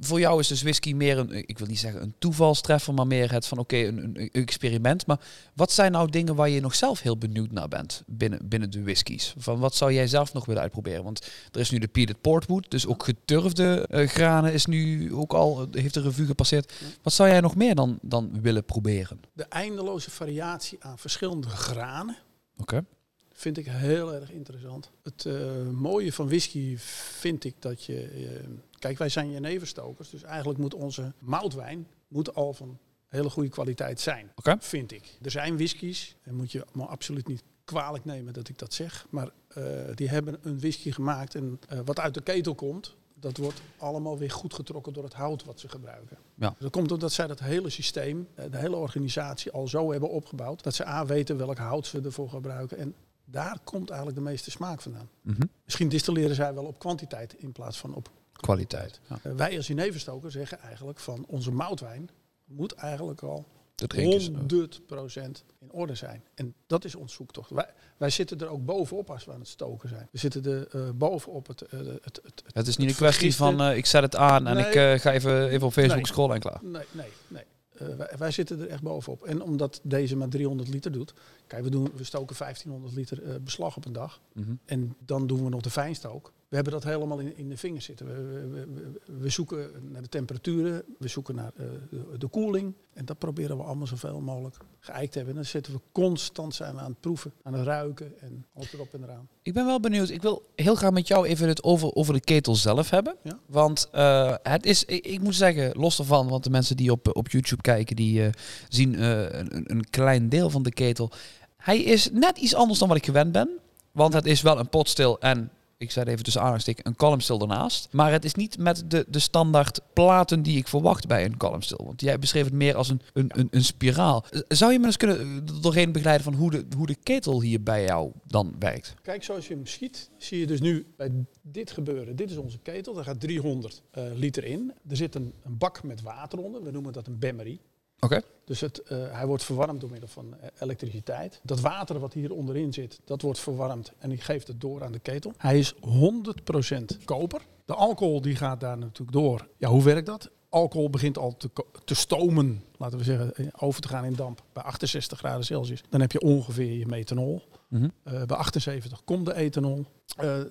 Voor 0.00 0.20
jou 0.20 0.40
is 0.40 0.48
dus 0.48 0.62
whisky 0.62 0.92
meer 0.92 1.18
een, 1.18 1.48
ik 1.48 1.58
wil 1.58 1.66
niet 1.66 1.78
zeggen 1.78 2.02
een 2.02 2.14
toevalstreffer, 2.18 2.94
maar 2.94 3.06
meer 3.06 3.32
het 3.32 3.46
van 3.46 3.58
oké, 3.58 3.76
een, 3.76 4.20
een 4.20 4.30
experiment. 4.32 5.06
Maar 5.06 5.20
wat 5.54 5.72
zijn 5.72 5.92
nou 5.92 6.10
dingen 6.10 6.34
waar 6.34 6.48
je 6.48 6.60
nog 6.60 6.74
zelf 6.74 7.00
heel 7.00 7.18
benieuwd 7.18 7.50
naar 7.50 7.68
bent 7.68 8.02
binnen, 8.06 8.48
binnen 8.48 8.70
de 8.70 8.82
whiskies? 8.82 9.34
Van 9.38 9.58
wat 9.58 9.74
zou 9.74 9.92
jij 9.92 10.06
zelf 10.06 10.32
nog 10.32 10.46
willen 10.46 10.62
uitproberen? 10.62 11.04
Want 11.04 11.26
er 11.52 11.60
is 11.60 11.70
nu 11.70 11.78
de 11.78 11.88
Peated 11.88 12.20
Portwood, 12.20 12.70
dus 12.70 12.86
ook 12.86 13.04
geturfde 13.04 13.86
eh, 13.90 14.08
granen 14.08 14.52
is 14.52 14.66
nu 14.66 15.14
ook 15.14 15.32
al, 15.32 15.60
eh, 15.60 15.82
heeft 15.82 15.94
de 15.94 16.00
revue 16.00 16.26
gepasseerd. 16.26 16.72
Wat 17.02 17.12
zou 17.12 17.28
jij 17.28 17.40
nog 17.40 17.54
meer 17.54 17.74
dan, 17.74 17.98
dan 18.02 18.40
willen 18.40 18.64
proberen? 18.64 19.20
De 19.32 19.46
eindeloze 19.48 20.10
variatie 20.10 20.78
aan 20.80 20.98
verschillende 20.98 21.48
granen 21.48 22.16
Oké. 22.56 22.84
vind 23.32 23.58
ik 23.58 23.66
heel 23.66 24.14
erg 24.14 24.32
interessant. 24.32 24.90
Het 25.02 25.26
eh, 25.26 25.34
mooie 25.72 26.12
van 26.12 26.26
whisky 26.26 26.76
vind 27.18 27.44
ik 27.44 27.54
dat 27.58 27.84
je... 27.84 28.44
kijk, 28.78 28.98
wij 28.98 29.08
zijn 29.08 29.30
jeneverstokers, 29.30 30.10
dus 30.10 30.22
eigenlijk 30.22 30.58
moet 30.58 30.74
onze 30.74 31.12
moutwijn 31.18 31.86
moet 32.08 32.34
al 32.34 32.52
van 32.52 32.78
hele 33.06 33.30
goede 33.30 33.48
kwaliteit 33.48 34.00
zijn. 34.00 34.32
Vind 34.58 34.92
ik. 34.92 35.18
Er 35.22 35.30
zijn 35.30 35.56
whiskies, 35.56 36.16
en 36.22 36.34
moet 36.34 36.52
je 36.52 36.64
me 36.72 36.84
absoluut 36.84 37.28
niet 37.28 37.42
kwalijk 37.64 38.04
nemen 38.04 38.32
dat 38.32 38.48
ik 38.48 38.58
dat 38.58 38.74
zeg, 38.74 39.06
maar 39.10 39.28
eh, 39.48 39.62
die 39.94 40.08
hebben 40.08 40.38
een 40.42 40.58
whisky 40.58 40.92
gemaakt 40.92 41.34
en 41.34 41.60
eh, 41.68 41.78
wat 41.84 42.00
uit 42.00 42.14
de 42.14 42.20
ketel 42.20 42.54
komt, 42.54 42.96
dat 43.14 43.36
wordt 43.36 43.60
allemaal 43.78 44.18
weer 44.18 44.30
goed 44.30 44.54
getrokken 44.54 44.92
door 44.92 45.04
het 45.04 45.12
hout 45.12 45.44
wat 45.44 45.60
ze 45.60 45.68
gebruiken. 45.68 46.18
Ja. 46.34 46.54
Dat 46.58 46.70
komt 46.70 46.92
omdat 46.92 47.12
zij 47.12 47.26
dat 47.26 47.40
hele 47.40 47.70
systeem, 47.70 48.28
eh, 48.34 48.44
de 48.50 48.56
hele 48.56 48.76
organisatie 48.76 49.52
al 49.52 49.68
zo 49.68 49.90
hebben 49.90 50.10
opgebouwd. 50.10 50.62
Dat 50.62 50.74
ze 50.74 50.86
A 50.86 51.06
weten 51.06 51.36
welk 51.36 51.58
hout 51.58 51.86
ze 51.86 52.00
ervoor 52.00 52.28
gebruiken. 52.28 52.78
En 52.78 52.94
daar 53.24 53.58
komt 53.64 53.90
eigenlijk 53.90 54.18
de 54.18 54.24
meeste 54.24 54.50
smaak 54.50 54.82
vandaan. 54.82 55.08
Mhm. 55.20 55.42
Misschien 55.64 55.88
distilleren 55.88 56.34
zij 56.34 56.54
wel 56.54 56.64
op 56.64 56.78
kwantiteit 56.78 57.34
in 57.34 57.52
plaats 57.52 57.78
van 57.78 57.94
op 57.94 58.10
Kwaliteit. 58.36 59.00
Ja. 59.08 59.18
eh, 59.22 59.32
wij 59.32 59.56
als 59.56 59.66
jeneverstoker 59.66 60.30
zeggen 60.30 60.58
eigenlijk 60.60 60.98
van 60.98 61.24
onze 61.28 61.50
moutwijn 61.52 62.08
moet 62.44 62.72
eigenlijk 62.72 63.22
al 63.22 63.44
Dat 63.74 63.88
drinken 63.88 64.20
ze. 64.20 64.30
100% 64.30 65.44
in 65.58 65.70
orde 65.72 65.94
zijn. 65.94 66.24
En 66.34 66.54
dat 66.66 66.84
is 66.84 66.94
ons 66.94 67.12
zoektocht. 67.14 67.50
Wij, 67.50 67.66
wij 67.96 68.10
zitten 68.10 68.38
er 68.40 68.48
ook 68.48 68.64
bovenop 68.64 69.10
als 69.10 69.24
we 69.24 69.32
aan 69.32 69.38
het 69.38 69.48
stoken 69.48 69.88
zijn. 69.88 70.08
We 70.12 70.18
zitten 70.18 70.44
er 70.44 70.68
eh, 70.68 70.90
bovenop 70.94 71.46
het, 71.46 71.62
eh, 71.62 71.78
het, 71.78 71.88
het, 72.02 72.20
het, 72.24 72.42
Het 72.52 72.66
is 72.66 72.76
niet 72.76 72.88
een 72.88 72.94
kwestie 72.94 73.34
van 73.34 73.60
eh, 73.60 73.76
ik 73.76 73.86
zet 73.86 74.02
het 74.02 74.16
aan 74.16 74.46
en 74.46 74.54
Nee. 74.56 74.66
ik 74.66 74.74
eh, 74.74 74.98
ga 75.00 75.12
even, 75.12 75.48
even 75.48 75.66
op 75.66 75.72
Facebook 75.72 75.96
Nee. 75.96 76.06
scrollen 76.06 76.34
en 76.34 76.40
klaar. 76.40 76.58
Nee, 76.62 76.84
nee, 76.92 77.08
nee. 77.28 77.44
Eh, 77.76 77.96
wij, 77.96 78.12
wij 78.18 78.30
zitten 78.30 78.60
er 78.60 78.68
echt 78.68 78.82
bovenop. 78.82 79.24
En 79.24 79.42
omdat 79.42 79.80
deze 79.82 80.16
maar 80.16 80.28
300 80.28 80.68
liter 80.68 80.92
doet. 80.92 81.14
Kijk, 81.46 81.64
we, 81.64 81.70
doen, 81.70 81.90
we 81.94 82.04
stoken 82.04 82.36
1500 82.38 82.94
liter 82.94 83.22
eh, 83.22 83.34
beslag 83.40 83.76
op 83.76 83.84
een 83.84 83.92
dag. 83.92 84.20
Mhm. 84.32 84.54
En 84.64 84.96
dan 84.98 85.26
doen 85.26 85.44
we 85.44 85.50
nog 85.50 85.60
de 85.60 85.70
fijnstook. 85.70 86.32
We 86.48 86.54
hebben 86.54 86.72
dat 86.72 86.84
helemaal 86.84 87.18
in, 87.18 87.36
in 87.36 87.48
de 87.48 87.56
vingers 87.56 87.84
zitten. 87.84 88.06
We, 88.06 88.46
we, 88.48 88.92
we- 89.18 89.28
zoeken 89.28 89.70
naar 89.92 90.02
de 90.02 90.08
temperaturen, 90.08 90.82
we 90.98 91.08
zoeken 91.08 91.34
naar 91.34 91.52
eh, 91.56 91.66
de, 91.90 92.18
de 92.18 92.26
koeling. 92.26 92.74
En 92.92 93.04
dat 93.04 93.18
proberen 93.18 93.56
we 93.56 93.62
allemaal 93.62 93.86
zoveel 93.86 94.20
mogelijk 94.20 94.56
geëikt 94.80 95.12
te 95.12 95.16
hebben. 95.18 95.36
En 95.36 95.40
dan 95.42 95.50
zitten 95.50 95.72
we 95.72 95.80
constant 95.92 96.54
zijn 96.54 96.74
we 96.74 96.80
aan 96.80 96.90
het 96.90 97.00
proeven, 97.00 97.32
aan 97.42 97.52
het 97.52 97.66
ruiken 97.66 98.20
en 98.20 98.46
alles 98.54 98.72
erop 98.72 98.94
en 98.94 99.02
eraan. 99.02 99.28
Ik 99.42 99.52
ben 99.54 99.66
wel 99.66 99.80
benieuwd. 99.80 100.08
Ik 100.08 100.22
wil 100.22 100.42
heel 100.54 100.74
graag 100.74 100.90
met 100.90 101.08
jou 101.08 101.26
even 101.26 101.48
het 101.48 101.62
over, 101.62 101.94
over 101.94 102.12
de 102.14 102.20
ketel 102.20 102.54
zelf 102.54 102.90
hebben. 102.90 103.16
Ja. 103.22 103.38
Want 103.46 103.88
eh, 103.92 104.34
het 104.42 104.66
is, 104.66 104.84
ik, 104.84 105.06
ik 105.06 105.20
moet 105.20 105.34
zeggen, 105.34 105.76
los 105.78 105.96
daarvan, 105.96 106.28
want 106.28 106.44
de 106.44 106.50
mensen 106.50 106.76
die 106.76 106.90
op, 106.90 107.16
op 107.16 107.28
YouTube 107.28 107.62
kijken, 107.62 107.96
die 107.96 108.24
eh, 108.24 108.32
zien 108.68 109.02
een, 109.02 109.70
een 109.72 109.90
klein 109.90 110.28
deel 110.28 110.50
van 110.50 110.62
de 110.62 110.72
ketel. 110.72 111.10
Hij 111.56 111.82
is 111.82 112.10
net 112.12 112.38
iets 112.38 112.54
anders 112.54 112.78
dan 112.78 112.88
wat 112.88 112.96
ik 112.96 113.04
gewend 113.04 113.32
ben. 113.32 113.50
Want 113.92 114.12
het 114.12 114.26
is 114.26 114.42
wel 114.42 114.58
een 114.58 114.68
potstil 114.68 115.20
en, 115.20 115.50
ik 115.78 115.90
zei 115.90 116.04
het 116.04 116.12
even 116.12 116.24
tussen 116.24 116.40
aanhalingstekens, 116.40 116.86
een 116.86 116.96
columnstil 116.96 117.40
ernaast. 117.40 117.88
Maar 117.90 118.12
het 118.12 118.24
is 118.24 118.34
niet 118.34 118.58
met 118.58 118.90
de, 118.90 119.04
de 119.08 119.18
standaard 119.18 119.80
platen 119.92 120.42
die 120.42 120.56
ik 120.56 120.68
verwacht 120.68 121.06
bij 121.06 121.24
een 121.24 121.36
columnstil. 121.36 121.84
Want 121.84 122.00
jij 122.00 122.18
beschreef 122.18 122.44
het 122.44 122.52
meer 122.52 122.76
als 122.76 122.88
een, 122.88 123.00
een, 123.12 123.30
een, 123.38 123.48
een 123.50 123.64
spiraal. 123.64 124.24
Zou 124.48 124.72
je 124.72 124.78
me 124.78 124.86
eens 124.86 124.96
kunnen 124.96 125.20
eh, 125.20 125.62
doorheen 125.62 125.92
begeleiden 125.92 126.24
van 126.24 126.34
hoe 126.34 126.50
de, 126.50 126.66
hoe 126.76 126.86
de 126.86 126.96
ketel 127.02 127.42
hier 127.42 127.62
bij 127.62 127.84
jou 127.84 128.12
dan 128.26 128.54
werkt? 128.58 128.94
Kijk, 129.02 129.24
zoals 129.24 129.48
je 129.48 129.54
hem 129.54 129.66
schiet, 129.66 130.10
zie 130.16 130.38
je 130.38 130.46
dus 130.46 130.60
nu 130.60 130.86
bij 130.96 131.10
dit 131.42 131.70
gebeuren. 131.70 132.16
Dit 132.16 132.30
is 132.30 132.36
onze 132.36 132.58
ketel, 132.58 132.94
daar 132.94 133.04
gaat 133.04 133.20
300 133.20 133.82
eh, 133.90 134.04
liter 134.14 134.44
in. 134.44 134.72
Er 134.88 134.96
zit 134.96 135.14
een, 135.14 135.32
een 135.42 135.58
bak 135.58 135.82
met 135.82 136.02
water 136.02 136.38
onder, 136.38 136.62
we 136.62 136.70
noemen 136.70 136.92
dat 136.92 137.06
een 137.06 137.18
bemmerie. 137.18 137.60
Oké. 138.00 138.20
Dus 138.46 138.60
het, 138.60 138.82
eh, 138.82 138.98
hij 139.10 139.26
wordt 139.26 139.44
verwarmd 139.44 139.80
door 139.80 139.90
middel 139.90 140.08
van 140.08 140.34
eh, 140.40 140.48
elektriciteit. 140.58 141.40
Dat 141.42 141.60
water 141.60 141.98
wat 141.98 142.12
hier 142.12 142.32
onderin 142.32 142.72
zit, 142.72 143.00
dat 143.04 143.22
wordt 143.22 143.38
verwarmd 143.38 143.92
en 143.98 144.08
die 144.08 144.20
geeft 144.20 144.48
het 144.48 144.60
door 144.60 144.84
aan 144.84 144.92
de 144.92 144.98
ketel. 144.98 145.32
Hij 145.36 145.58
is 145.58 145.74
100% 145.80 146.98
koper. 147.04 147.40
De 147.64 147.74
alcohol 147.74 148.20
die 148.20 148.36
gaat 148.36 148.60
daar 148.60 148.78
natuurlijk 148.78 149.12
door. 149.12 149.48
Ja, 149.56 149.68
hoe 149.68 149.82
werkt 149.82 150.06
dat? 150.06 150.30
Alcohol 150.48 150.90
begint 150.90 151.18
al 151.18 151.36
te, 151.36 151.50
te 151.84 151.94
stomen, 151.94 152.62
laten 152.76 152.98
we 152.98 153.04
zeggen, 153.04 153.34
eh, 153.34 153.46
over 153.56 153.80
te 153.80 153.88
gaan 153.88 154.04
in 154.04 154.14
damp 154.14 154.42
bij 154.52 154.62
68 154.62 155.18
graden 155.18 155.44
Celsius. 155.44 155.82
Dan 155.88 156.00
heb 156.00 156.12
je 156.12 156.20
ongeveer 156.20 156.72
je 156.72 156.86
methanol. 156.86 157.42
Mhm. 157.68 157.88
Bij 158.02 158.36
78 158.36 159.04
komt 159.04 159.26
de 159.26 159.34
ethanol. 159.34 159.84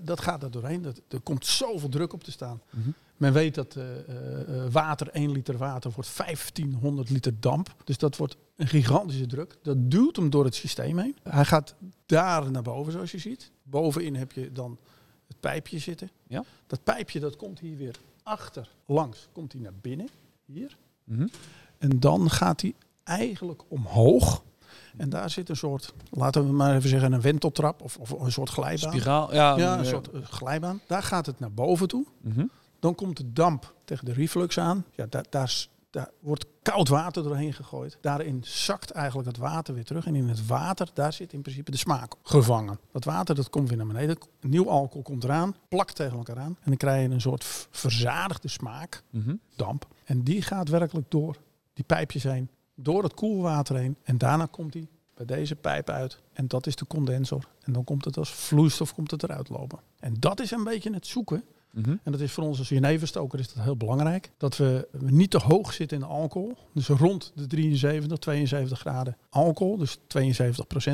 Dat 0.01 0.21
gaat 0.21 0.43
er 0.43 0.51
doorheen. 0.51 0.81
Dat, 0.81 1.01
er 1.09 1.21
komt 1.21 1.45
zoveel 1.45 1.89
druk 1.89 2.13
op 2.13 2.23
te 2.23 2.31
staan. 2.31 2.61
Mhm. 2.69 2.89
Men 3.17 3.33
weet 3.33 3.55
dat 3.55 3.75
eh, 3.75 3.99
eh, 3.99 4.65
eh, 4.65 4.71
water, 4.71 5.09
1 5.09 5.31
liter 5.31 5.57
water, 5.57 5.91
wordt 5.91 6.17
1500 6.17 7.09
liter 7.09 7.39
damp. 7.39 7.75
Dus 7.83 7.97
dat 7.97 8.17
wordt 8.17 8.37
een 8.55 8.67
gigantische 8.67 9.25
druk. 9.25 9.57
Dat 9.61 9.91
duwt 9.91 10.15
hem 10.15 10.29
door 10.29 10.45
het 10.45 10.55
systeem 10.55 10.97
heen. 10.97 11.15
Hij 11.23 11.45
gaat 11.45 11.75
daar 12.05 12.51
naar 12.51 12.61
boven, 12.61 12.91
zoals 12.91 13.11
je 13.11 13.17
ziet. 13.17 13.51
Bovenin 13.63 14.15
heb 14.15 14.31
je 14.31 14.51
dan 14.51 14.77
het 15.27 15.39
pijpje 15.39 15.79
zitten. 15.79 16.09
Ja. 16.27 16.43
Dat 16.67 16.83
pijpje 16.83 17.19
dat 17.19 17.35
komt 17.35 17.59
hier 17.59 17.77
weer 17.77 17.95
achter 18.23 18.69
langs. 18.85 19.27
Komt 19.31 19.51
hij 19.51 19.61
naar 19.61 19.73
binnen, 19.81 20.09
hier. 20.45 20.77
Mhm. 21.03 21.27
En 21.77 21.99
dan 21.99 22.29
gaat 22.29 22.61
hij 22.61 22.73
eigenlijk 23.03 23.61
omhoog. 23.67 24.43
En 24.97 25.09
daar 25.09 25.29
zit 25.29 25.49
een 25.49 25.55
soort, 25.55 25.93
laten 26.09 26.45
we 26.47 26.53
maar 26.53 26.75
even 26.75 26.89
zeggen, 26.89 27.13
een 27.13 27.21
wenteltrap 27.21 27.81
of, 27.81 27.97
of 27.97 28.11
een 28.11 28.31
soort 28.31 28.49
glijbaan. 28.49 28.93
Spiraal, 28.93 29.33
ja. 29.33 29.57
Ja, 29.57 29.79
een 29.79 29.85
soort 29.85 30.09
glijbaan. 30.23 30.81
Daar 30.87 31.03
gaat 31.03 31.25
het 31.25 31.39
naar 31.39 31.51
boven 31.51 31.87
toe. 31.87 32.05
mhm. 32.21 32.45
Dan 32.85 32.95
komt 32.95 33.17
de 33.17 33.33
damp 33.33 33.75
tegen 33.85 34.05
de 34.05 34.13
reflux 34.13 34.59
aan. 34.59 34.85
Ja, 34.91 35.05
daar, 35.09 35.25
daar, 35.29 36.09
wordt 36.19 36.45
koud 36.61 36.87
water 36.87 37.23
doorheen 37.23 37.53
gegooid. 37.53 37.97
Daarin 38.01 38.41
zakt 38.43 38.91
eigenlijk 38.91 39.27
het 39.27 39.37
water 39.37 39.73
weer 39.73 39.83
terug. 39.83 40.05
En 40.05 40.15
in 40.15 40.27
het 40.27 40.47
water, 40.47 40.89
daar 40.93 41.13
zit 41.13 41.33
in 41.33 41.41
principe 41.41 41.71
de 41.71 41.77
smaak 41.77 42.13
gevangen. 42.23 42.79
Dat 42.91 43.03
water 43.03 43.35
dat 43.35 43.49
komt 43.49 43.67
weer 43.67 43.77
naar 43.77 43.87
beneden. 43.87 44.17
Nieuw 44.41 44.69
alcohol 44.69 45.01
komt 45.01 45.23
eraan, 45.23 45.55
plakt 45.67 45.95
tegen 45.95 46.17
elkaar 46.17 46.37
aan. 46.37 46.57
En 46.61 46.65
dan 46.65 46.77
krijg 46.77 47.07
je 47.07 47.13
een 47.13 47.21
soort 47.21 47.67
verzadigde 47.71 48.47
smaak, 48.47 49.03
Mhm. 49.09 49.35
damp. 49.55 49.87
En 50.03 50.23
die 50.23 50.41
gaat 50.41 50.69
werkelijk 50.69 51.11
door 51.11 51.37
die 51.73 51.85
pijpjes 51.85 52.23
heen, 52.23 52.49
door 52.75 53.03
het 53.03 53.13
koelwater 53.13 53.75
heen. 53.75 53.97
En 54.03 54.17
daarna 54.17 54.45
komt 54.45 54.73
die 54.73 54.87
bij 55.15 55.25
deze 55.25 55.55
pijp 55.55 55.89
uit. 55.89 56.19
En 56.33 56.47
dat 56.47 56.67
is 56.67 56.75
de 56.75 56.87
condensor. 56.87 57.47
En 57.61 57.73
dan 57.73 57.83
komt 57.83 58.05
het 58.05 58.17
als 58.17 58.31
vloeistof 58.31 58.93
komt 58.93 59.11
het 59.11 59.23
eruit 59.23 59.49
lopen. 59.49 59.79
En 59.99 60.15
dat 60.19 60.39
is 60.39 60.51
een 60.51 60.63
beetje 60.63 60.93
het 60.93 61.07
zoeken. 61.07 61.43
Mhm. 61.75 61.95
En 62.03 62.11
dat 62.11 62.21
is 62.21 62.31
voor 62.31 62.43
ons 62.43 62.59
als 62.59 62.69
jeneverstoker 62.69 63.39
is 63.39 63.53
dat 63.53 63.63
heel 63.63 63.77
belangrijk. 63.77 64.31
Dat 64.37 64.57
we 64.57 64.87
niet 64.99 65.31
te 65.31 65.37
hoog 65.37 65.73
zitten 65.73 65.97
in 65.97 66.03
alcohol. 66.03 66.57
Dus 66.73 66.87
rond 66.87 67.31
de 67.35 67.47
73, 67.47 68.17
72 68.17 68.79
graden 68.79 69.17
alcohol. 69.29 69.77
Dus 69.77 69.97
72% 69.97 69.99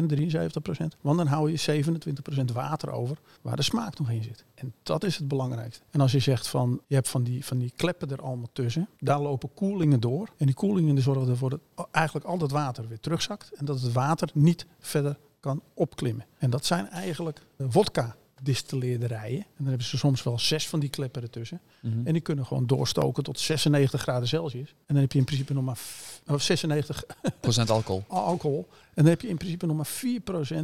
73% 0.08 0.98
Want 1.02 1.18
dan 1.18 1.28
hou 1.28 1.52
je 1.52 1.84
27% 1.84 2.54
water 2.54 2.92
over 2.92 3.18
waar 3.42 3.56
de 3.56 3.62
smaak 3.62 4.00
nog 4.00 4.10
in 4.10 4.24
zit. 4.24 4.46
En 4.56 4.74
dat 4.84 5.04
is 5.04 5.18
het 5.18 5.28
belangrijkste. 5.28 5.84
En 5.90 6.02
als 6.02 6.12
je 6.12 6.20
zegt 6.20 6.48
van, 6.48 6.82
je 6.88 6.96
hebt 6.96 7.10
van 7.10 7.24
die, 7.24 7.46
van 7.46 7.58
die 7.58 7.74
kleppen 7.76 8.10
er 8.10 8.22
allemaal 8.22 8.50
tussen. 8.54 8.90
Daar 9.00 9.22
lopen 9.22 9.54
koelingen 9.54 10.00
door. 10.00 10.30
En 10.38 10.46
die 10.46 10.56
koelingen 10.56 11.02
zorgen 11.02 11.30
ervoor 11.30 11.50
dat 11.50 11.88
eigenlijk 11.92 12.26
al 12.26 12.38
dat 12.38 12.52
water 12.52 12.88
weer 12.88 13.00
terugzakt. 13.00 13.52
En 13.54 13.66
dat 13.66 13.82
het 13.82 13.94
water 13.94 14.30
niet 14.34 14.66
verder 14.80 15.18
kan 15.40 15.62
opklimmen. 15.74 16.26
En 16.38 16.50
dat 16.50 16.66
zijn 16.66 16.90
eigenlijk 16.90 17.42
vodka 17.58 18.16
distilleerderijen. 18.44 19.38
En 19.40 19.46
dan 19.58 19.68
hebben 19.68 19.86
ze 19.88 19.98
soms 19.98 20.24
wel 20.24 20.40
zes 20.40 20.68
van 20.68 20.80
die 20.80 20.90
kleppen 20.90 21.22
ertussen. 21.22 21.62
Mhm. 21.82 22.08
En 22.08 22.14
die 22.14 22.22
kunnen 22.22 22.46
gewoon 22.46 22.66
doorstoken 22.68 23.24
tot 23.24 23.40
96 23.40 24.02
graden 24.02 24.28
Celsius. 24.28 24.70
En 24.70 24.94
dan 24.94 24.98
heb 24.98 25.12
je 25.12 25.20
in 25.20 25.26
principe 25.26 25.54
nog 25.54 25.64
maar 25.64 25.76
f- 25.76 26.22
of 26.28 26.42
96 26.42 27.04
Procent 27.40 27.70
alcohol. 27.70 28.04
alcohol. 28.08 28.68
En 28.72 29.04
dan 29.04 29.06
heb 29.06 29.22
je 29.22 29.28
in 29.28 29.38
principe 29.38 29.66
nog 29.66 29.76
maar 29.76 29.88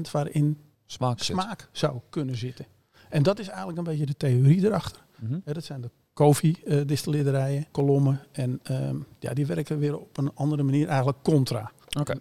4% 0.07 0.11
waarin 0.11 0.57
Smaak 0.85 1.17
zit. 1.17 1.25
smaak 1.35 1.69
zou 1.71 1.99
kunnen 2.09 2.37
zitten. 2.37 2.65
En 3.09 3.23
dat 3.23 3.39
is 3.39 3.47
eigenlijk 3.47 3.77
een 3.77 3.83
beetje 3.83 4.05
de 4.05 4.17
theorie 4.17 4.65
erachter. 4.65 5.03
Mhm. 5.19 5.39
Dat 5.43 5.63
zijn 5.63 5.81
de 5.81 5.89
koffie-distilleerderijen, 6.13 7.65
kolommen. 7.71 8.19
En 8.31 8.59
ehm, 8.63 8.95
ja, 9.19 9.33
die 9.33 9.45
werken 9.45 9.79
weer 9.79 9.97
op 9.99 10.17
een 10.17 10.31
andere 10.35 10.63
manier 10.63 10.87
eigenlijk 10.87 11.17
contra. 11.23 11.71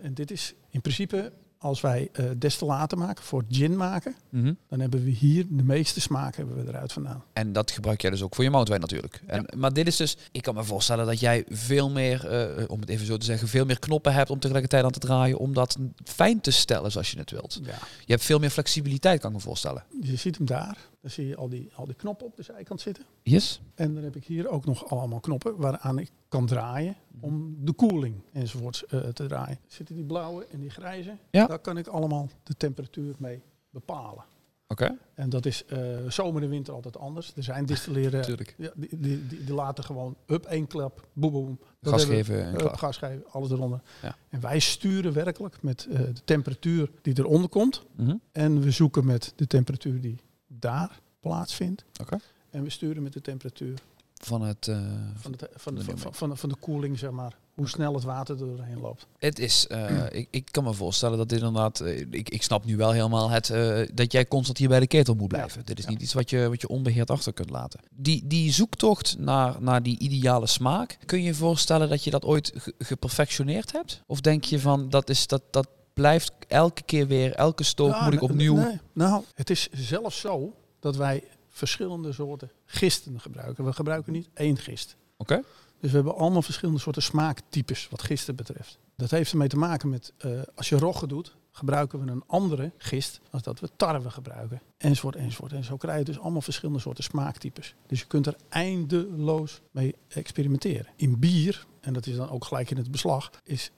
En 0.01 0.15
dit 0.15 0.31
is 0.31 0.55
in 0.71 0.81
principe, 0.81 1.33
als 1.67 1.81
wij 1.81 2.09
eh 2.13 2.25
destillaten 2.39 2.99
maken, 2.99 3.25
voor 3.25 3.45
gin 3.51 3.77
maken, 3.77 4.15
Mhm. 4.29 4.53
dan 4.69 4.81
hebben 4.81 5.05
we 5.05 5.11
hier 5.11 5.47
de 5.49 5.63
meeste 5.63 6.01
smaak 6.01 6.37
hebben 6.37 6.57
we 6.65 6.69
eruit 6.69 6.93
vandaan. 6.93 7.23
En 7.33 7.53
dat 7.53 7.71
gebruik 7.71 8.01
jij 8.01 8.11
dus 8.11 8.23
ook 8.23 8.35
voor 8.35 8.45
je 8.45 8.51
moutwijn 8.51 8.81
natuurlijk. 8.81 9.23
En, 9.27 9.47
Maar 9.57 9.73
dit 9.73 9.87
is 9.87 9.97
dus, 9.97 10.17
ik 10.33 10.43
kan 10.43 10.55
me 10.55 10.65
voorstellen 10.65 11.07
dat 11.07 11.21
jij 11.21 11.45
veel 11.49 11.91
meer, 11.91 12.29
eh, 12.29 12.65
om 12.71 12.81
het 12.81 12.89
even 12.89 13.07
zo 13.07 13.17
te 13.17 13.25
zeggen, 13.27 13.49
veel 13.49 13.65
meer 13.65 13.79
knoppen 13.79 14.13
hebt 14.15 14.31
om 14.31 14.39
tegelijkertijd 14.39 14.85
aan 14.85 14.91
te 14.91 14.99
draaien, 14.99 15.39
om 15.39 15.55
dat 15.55 15.77
fijn 16.05 16.41
te 16.41 16.51
stellen 16.51 16.91
zoals 16.93 17.11
je 17.11 17.19
het 17.19 17.31
wilt. 17.31 17.61
Ja. 17.63 17.79
Je 18.05 18.13
hebt 18.13 18.25
veel 18.25 18.39
meer 18.39 18.51
flexibiliteit, 18.51 19.21
kan 19.21 19.31
ik 19.31 19.37
me 19.37 19.43
voorstellen. 19.43 19.85
Je 20.03 20.17
ziet 20.17 20.37
hem 20.37 20.47
daar. 20.47 20.77
Dan 21.07 21.15
zie 21.15 21.27
je 21.27 21.37
al 21.37 21.49
die, 21.49 21.71
al 21.75 21.85
die 21.87 21.95
knoppen 21.95 22.27
op 22.27 22.37
de 22.37 22.43
zijkant 22.43 22.81
zitten. 22.81 23.05
Yes? 23.23 23.61
En 23.75 23.95
dan 23.95 24.05
heb 24.05 24.17
ik 24.17 24.25
hier 24.25 24.49
ook 24.49 24.65
nog 24.65 24.89
allemaal 24.91 25.21
knoppen 25.21 25.57
waaraan 25.57 25.99
ik 25.99 26.11
kan 26.29 26.47
draaien 26.47 26.97
om 27.21 27.57
de 27.65 27.73
koeling 27.73 28.15
enzovoorts 28.33 28.87
eh, 28.87 29.01
te 29.01 29.27
draaien. 29.27 29.59
Zitten 29.67 29.95
die 29.95 30.05
blauwe 30.05 30.47
en 30.51 30.61
die 30.61 30.71
grijze, 30.71 31.17
Ja. 31.31 31.47
daar 31.47 31.59
kan 31.59 31.79
ik 31.79 31.87
allemaal 31.87 32.29
de 32.43 32.57
temperatuur 32.57 33.15
mee 33.19 33.43
bepalen. 33.71 34.25
Oké. 34.69 34.99
En 35.15 35.31
dat 35.31 35.47
is 35.47 35.65
eh, 35.65 35.79
zomer 36.09 36.43
en 36.43 36.49
winter 36.49 36.75
altijd 36.75 36.97
anders. 36.99 37.33
Er 37.37 37.43
zijn 37.43 37.67
distilleren, 37.67 38.45
ja, 38.57 38.71
die, 38.77 38.89
die, 38.99 39.27
die, 39.27 39.45
die 39.45 39.55
laten 39.55 39.85
gewoon 39.85 40.17
up 40.27 40.45
één 40.45 40.67
klap, 40.67 41.09
boem 41.13 41.31
boem. 41.33 41.59
Gas 41.83 42.05
geven 42.05 42.45
en 42.45 42.79
gas 42.79 42.97
geven, 42.97 43.25
alles 43.31 43.51
eronder. 43.51 43.81
Ja. 44.03 44.17
En 44.29 44.41
wij 44.41 44.59
sturen 44.59 45.13
werkelijk 45.13 45.63
met 45.63 45.87
eh, 45.91 45.99
de 45.99 46.25
temperatuur 46.25 46.91
die 47.03 47.19
eronder 47.19 47.49
komt. 47.49 47.83
Mhm. 47.97 48.17
En 48.33 48.61
we 48.61 48.71
zoeken 48.71 49.05
met 49.05 49.33
de 49.37 49.47
temperatuur 49.47 50.01
die 50.01 50.17
daar 50.47 51.01
plaatsvindt. 51.21 51.85
Oké. 52.01 52.17
En 52.51 52.63
we 52.63 52.71
sturen 52.71 53.03
met 53.03 53.13
de 53.13 53.21
temperatuur 53.21 53.79
van 54.15 54.43
het... 54.43 54.69
eh, 54.69 54.79
Van 55.17 55.33
de, 55.33 55.51
van, 55.57 55.75
de, 55.75 55.85
van, 55.85 56.15
van, 56.15 56.37
van 56.37 56.49
de 56.49 56.57
koeling, 56.61 56.99
zeg 56.99 57.11
maar. 57.11 57.37
Hoe 57.55 57.69
snel 57.69 57.95
het 57.95 58.05
water 58.05 58.41
er 58.41 58.47
doorheen 58.57 58.81
loopt. 58.81 59.07
Het 59.19 59.39
is, 59.39 59.67
eh, 59.67 60.05
ik, 60.13 60.29
ik 60.31 60.49
kan 60.51 60.65
me 60.65 60.73
voorstellen 60.73 61.19
dat 61.19 61.29
dit 61.29 61.39
inderdaad, 61.39 61.81
eh, 61.81 62.01
ik, 62.01 62.29
ik 62.29 62.43
snap 62.43 62.65
nu 62.65 62.77
wel 62.77 62.91
helemaal 62.91 63.31
het, 63.31 63.51
eh, 63.51 63.81
dat 63.95 64.13
jij 64.13 64.27
constant 64.27 64.59
hier 64.59 64.69
bij 64.69 64.81
de 64.81 64.87
ketel 64.87 65.15
moet 65.15 65.29
blijven. 65.29 65.65
dit 65.65 65.79
is 65.79 65.85
ja. 65.85 65.91
niet 65.91 66.03
iets 66.03 66.13
wat 66.13 66.31
je, 66.31 66.49
wat 66.49 66.61
je 66.61 66.69
onbeheerd 66.69 67.11
achter 67.11 67.33
kunt 67.33 67.51
laten. 67.51 67.81
Die, 67.91 68.27
die 68.27 68.53
zoektocht 68.53 69.19
naar, 69.19 69.63
naar 69.63 69.83
die 69.83 69.99
ideale 69.99 70.47
smaak, 70.47 70.99
kun 71.07 71.19
je 71.19 71.25
je 71.25 71.35
voorstellen 71.35 71.89
dat 71.89 72.05
je 72.05 72.11
dat 72.11 72.25
ooit 72.25 72.53
ge- 72.55 72.75
geperfectioneerd 72.79 73.73
hebt? 73.73 74.03
Of 74.07 74.21
denk 74.21 74.45
je 74.45 74.61
van, 74.61 74.89
dat, 74.89 75.11
is, 75.11 75.27
dat, 75.27 75.43
dat 75.51 75.69
blijft 75.97 76.33
elke 76.49 76.83
keer 76.83 77.07
weer, 77.07 77.33
elke 77.33 77.63
stook 77.63 78.01
moet 78.01 78.13
ik 78.13 78.21
opnieuw... 78.21 78.55
nee. 78.55 78.81
Nou, 78.93 79.25
het 79.35 79.51
is 79.51 79.69
zelfs 79.71 80.21
zo 80.21 80.55
dat 80.81 80.97
wij 80.97 81.25
verschillende 81.49 82.13
soorten 82.13 82.51
gisten 82.65 83.21
gebruiken. 83.21 83.65
We 83.65 83.73
gebruiken 83.73 84.13
niet 84.13 84.29
één 84.35 84.57
gist. 84.57 84.97
Oké. 85.17 85.43
Dus 85.81 85.91
we 85.91 85.97
hebben 85.97 86.17
allemaal 86.17 86.43
verschillende 86.43 86.81
soorten 86.81 87.03
smaaktypes 87.03 87.89
wat 87.91 88.03
gisten 88.03 88.37
betreft. 88.37 88.79
Dat 88.97 89.11
heeft 89.11 89.31
ermee 89.31 89.49
te 89.49 89.57
maken 89.57 89.89
met, 89.89 90.13
eh, 90.19 90.31
als 90.55 90.69
je 90.69 90.79
rogge 90.79 91.07
doet, 91.07 91.37
gebruiken 91.51 92.05
we 92.05 92.11
een 92.11 92.25
andere 92.27 92.73
gist 92.79 93.21
als 93.31 93.43
dat 93.43 93.61
we 93.61 93.69
tarwe 93.77 94.11
gebruiken. 94.11 94.63
Enzovoort, 94.77 95.17
enzovoort. 95.17 95.53
En 95.53 95.65
zo 95.65 95.77
krijg 95.77 95.99
je 95.99 96.05
dus 96.05 96.19
allemaal 96.19 96.41
verschillende 96.41 96.81
soorten 96.81 97.05
smaaktypes. 97.05 97.75
Dus 97.87 98.01
je 98.01 98.07
kunt 98.07 98.27
er 98.27 98.37
eindeloos 98.49 99.61
mee 99.71 99.95
experimenteren. 100.09 100.87
In 100.97 101.19
bier, 101.19 101.67
en 101.81 101.93
dat 101.93 102.07
is 102.07 102.17
dan 102.17 102.31
ook 102.31 102.45
gelijk 102.45 102.71
in 102.71 102.77
het 102.77 102.91
beslag, 102.91 103.31
is 103.45 103.71
25% 103.71 103.75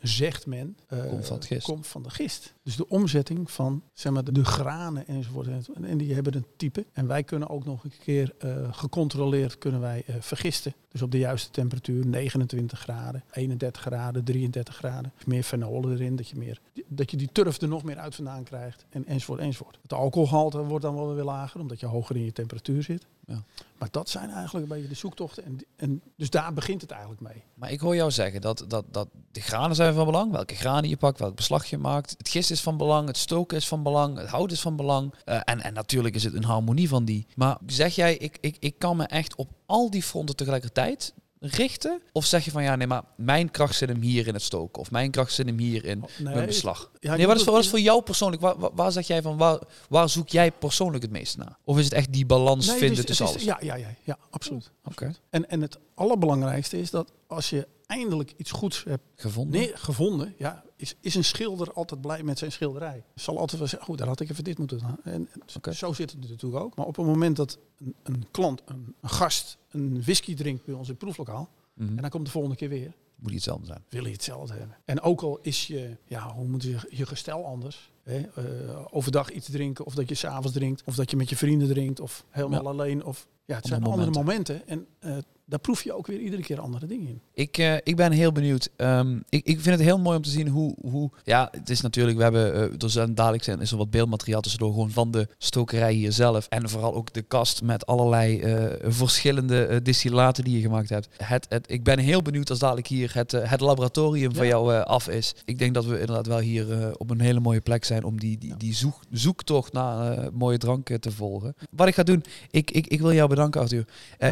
zegt 0.00 0.46
men 0.46 0.76
eh, 0.86 1.06
Komt 1.08 1.26
van 1.26 1.40
komt 1.62 1.86
van 1.86 2.02
de 2.02 2.10
gist. 2.10 2.54
Dus 2.62 2.76
de 2.76 2.88
omzetting 2.88 3.50
van 3.50 3.82
zeg 3.92 4.12
maar, 4.12 4.24
de, 4.24 4.32
de 4.32 4.44
granen 4.44 5.06
enzovoort. 5.06 5.48
En 5.82 5.98
die 5.98 6.14
hebben 6.14 6.34
een 6.34 6.46
type. 6.56 6.86
En 6.92 7.06
wij 7.06 7.24
kunnen 7.24 7.48
ook 7.48 7.64
nog 7.64 7.84
een 7.84 7.92
keer 8.04 8.34
eh, 8.38 8.72
gecontroleerd 8.72 9.58
kunnen 9.58 9.80
wij, 9.80 10.02
eh, 10.06 10.14
vergisten. 10.20 10.74
Dus 10.88 11.02
op 11.02 11.10
de 11.10 11.18
juiste 11.18 11.50
temperatuur, 11.50 12.06
29 12.06 12.78
graden, 12.78 13.24
31 13.30 13.82
graden, 13.82 14.24
33 14.24 14.76
graden. 14.76 15.12
Meer 15.26 15.42
fenolen 15.42 15.92
erin, 15.92 16.16
dat 16.16 16.28
je, 16.28 16.36
meer, 16.36 16.60
dat 16.86 17.10
je 17.10 17.16
die 17.16 17.28
turf 17.32 17.60
er 17.60 17.68
nog 17.68 17.82
meer 17.82 17.98
uit 17.98 18.14
vandaan 18.14 18.44
krijgt. 18.44 18.86
En, 18.88 19.06
enzovoort, 19.06 19.27
enzovoort. 19.36 19.78
Het 19.82 19.92
alcoholgehalte 19.92 20.58
wordt 20.58 20.84
dan 20.84 20.94
wel 20.94 21.14
weer 21.14 21.24
lager, 21.24 21.60
omdat 21.60 21.80
je 21.80 21.86
hoger 21.86 22.16
in 22.16 22.24
je 22.24 22.32
temperatuur 22.32 22.82
zit. 22.82 23.06
Ja. 23.26 23.42
Maar 23.78 23.88
dat 23.90 24.08
zijn 24.08 24.30
eigenlijk 24.30 24.66
een 24.66 24.72
beetje 24.72 24.88
de 24.88 24.94
zoektochten. 24.94 25.44
En, 25.44 25.58
en 25.76 26.02
dus 26.16 26.30
daar 26.30 26.54
begint 26.54 26.80
het 26.80 26.90
eigenlijk 26.90 27.20
mee. 27.20 27.42
Maar 27.54 27.70
ik 27.72 27.80
hoor 27.80 27.94
jou 27.94 28.10
zeggen 28.10 28.40
dat, 28.40 28.64
dat, 28.68 28.84
dat 28.90 29.08
de 29.32 29.40
granen 29.40 29.76
zijn 29.76 29.94
van 29.94 30.04
belang. 30.04 30.32
Welke 30.32 30.54
granen 30.54 30.88
je 30.88 30.96
pakt, 30.96 31.18
welk 31.18 31.36
beslag 31.36 31.66
je 31.66 31.78
maakt. 31.78 32.14
Het 32.18 32.28
gist 32.28 32.50
is 32.50 32.60
van 32.60 32.76
belang, 32.76 33.06
het 33.06 33.16
stoken 33.16 33.56
is 33.56 33.68
van 33.68 33.82
belang, 33.82 34.18
het 34.18 34.28
hout 34.28 34.52
is 34.52 34.60
van 34.60 34.76
belang. 34.76 35.14
Eh, 35.24 35.40
en, 35.44 35.60
en 35.60 35.72
natuurlijk 35.72 36.14
is 36.14 36.24
het 36.24 36.34
een 36.34 36.44
harmonie 36.44 36.88
van 36.88 37.04
die. 37.04 37.26
Maar 37.34 37.58
zeg 37.66 37.94
jij, 37.94 38.16
ik, 38.16 38.38
ik, 38.40 38.56
ik 38.58 38.78
kan 38.78 38.96
me 38.96 39.04
echt 39.04 39.34
op 39.34 39.48
al 39.66 39.90
die 39.90 40.02
fronten 40.02 40.36
tegelijkertijd 40.36 41.14
richten? 41.40 42.00
Of 42.12 42.24
zeg 42.24 42.44
je 42.44 42.50
van 42.50 42.62
ja, 42.62 42.76
nee, 42.76 42.86
maar 42.86 43.02
mijn 43.16 43.50
kracht 43.50 43.74
zit 43.76 43.88
hem 43.88 44.00
hier 44.00 44.26
in 44.26 44.34
het 44.34 44.42
stoken. 44.42 44.80
Of 44.80 44.90
mijn 44.90 45.10
kracht 45.10 45.32
zit 45.32 45.46
hem 45.46 45.58
hier 45.58 45.84
in 45.84 45.98
Nee, 46.18 46.34
mijn 46.34 46.46
beslag. 46.46 46.90
ja, 47.00 47.16
nee, 47.16 47.26
wat 47.26 47.36
is, 47.36 47.42
voor, 47.42 47.52
wat 47.52 47.62
is 47.62 47.68
voor 47.68 47.80
jou 47.80 48.02
persoonlijk? 48.02 48.42
Waar, 48.42 48.58
waar, 48.58 48.70
waar 48.74 48.92
zeg 48.92 49.06
jij 49.06 49.22
van, 49.22 49.36
waar, 49.36 49.58
waar 49.88 50.08
zoek 50.08 50.28
jij 50.28 50.52
persoonlijk 50.52 51.02
het 51.02 51.12
meest 51.12 51.36
naar? 51.36 51.56
Of 51.64 51.78
is 51.78 51.84
het 51.84 51.92
echt 51.94 52.12
die 52.12 52.26
balans 52.26 52.66
Nee, 52.66 52.78
vinden 52.78 52.98
is- 52.98 53.04
tussen 53.04 53.24
is- 53.26 53.30
alles? 53.32 53.42
Ja, 53.44 53.58
ja, 53.60 53.74
ja, 53.74 53.88
ja 54.04 54.18
absoluut. 54.30 54.70
Oké. 54.84 55.14
En, 55.30 55.48
en 55.50 55.60
het 55.60 55.78
allerbelangrijkste 55.94 56.78
is 56.80 56.90
dat 56.90 57.12
als 57.26 57.50
je 57.50 57.66
eindelijk 57.88 58.34
iets 58.36 58.50
goeds 58.50 58.84
hebt 58.84 59.02
gevonden. 59.14 59.60
neer, 59.60 59.78
gevonden, 59.78 60.34
ja, 60.38 60.64
is, 60.76 60.94
is 61.00 61.14
een 61.14 61.24
schilder 61.24 61.72
altijd 61.72 62.00
blij 62.00 62.22
met 62.22 62.38
zijn 62.38 62.52
schilderij. 62.52 63.04
Zal 63.14 63.38
altijd 63.38 63.58
wel 63.58 63.68
zeggen, 63.68 63.88
goed, 63.88 63.98
daar 63.98 64.06
had 64.06 64.20
ik 64.20 64.30
even 64.30 64.44
dit 64.44 64.58
moeten 64.58 64.78
doen. 64.78 64.96
En, 65.04 65.28
zo 65.74 65.92
zit 65.92 66.10
het 66.10 66.28
natuurlijk 66.30 66.62
ook. 66.64 66.76
Maar 66.76 66.86
op 66.86 66.96
het 66.96 67.06
moment 67.06 67.36
dat 67.36 67.58
een, 67.78 67.94
een 68.02 68.26
klant, 68.30 68.62
een, 68.64 68.94
een 69.00 69.08
gast, 69.08 69.58
een 69.70 70.02
whisky 70.02 70.34
drinkt 70.34 70.64
bij 70.64 70.74
ons 70.74 70.84
in 70.84 70.90
het 70.94 70.98
proeflokaal, 71.02 71.48
Mhm. 71.74 71.88
en 71.96 71.96
dan 72.00 72.10
komt 72.10 72.24
de 72.24 72.30
volgende 72.30 72.56
keer 72.56 72.68
weer, 72.68 72.92
Moet 73.14 73.32
iets 73.32 73.34
hetzelfde 73.44 73.66
zijn. 73.66 73.82
wil 73.88 74.04
je 74.06 74.12
hetzelfde 74.12 74.54
hebben. 74.54 74.76
En 74.84 75.00
ook 75.00 75.20
al 75.20 75.38
is 75.42 75.66
je, 75.66 75.96
ja, 76.04 76.32
hoe 76.32 76.46
moet 76.46 76.62
je, 76.62 76.76
je 76.90 77.06
gestel 77.06 77.44
anders. 77.46 77.92
Hè? 78.02 78.18
eh, 78.20 78.44
overdag 78.90 79.30
iets 79.30 79.50
drinken, 79.50 79.84
of 79.86 79.94
dat 79.94 80.08
je 80.08 80.14
s'avonds 80.14 80.52
drinkt, 80.52 80.82
of 80.84 80.94
dat 80.94 81.10
je 81.10 81.16
met 81.16 81.28
je 81.28 81.36
vrienden 81.36 81.68
drinkt, 81.68 82.00
of 82.00 82.24
helemaal 82.30 82.62
Ja. 82.62 82.68
alleen. 82.68 83.04
Of, 83.04 83.26
ja, 83.44 83.56
het 83.56 83.66
zijn 83.66 83.84
andere 83.84 84.10
momenten. 84.10 84.66
En 84.68 84.86
eh, 84.98 85.16
daar 85.48 85.58
proef 85.58 85.82
je 85.82 85.92
ook 85.92 86.06
weer 86.06 86.18
iedere 86.18 86.42
keer 86.42 86.60
andere 86.60 86.86
dingen 86.86 87.08
in. 87.08 87.20
Ik, 87.34 87.58
eh, 87.58 87.74
ik 87.74 87.96
ben 87.96 88.12
heel 88.12 88.32
benieuwd. 88.32 88.68
Ehm, 88.76 89.16
ik, 89.28 89.46
ik 89.46 89.60
vind 89.60 89.76
het 89.76 89.84
heel 89.84 89.98
mooi 89.98 90.16
om 90.16 90.22
te 90.22 90.30
zien 90.30 90.48
hoe... 90.48 90.74
hoe 90.80 91.10
ja, 91.24 91.48
het 91.50 91.70
is 91.70 91.80
natuurlijk... 91.80 92.16
We 92.16 92.22
hebben... 92.22 92.54
eh 92.54 92.82
er 92.82 92.90
zijn 92.90 93.14
dadelijk 93.14 93.44
zijn, 93.44 93.60
is 93.60 93.70
er 93.70 93.76
wat 93.76 93.90
beeldmateriaal 93.90 94.40
tussendoor. 94.40 94.72
Gewoon 94.72 94.90
van 94.90 95.10
de 95.10 95.28
stokerij 95.38 95.92
hier 95.92 96.12
zelf. 96.12 96.46
En 96.48 96.68
vooral 96.68 96.94
ook 96.94 97.12
de 97.12 97.22
kast 97.22 97.62
met 97.62 97.86
allerlei 97.86 98.40
eh, 98.40 98.64
verschillende 98.82 99.82
distillaten 99.82 100.44
die 100.44 100.56
je 100.56 100.60
gemaakt 100.60 100.88
hebt. 100.88 101.08
Het, 101.16 101.46
het, 101.48 101.70
ik 101.70 101.84
ben 101.84 101.98
heel 101.98 102.22
benieuwd 102.22 102.50
als 102.50 102.58
dadelijk 102.58 102.86
hier 102.86 103.10
het, 103.14 103.32
het 103.32 103.60
laboratorium 103.60 104.34
van 104.34 104.46
jou 104.46 104.82
af 104.82 105.08
is. 105.08 105.34
Ik 105.44 105.58
denk 105.58 105.74
dat 105.74 105.84
we 105.84 106.00
inderdaad 106.00 106.26
wel 106.26 106.38
hier 106.38 106.96
op 106.98 107.10
een 107.10 107.20
hele 107.20 107.40
mooie 107.40 107.60
plek 107.60 107.84
zijn... 107.84 108.04
om 108.04 108.20
die, 108.20 108.38
die, 108.38 108.56
die 108.56 108.74
zoek, 108.74 109.00
zoektocht 109.10 109.72
naar 109.72 110.28
mooie 110.32 110.58
dranken 110.58 111.00
te 111.00 111.10
volgen. 111.10 111.54
Wat 111.70 111.88
ik 111.88 111.94
ga 111.94 112.02
doen... 112.02 112.24
Ik, 112.50 112.70
ik, 112.70 112.86
ik 112.86 113.00
wil 113.00 113.12
jou 113.12 113.28
bedanken, 113.28 113.60
Arthur. 113.60 113.84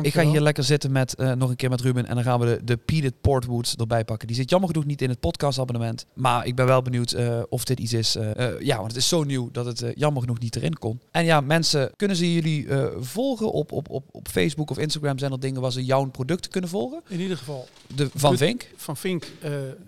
Ik 0.03 0.13
ga 0.13 0.23
hier 0.23 0.41
lekker 0.41 0.65
zitten 0.65 0.93
met 0.93 1.06
eh, 1.15 1.33
nog 1.33 1.51
een 1.51 1.57
keer 1.57 1.71
met 1.71 1.81
Ruben. 1.81 2.07
En 2.07 2.15
dan 2.15 2.25
gaan 2.25 2.41
we 2.41 2.47
de, 2.47 2.65
de 2.65 2.77
Peated 2.77 3.21
Portwoods 3.21 3.75
erbij 3.77 4.05
pakken. 4.05 4.27
Die 4.27 4.37
zit 4.37 4.51
jammer 4.51 4.69
genoeg 4.69 4.85
niet 4.85 5.03
in 5.03 5.09
het 5.09 5.21
podcastabonnement. 5.21 6.07
Maar 6.15 6.47
ik 6.47 6.55
ben 6.55 6.67
wel 6.67 6.83
benieuwd 6.83 7.13
eh, 7.13 7.43
of 7.49 7.65
dit 7.65 7.81
iets 7.81 7.93
is. 7.93 8.17
eh, 8.17 8.61
ja, 8.61 8.77
want 8.77 8.89
het 8.89 8.97
is 8.97 9.09
zo 9.09 9.25
nieuw 9.25 9.49
dat 9.53 9.67
het 9.67 9.85
jammer 9.95 10.23
genoeg 10.23 10.39
niet 10.39 10.57
erin 10.57 10.79
kon. 10.79 11.01
En 11.11 11.25
ja, 11.25 11.41
mensen, 11.41 11.91
kunnen 11.97 12.17
ze 12.17 12.33
jullie 12.35 12.67
volgen 12.99 13.53
op, 13.53 13.73
op, 13.73 13.91
op, 13.91 14.05
op 14.11 14.29
Facebook 14.29 14.71
of 14.71 14.79
Instagram? 14.79 15.19
Zijn 15.19 15.33
er 15.33 15.41
dingen 15.41 15.61
waar 15.61 15.73
ze 15.73 15.85
jouw 15.85 16.05
producten 16.05 16.51
kunnen 16.51 16.71
volgen? 16.71 17.03
In 17.09 17.21
ieder 17.21 17.37
geval 17.37 17.69
De, 17.95 18.11
van. 18.15 18.37
Vink? 18.37 18.71
van 18.77 18.97
Vink 18.97 19.27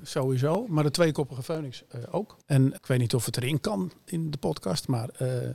sowieso, 0.03 0.67
maar 0.69 0.85
de 0.85 0.91
tweekoppige 0.91 1.43
Phoenix 1.43 1.83
ook. 2.11 2.37
En 2.47 2.75
ik 2.75 2.87
weet 2.87 2.99
niet 2.99 3.15
of 3.15 3.25
het 3.25 3.37
erin 3.37 3.61
kan 3.61 3.93
in 4.05 4.31
de 4.31 4.39
podcast, 4.39 4.89
maar 4.89 5.09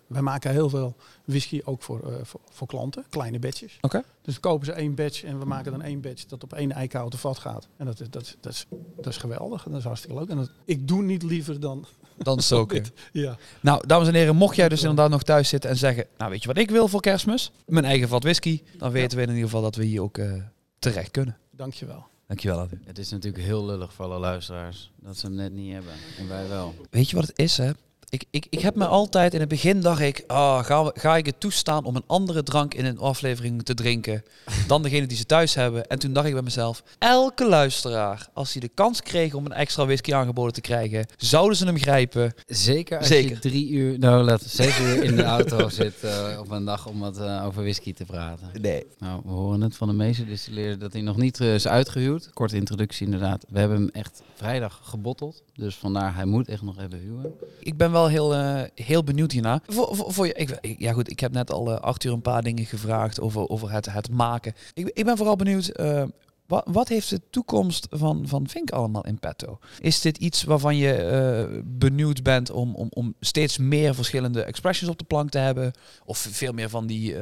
wij 0.08 0.22
maken 0.22 0.52
heel 0.52 0.70
veel 0.70 0.96
whisky 1.26 1.62
ook 1.64 1.84
voor, 1.84 2.20
voor, 2.24 2.40
voor 2.52 2.68
klanten, 2.68 3.06
kleine 3.10 3.40
batches. 3.40 3.78
Oké. 3.82 4.04
Dus 4.24 4.40
kopen 4.40 4.66
ze 4.66 4.72
één 4.72 4.96
batch 4.96 5.24
en 5.24 5.40
we 5.40 5.46
maken 5.46 5.72
dan 5.72 5.82
één 5.82 6.02
batch 6.02 6.26
dat 6.26 6.44
op 6.44 6.54
één 6.54 6.72
eikenhouten 6.72 7.20
vat 7.20 7.38
gaat. 7.40 7.68
En 7.78 7.86
dat, 7.86 8.00
is- 8.00 8.10
dat, 8.10 8.22
is- 8.22 8.36
dat, 8.40 8.54
is, 8.54 8.66
dat 8.96 9.06
is 9.08 9.18
geweldig 9.18 9.66
en 9.66 9.72
dat 9.72 9.80
is 9.80 9.86
hartstikke 9.86 10.18
leuk. 10.20 10.30
En 10.30 10.38
dat, 10.38 10.50
ik 10.66 10.88
doe 10.88 11.02
niet 11.04 11.24
liever 11.24 11.60
dan 11.60 11.86
Dan 12.18 12.40
stoken. 12.50 12.86
Ja. 13.12 13.38
Nou, 13.62 13.88
dames 13.88 14.08
en 14.08 14.14
heren, 14.14 14.36
mocht 14.36 14.56
jij 14.56 14.70
dus 14.70 14.82
inderdaad 14.82 15.10
nog 15.10 15.24
thuis 15.24 15.50
zitten 15.50 15.70
en 15.70 15.78
zeggen... 15.78 16.06
Nou, 16.18 16.32
weet 16.32 16.42
je 16.42 16.48
wat 16.48 16.58
ik 16.58 16.70
wil 16.72 16.88
voor 16.88 17.02
kerstmis? 17.02 17.52
Mijn 17.66 17.86
eigen 17.86 18.08
vat 18.08 18.24
whisky. 18.24 18.62
Dan 18.78 18.92
weten 18.92 19.18
we 19.18 19.24
in 19.24 19.30
ieder 19.30 19.44
geval 19.44 19.62
dat 19.62 19.76
we 19.76 19.84
hier 19.84 20.02
ook 20.02 20.18
eh, 20.18 20.34
terecht 20.80 21.12
kunnen. 21.12 21.38
Dankjewel. 21.52 22.06
Dankjewel, 22.28 22.60
Arthur. 22.60 22.80
Het 22.86 22.98
is 22.98 23.10
natuurlijk 23.10 23.44
heel 23.44 23.66
lullig 23.66 23.94
voor 23.94 24.06
alle 24.06 24.20
luisteraars 24.20 24.92
dat 25.02 25.18
ze 25.18 25.26
hem 25.26 25.36
net 25.36 25.54
niet 25.54 25.74
hebben. 25.74 25.94
En 26.18 26.28
wij 26.28 26.48
wel. 26.48 26.76
Weet 26.90 27.10
je 27.10 27.16
wat 27.16 27.28
het 27.28 27.40
is, 27.40 27.58
hè? 27.58 27.72
Ik, 28.14 28.24
ik, 28.30 28.48
ik 28.50 28.60
heb 28.60 28.76
me 28.76 28.86
altijd, 28.86 29.34
in 29.34 29.40
het 29.40 29.50
begin 29.50 29.82
dacht 29.82 30.00
ik, 30.00 30.24
ah, 30.28 30.64
ga, 30.64 30.92
ga 30.94 31.18
ik 31.18 31.26
het 31.26 31.40
toestaan 31.40 31.86
om 31.86 31.96
een 31.96 32.04
andere 32.08 32.44
drank 32.44 32.74
in 32.74 32.86
een 32.86 33.00
aflevering 33.00 33.64
te 33.64 33.74
drinken 33.74 34.24
dan 34.68 34.84
degene 34.84 35.08
die 35.08 35.18
ze 35.18 35.26
thuis 35.26 35.54
hebben? 35.54 35.88
En 35.88 36.00
toen 36.00 36.14
dacht 36.14 36.28
ik 36.28 36.34
bij 36.34 36.42
mezelf, 36.42 36.84
elke 36.98 37.48
luisteraar, 37.48 38.28
als 38.34 38.52
hij 38.52 38.62
de 38.62 38.70
kans 38.74 39.02
kreeg 39.02 39.34
om 39.34 39.46
een 39.46 39.52
extra 39.52 39.86
whisky 39.86 40.14
aangeboden 40.14 40.54
te 40.54 40.62
krijgen, 40.62 41.06
zouden 41.18 41.58
ze 41.58 41.66
hem 41.66 41.78
grijpen. 41.78 42.34
Zeker 42.48 42.98
als 42.98 43.08
Zeker. 43.08 43.30
je 43.30 43.40
drie 43.40 43.70
uur, 43.70 44.00
nou 44.00 44.24
laat 44.24 44.42
zes 44.42 44.80
uur 44.80 45.04
in 45.04 45.16
de 45.16 45.24
auto 45.24 45.70
zit 45.84 46.04
eh, 46.04 46.38
op 46.40 46.52
een 46.52 46.66
dag 46.66 46.88
om 46.88 47.00
wat 47.00 47.18
eh, 47.18 47.46
over 47.46 47.62
whisky 47.62 47.94
te 47.94 48.06
praten. 48.06 48.50
Nee. 48.62 48.86
Nou, 48.98 49.22
we 49.26 49.32
horen 49.32 49.62
het 49.62 49.76
van 49.76 49.88
de 49.88 49.94
meeste 49.94 50.26
distilleerder 50.26 50.80
dat 50.80 50.94
hij 50.94 51.02
nog 51.02 51.18
niet 51.18 51.40
eh, 51.40 51.54
is 51.54 51.68
uitgehuwd. 51.68 52.30
Korte 52.34 52.56
introductie 52.56 53.06
inderdaad. 53.06 53.46
We 53.50 53.60
hebben 53.60 53.78
hem 53.78 53.90
echt 53.90 54.22
vrijdag 54.36 54.80
gebotteld. 54.84 55.44
Dus 55.54 55.76
vandaar, 55.76 56.16
hij 56.16 56.26
moet 56.26 56.48
echt 56.48 56.62
nog 56.62 56.80
even 56.80 57.00
huwen. 57.00 57.34
Ik 57.60 57.78
ben 57.78 57.92
wel 57.92 58.02
heel, 58.08 58.34
eh, 58.34 58.62
heel 58.76 59.04
benieuwd 59.04 59.32
hierna. 59.32 59.62
Voor, 59.68 59.96
voor, 59.96 60.14
voor 60.14 60.26
je, 60.26 60.34
ik, 60.34 60.76
ja 60.80 60.94
goed, 60.94 61.10
ik 61.10 61.20
heb 61.20 61.32
net 61.32 61.52
al 61.52 61.72
eh 61.72 61.80
Arthur 61.80 62.14
een 62.14 62.22
paar 62.22 62.44
dingen 62.44 62.66
gevraagd 62.66 63.20
over, 63.20 63.50
over 63.50 63.72
het, 63.72 63.94
het 63.94 64.12
maken. 64.12 64.54
Ik, 64.74 64.90
ik 64.94 65.06
ben 65.06 65.18
vooral 65.18 65.36
benieuwd, 65.36 65.68
eh, 65.68 66.04
wat, 66.48 66.64
wat 66.72 66.88
heeft 66.88 67.10
de 67.10 67.22
toekomst 67.30 67.88
van, 67.90 68.28
van 68.28 68.48
Vink 68.48 68.72
allemaal 68.72 69.06
in 69.06 69.20
petto? 69.20 69.60
Is 69.80 70.02
dit 70.02 70.18
iets 70.18 70.44
waarvan 70.44 70.78
je 70.78 71.62
benieuwd 71.66 72.24
bent 72.24 72.52
om, 72.52 72.76
om, 72.76 72.88
om 72.90 73.16
steeds 73.20 73.58
meer 73.58 73.96
verschillende 73.96 74.44
expressions 74.44 74.92
op 74.92 75.00
de 75.00 75.06
plank 75.06 75.30
te 75.30 75.38
hebben? 75.38 75.72
Of 76.06 76.18
veel 76.18 76.54
meer 76.54 76.70
van 76.70 76.88
die 76.88 77.16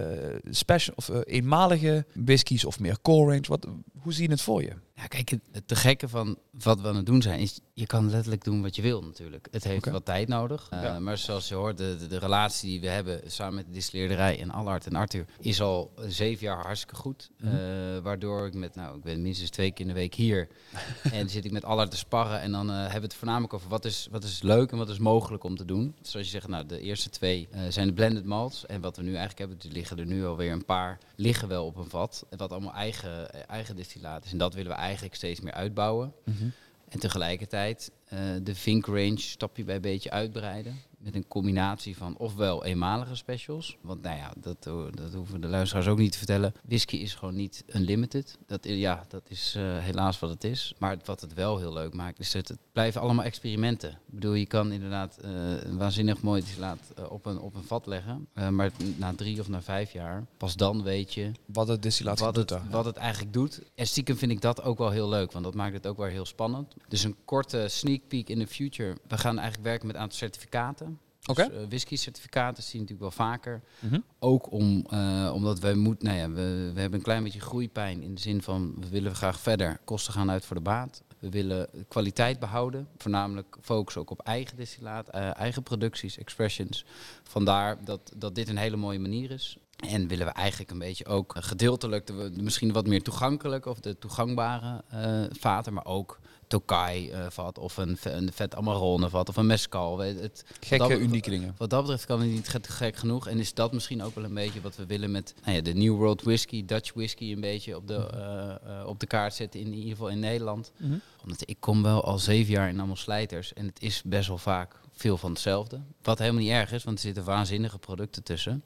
special 0.49 0.95
of 0.97 1.09
eenmalige 1.23 2.05
whiskies 2.13 2.65
of 2.65 2.79
meer 2.79 2.97
core 3.01 3.32
range? 3.32 3.47
Wat, 3.47 3.67
hoe 4.01 4.13
zie 4.13 4.23
je 4.23 4.32
het 4.32 4.41
voor 4.41 4.61
je? 4.61 4.73
Ja, 5.02 5.08
kijk, 5.08 5.30
het, 5.30 5.68
te 5.68 5.76
gekke 5.76 6.08
van 6.08 6.38
wat 6.52 6.82
we 6.82 6.88
aan 6.88 6.95
het 6.95 7.06
doen 7.06 7.22
zijn, 7.22 7.39
is 7.39 7.60
je 7.74 7.86
kan 7.86 8.10
letterlijk 8.10 8.43
doen 8.43 8.62
wat 8.62 8.76
je 8.76 8.82
wil 8.82 9.02
natuurlijk. 9.02 9.47
Het 9.52 9.64
heeft 9.64 9.78
Oké. 9.78 9.91
wat 9.91 10.06
tijd 10.06 10.28
nodig. 10.28 10.70
Uh, 10.74 10.84
Ja. 10.84 10.99
Maar 10.99 11.18
zoals 11.18 11.47
je 11.47 11.56
hoort, 11.56 11.78
de, 11.78 11.95
de, 11.99 12.08
de 12.08 12.20
relatie 12.20 12.70
die 12.70 12.82
we 12.82 12.88
hebben 12.88 13.22
samen 13.26 13.56
met 13.56 13.66
de 13.66 13.72
distilleerderij 13.72 14.39
en 14.39 14.52
Allard 14.52 14.86
en 14.86 14.95
Arthur 14.95 15.26
is 15.39 15.62
al 15.62 15.91
zeven 16.08 16.45
jaar 16.45 16.64
hartstikke 16.64 16.95
goed. 16.95 17.30
Mhm. 17.38 17.56
Uh, 17.56 17.62
waardoor 18.04 18.45
ik 18.45 18.54
met, 18.54 18.76
nou, 18.76 18.97
ik 18.97 19.04
ben 19.04 19.22
minstens 19.22 19.49
twee 19.49 19.72
keer 19.72 19.82
in 19.86 19.88
de 19.88 19.99
week 19.99 20.14
hier. 20.14 20.47
en 21.04 21.20
dan 21.20 21.30
zit 21.30 21.45
ik 21.45 21.52
met 21.52 21.66
Allard 21.66 21.91
te 21.91 21.97
sparren 21.97 22.41
en 22.41 22.52
dan 22.52 22.70
uh, 22.70 22.76
hebben 22.76 22.99
we 22.99 23.06
het 23.06 23.14
voornamelijk 23.16 23.54
over 23.54 23.70
wat 23.70 23.86
is, 23.86 24.08
wat 24.12 24.24
is 24.24 24.41
leuk 24.41 24.72
en 24.72 24.78
wat 24.78 24.89
is 24.89 24.99
mogelijk 24.99 25.43
om 25.43 25.56
te 25.56 25.66
doen. 25.66 25.95
Zoals 26.02 26.26
je 26.26 26.32
zegt, 26.32 26.47
nou, 26.47 26.66
de 26.66 26.80
eerste 26.80 27.10
twee 27.10 27.49
zijn 27.70 27.88
de 27.88 27.93
blended 27.93 28.26
malts. 28.26 28.66
En 28.66 28.82
wat 28.82 28.97
we 28.97 29.04
nu 29.04 29.16
eigenlijk 29.16 29.39
hebben, 29.39 29.58
er 29.60 29.74
liggen 29.74 29.99
er 29.99 30.06
nu 30.06 30.26
alweer 30.26 30.52
een 30.52 30.66
paar, 30.66 30.97
liggen 31.16 31.47
wel 31.47 31.66
op 31.66 31.76
een 31.76 31.89
vat. 31.89 32.26
Wat 32.38 32.52
allemaal 32.52 32.74
eigen, 32.74 33.47
eigen 33.47 33.76
distillaat 33.76 34.26
is. 34.26 34.32
En 34.32 34.38
dat 34.38 34.54
willen 34.54 34.72
we 34.72 34.78
eigenlijk 34.78 34.91
steeds 35.16 35.39
meer 35.39 35.54
uitbouwen. 35.54 36.14
Mhm. 36.26 36.50
En 36.89 37.00
tegelijkertijd 37.00 37.92
uh, 38.14 38.20
de 38.44 38.56
Vink 38.56 38.86
range 38.86 39.20
stapje 39.20 39.64
bij 39.64 39.80
beetje 39.80 40.12
uitbreiden. 40.12 40.80
Met 41.04 41.16
een 41.16 41.28
combinatie 41.28 41.97
van 41.97 42.18
ofwel 42.18 42.66
eenmalige 42.66 43.16
specials. 43.16 43.78
Want 43.82 44.02
nou 44.02 44.18
ja, 44.18 44.34
dat, 44.38 44.64
dat 44.93 45.14
hoeven 45.14 45.41
de 45.41 45.47
luisteraars 45.47 45.88
ook 45.88 45.97
niet 45.97 46.12
te 46.12 46.18
vertellen. 46.18 46.54
Whisky 46.66 46.95
is 46.95 47.14
gewoon 47.14 47.36
niet 47.36 47.64
unlimited. 47.76 48.38
Dat, 48.47 48.60
ja, 48.64 49.06
dat 49.08 49.22
is 49.28 49.56
uh, 49.58 49.78
helaas 49.78 50.20
wat 50.20 50.30
het 50.30 50.43
is. 50.43 50.74
Maar 50.78 50.97
wat 51.06 51.22
het 51.22 51.34
wel 51.34 51.58
heel 51.58 51.74
leuk 51.74 51.93
maakt, 51.93 52.20
is 52.20 52.32
dat 52.32 52.47
het 52.47 52.60
blijven 52.72 53.02
allemaal 53.02 53.26
experimenten. 53.26 53.89
Ik 53.89 53.97
bedoel, 54.14 54.34
je 54.34 54.45
kan 54.45 54.72
inderdaad 54.72 55.18
uh, 55.26 55.32
een 55.64 55.78
waanzinnig 55.78 56.22
mooi 56.22 56.41
distillaat 56.41 56.93
uh, 56.99 57.12
op, 57.12 57.26
een, 57.26 57.39
op 57.39 57.56
een 57.56 57.64
vat 57.64 57.86
leggen. 57.86 58.28
Maar 58.49 58.72
na 58.95 59.14
drie 59.14 59.39
of 59.39 59.49
na 59.49 59.62
vijf 59.62 59.91
jaar, 59.91 60.26
pas 60.38 60.56
dan 60.56 60.84
weet 60.84 61.14
je 61.14 61.32
wat 61.45 61.68
het 61.68 61.84
distillaat 61.84 62.20
wat 62.20 62.36
doet. 62.36 62.54
Wat 62.70 62.86
het 62.86 62.95
eigenlijk 62.97 63.34
doet. 63.34 63.62
En 63.76 63.88
stiekem 63.88 64.18
vind 64.18 64.32
ik 64.32 64.41
dat 64.41 64.64
ook 64.64 64.78
wel 64.78 64.89
heel 64.89 65.10
leuk, 65.10 65.32
want 65.32 65.45
dat 65.45 65.54
maakt 65.54 65.74
het 65.74 65.88
ook 65.88 65.97
wel 65.97 66.08
heel 66.08 66.26
spannend. 66.26 66.74
Dus 66.88 67.04
een 67.04 67.16
korte 67.26 67.66
sneak 67.68 68.02
peek 68.08 68.30
in 68.30 68.39
the 68.39 68.47
future. 68.47 68.97
We 69.08 69.18
gaan 69.18 69.38
eigenlijk 69.38 69.68
werken 69.68 69.88
met 69.88 69.95
een 69.95 70.02
aantal 70.02 70.18
certificaten. 70.18 70.91
Dus, 71.36 71.47
uh, 71.47 71.67
whisky 71.67 71.95
certificaten 71.95 72.63
zie 72.63 72.73
je 72.73 72.79
natuurlijk 72.79 73.15
wel 73.15 73.27
vaker. 73.27 73.61
Mhm. 73.79 73.99
Ook 74.19 74.51
om, 74.51 74.86
uh, 74.93 75.32
omdat 75.34 75.59
wij 75.59 75.73
moeten, 75.73 76.07
nou 76.07 76.19
ja, 76.19 76.29
we, 76.29 76.71
we 76.73 76.79
hebben 76.79 76.99
een 76.99 77.05
klein 77.05 77.23
beetje 77.23 77.39
groeipijn 77.39 78.01
in 78.01 78.15
de 78.15 78.21
zin 78.21 78.41
van 78.41 78.75
we 78.79 78.89
willen 78.89 79.15
graag 79.15 79.39
verder. 79.39 79.79
Kosten 79.86 80.13
gaan 80.13 80.32
uit 80.32 80.45
voor 80.45 80.55
de 80.55 80.61
baat. 80.61 81.03
We 81.19 81.29
willen 81.29 81.67
kwaliteit 81.88 82.39
behouden, 82.39 82.88
voornamelijk 82.97 83.57
focus 83.61 83.97
ook 83.97 84.09
op 84.09 84.19
eigen 84.21 84.57
distillaat, 84.57 85.15
uh, 85.15 85.38
eigen 85.38 85.63
producties, 85.63 86.17
expressions. 86.17 86.86
Vandaar 87.23 87.84
dat, 87.84 88.11
dat 88.17 88.36
dit 88.36 88.49
een 88.49 88.57
hele 88.57 88.75
mooie 88.75 88.99
manier 88.99 89.32
is. 89.32 89.57
En 89.75 90.07
willen 90.07 90.25
we 90.25 90.32
eigenlijk 90.32 90.71
een 90.71 90.79
beetje 90.79 91.05
ook 91.05 91.36
gedeeltelijk, 91.38 92.07
de, 92.07 92.32
misschien 92.36 92.71
wat 92.71 92.88
meer 92.88 93.03
toegankelijk 93.03 93.65
of 93.65 93.79
de 93.79 93.97
toegangbare 93.97 94.84
vaten, 95.32 95.73
maar 95.73 95.86
ook 95.86 96.19
Tokai 96.52 97.12
uh, 97.12 97.26
vat 97.30 97.58
of 97.58 97.78
een, 97.78 97.97
een 98.04 98.32
vet 98.34 98.56
Amarone 98.56 99.10
vat 99.10 99.30
of 99.30 99.36
een 99.36 99.45
Mescal. 99.45 99.97
Het, 99.97 100.45
Gekke, 100.60 100.88
dat, 100.88 100.99
unieke 100.99 101.30
dingen. 101.30 101.56
Wat 101.58 101.70
dat 101.70 101.82
betreft 101.82 102.06
kan 102.06 102.20
het 102.20 102.30
niet 102.30 102.49
gek, 102.68 102.95
genoeg. 102.95 103.28
En 103.28 103.39
is 103.39 103.54
dat 103.54 103.74
misschien 103.74 104.04
ook 104.04 104.16
wel 104.16 104.24
een 104.24 104.34
beetje 104.34 104.62
wat 104.62 104.76
we 104.76 104.86
willen 104.86 105.12
met 105.12 105.34
nou 105.43 105.56
ja, 105.56 105.62
de 105.62 105.74
New 105.74 105.95
World 105.95 106.22
Whisky, 106.22 106.66
Dutch 106.66 106.93
Whisky 106.93 107.32
een 107.32 107.41
beetje 107.41 107.76
op 107.76 107.88
de, 107.88 108.10
uh, 108.14 108.72
uh, 108.74 108.88
op 108.88 108.99
de 108.99 109.06
kaart 109.06 109.34
zetten, 109.34 109.60
in, 109.60 109.66
in 109.66 109.74
ieder 109.74 109.89
geval 109.89 110.10
in 110.10 110.20
Nederland. 110.20 110.72
Mhm. 110.78 110.97
Omdat 111.22 111.43
ik 111.45 111.58
kom 111.60 111.84
wel 111.84 112.04
al 112.04 112.20
zeven 112.20 112.54
jaar 112.54 112.70
in 112.70 112.78
allemaal 112.78 112.95
slijters 112.95 113.54
en 113.54 113.66
het 113.66 113.82
is 113.82 114.02
best 114.06 114.28
wel 114.28 114.38
vaak 114.38 114.80
veel 114.91 115.18
van 115.18 115.32
hetzelfde. 115.32 115.82
Wat 116.02 116.20
helemaal 116.20 116.41
niet 116.41 116.52
erg 116.52 116.72
is, 116.72 116.84
want 116.84 116.97
er 116.97 117.04
zitten 117.04 117.24
waanzinnige 117.24 117.80
producten 117.80 118.24
tussen. 118.24 118.64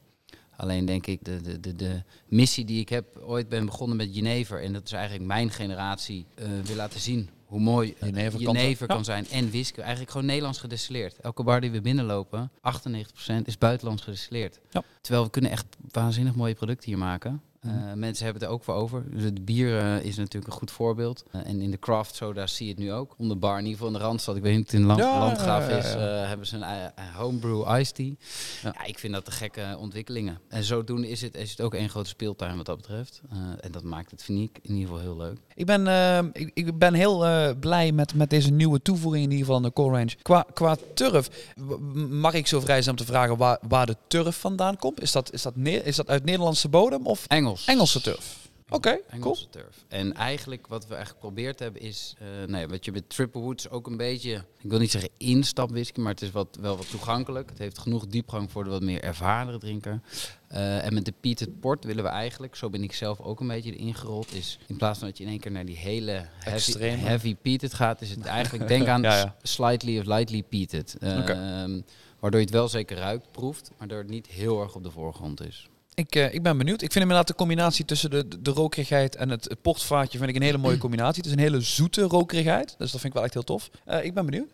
Alleen 0.56 0.86
denk 0.86 1.08
ik, 1.08 1.26
de, 1.26 1.42
de, 1.42 1.60
de, 1.60 1.76
de 1.76 2.04
missie 2.28 2.66
die 2.66 2.80
ik 2.80 2.90
heb, 2.90 3.18
ooit 3.18 3.50
ben 3.50 3.66
begonnen 3.66 3.98
met 3.98 4.10
Genever. 4.14 4.64
En 4.64 4.74
dat 4.74 4.86
is 4.86 4.92
eigenlijk 4.92 5.26
mijn 5.26 5.52
generatie 5.52 6.26
uh, 6.40 6.46
wil 6.64 6.76
laten 6.76 7.00
zien 7.00 7.30
hoe 7.46 7.60
mooi 7.60 7.96
Jenever, 8.00 8.40
Jenever 8.40 8.88
kan, 8.88 9.04
zijn. 9.04 9.28
En 9.28 9.50
whisky. 9.50 9.80
Eigenlijk 9.80 10.12
gewoon 10.12 10.26
Nederlands 10.26 10.60
gedestilleerd. 10.60 11.20
Elke 11.20 11.44
bar 11.44 11.62
die 11.62 11.72
we 11.72 11.82
binnenlopen, 11.82 12.52
98% 12.58 12.62
is 13.44 13.58
buitenlands 13.58 14.04
gedestilleerd. 14.04 14.60
Ja. 14.70 14.84
Terwijl 15.02 15.26
we 15.26 15.32
kunnen 15.32 15.52
echt 15.52 15.66
waanzinnig 15.92 16.36
mooie 16.36 16.54
producten 16.54 16.90
hier 16.90 16.98
maken. 16.98 17.42
Uh, 17.66 17.94
mensen 17.94 18.24
hebben 18.24 18.42
het 18.42 18.52
er 18.52 18.58
ook 18.58 18.64
voor 18.64 18.74
over. 18.74 19.04
Dus 19.12 19.24
het 19.24 19.46
bier 19.46 19.82
uh, 19.82 20.06
is 20.06 20.18
natuurlijk 20.18 20.54
een 20.54 20.60
goed 20.60 20.72
voorbeeld. 20.72 21.24
Uh, 21.36 21.42
en 21.48 21.62
in 21.62 21.72
de 21.72 21.80
craft 21.80 22.16
soda 22.16 22.48
zie 22.48 22.66
je 22.66 22.72
het 22.72 22.82
nu 22.82 22.94
ook. 22.94 23.16
Om 23.18 23.28
de 23.28 23.36
bar, 23.36 23.58
in 23.58 23.66
ieder 23.66 23.74
geval 23.74 23.88
in 23.88 24.00
de 24.00 24.06
Randstad. 24.06 24.36
Ik 24.36 24.42
weet 24.42 24.56
niet 24.56 24.66
of 24.66 24.72
het 24.72 24.82
in 24.82 24.86
land, 24.86 25.00
Ja, 25.00 25.20
Landgraaf 25.20 25.70
ja, 25.70 25.78
is. 25.78 25.94
ja. 25.94 26.00
hebben 26.00 26.48
ze 26.48 26.56
een 26.56 26.92
homebrew 27.16 27.78
iced 27.80 27.96
tea. 27.96 28.14
Ja. 28.64 28.86
Ik 28.86 29.00
vind 29.00 29.14
dat 29.14 29.26
de 29.26 29.32
gekke 29.32 29.76
ontwikkelingen. 29.80 30.40
En 30.50 30.64
zodoende 30.64 31.10
is 31.10 31.22
het, 31.22 31.36
is 31.36 31.52
het 31.52 31.62
ook 31.62 31.74
één 31.74 31.90
grote 31.90 32.10
speeltuin 32.10 32.58
wat 32.58 32.66
dat 32.66 32.78
betreft. 32.78 33.22
En 33.60 33.72
dat 33.72 33.84
maakt 33.84 34.12
het, 34.12 34.24
vind 34.24 34.40
ik, 34.40 34.60
in 34.62 34.76
ieder 34.76 34.88
geval 34.88 35.02
heel 35.02 35.18
leuk. 35.18 35.38
Ik 35.54 35.66
ben, 35.66 35.88
ik, 36.34 36.52
ik 36.54 36.78
ben 36.78 36.94
heel 36.94 37.26
blij 37.60 37.92
met, 37.92 38.14
met 38.14 38.30
deze 38.30 38.52
nieuwe 38.52 38.82
toevoeging 38.82 39.24
in 39.24 39.32
ieder 39.32 39.46
geval 39.46 39.56
aan 39.56 39.68
de 39.68 39.74
core 39.74 39.98
range. 39.98 40.16
Qua, 40.22 40.46
qua 40.54 40.78
turf, 40.94 41.54
mag 42.10 42.34
ik 42.34 42.48
zo 42.48 42.60
vrij 42.60 42.82
zijn 42.82 42.98
om 42.98 43.06
te 43.06 43.12
vragen 43.12 43.38
waar, 43.38 43.58
waar 43.68 43.86
de 43.86 43.98
turf 44.08 44.36
vandaan 44.36 44.78
komt? 44.78 45.02
Is 45.02 45.12
dat, 45.12 45.34
is, 45.34 45.42
dat 45.42 45.54
is 45.84 45.96
dat 45.96 46.10
uit 46.10 46.26
Nederlandse 46.26 46.70
bodem 46.70 47.06
of 47.06 47.26
Engels. 47.28 47.55
Engelse 47.66 48.02
turf? 48.02 48.44
Oké, 48.70 48.76
okay, 48.76 49.02
cool. 49.10 49.22
Engelse 49.22 49.50
turf. 49.50 49.86
En 49.88 50.14
eigenlijk 50.14 50.68
wat 50.68 50.88
we 50.88 50.94
eigenlijk 50.96 51.24
geprobeerd 51.24 51.60
hebben 51.60 51.82
is, 51.82 52.16
uh, 52.22 52.48
nee, 52.48 52.68
wat 52.68 52.86
je 52.86 52.92
met 52.92 53.10
Triple 53.10 53.42
Woods 53.42 53.70
ook 53.70 53.88
een 53.88 53.98
beetje, 53.98 54.34
ik 54.62 54.70
wil 54.70 54.80
niet 54.80 54.92
zeggen 54.92 55.10
instapwhisky, 55.18 56.00
maar 56.00 56.12
het 56.12 56.22
is 56.22 56.32
wat, 56.32 56.58
wel 56.62 56.78
wat 56.78 56.90
toegankelijk. 56.90 57.50
Het 57.50 57.58
heeft 57.58 57.78
genoeg 57.78 58.08
diepgang 58.08 58.52
voor 58.52 58.64
de 58.64 58.70
wat 58.70 58.82
meer 58.82 59.04
ervaren 59.04 59.60
drinker. 59.60 60.02
Uh, 60.52 60.86
en 60.86 60.94
met 60.94 61.06
de 61.06 61.14
peated 61.22 61.60
port 61.60 61.84
willen 61.84 62.04
we 62.04 62.10
eigenlijk, 62.10 62.56
zo 62.56 62.70
ben 62.70 62.84
ik 62.84 62.94
zelf 62.94 63.20
ook 63.20 63.40
een 63.40 63.48
beetje 63.48 63.76
erin 63.76 63.96
gerold, 63.96 64.34
is 64.34 64.60
in 64.68 64.78
plaats 64.78 65.00
van 65.00 65.08
dat 65.08 65.18
je 65.18 65.24
in 65.24 65.30
één 65.30 65.40
keer 65.40 65.52
naar 65.52 65.66
die 65.66 65.78
hele 65.78 66.26
heavy, 66.40 66.78
heavy 66.80 67.36
peated 67.36 67.74
gaat, 67.74 68.02
is 68.02 68.10
het 68.10 68.26
eigenlijk, 68.40 68.68
denk 68.68 68.88
aan 68.88 69.02
ja, 69.02 69.18
ja. 69.18 69.36
slightly 69.42 70.00
of 70.00 70.06
lightly 70.06 70.44
peated. 70.44 70.96
Uh, 71.00 71.18
Okay. 71.18 71.64
um, 71.64 71.86
waardoor 72.20 72.40
je 72.40 72.46
het 72.46 72.56
wel 72.56 72.68
zeker 72.68 72.98
ruikt, 72.98 73.32
proeft, 73.32 73.72
maar 73.78 73.88
dat 73.88 73.98
het 73.98 74.10
niet 74.10 74.28
heel 74.28 74.62
erg 74.62 74.76
op 74.76 74.84
de 74.84 74.92
voorgrond 74.92 75.42
is. 75.42 75.70
Ik, 75.96 76.16
uh, 76.16 76.34
ik 76.34 76.44
ben 76.44 76.58
benieuwd. 76.58 76.82
Ik 76.82 76.92
vind 76.92 77.04
inderdaad 77.04 77.28
de 77.28 77.36
combinatie 77.36 77.86
tussen 77.86 78.10
de, 78.10 78.28
de, 78.28 78.42
de 78.42 78.52
rokerigheid 78.52 79.16
en 79.16 79.30
het, 79.30 79.44
het 79.44 79.62
portvaatje 79.62 80.18
vind 80.18 80.30
ik 80.30 80.36
een 80.36 80.42
hele 80.42 80.58
mooie 80.58 80.78
combinatie. 80.78 81.18
Het 81.18 81.26
is 81.26 81.32
een 81.32 81.40
hele 81.40 81.62
zoete 81.62 82.02
rokerigheid. 82.02 82.76
Dus 82.78 82.92
dat 82.92 83.02
vind 83.02 83.04
ik 83.04 83.14
wel 83.14 83.24
echt 83.24 83.34
heel 83.34 83.44
tof. 83.44 83.70
Uh, 83.88 84.04
ik 84.04 84.14
ben 84.14 84.26
benieuwd. 84.26 84.50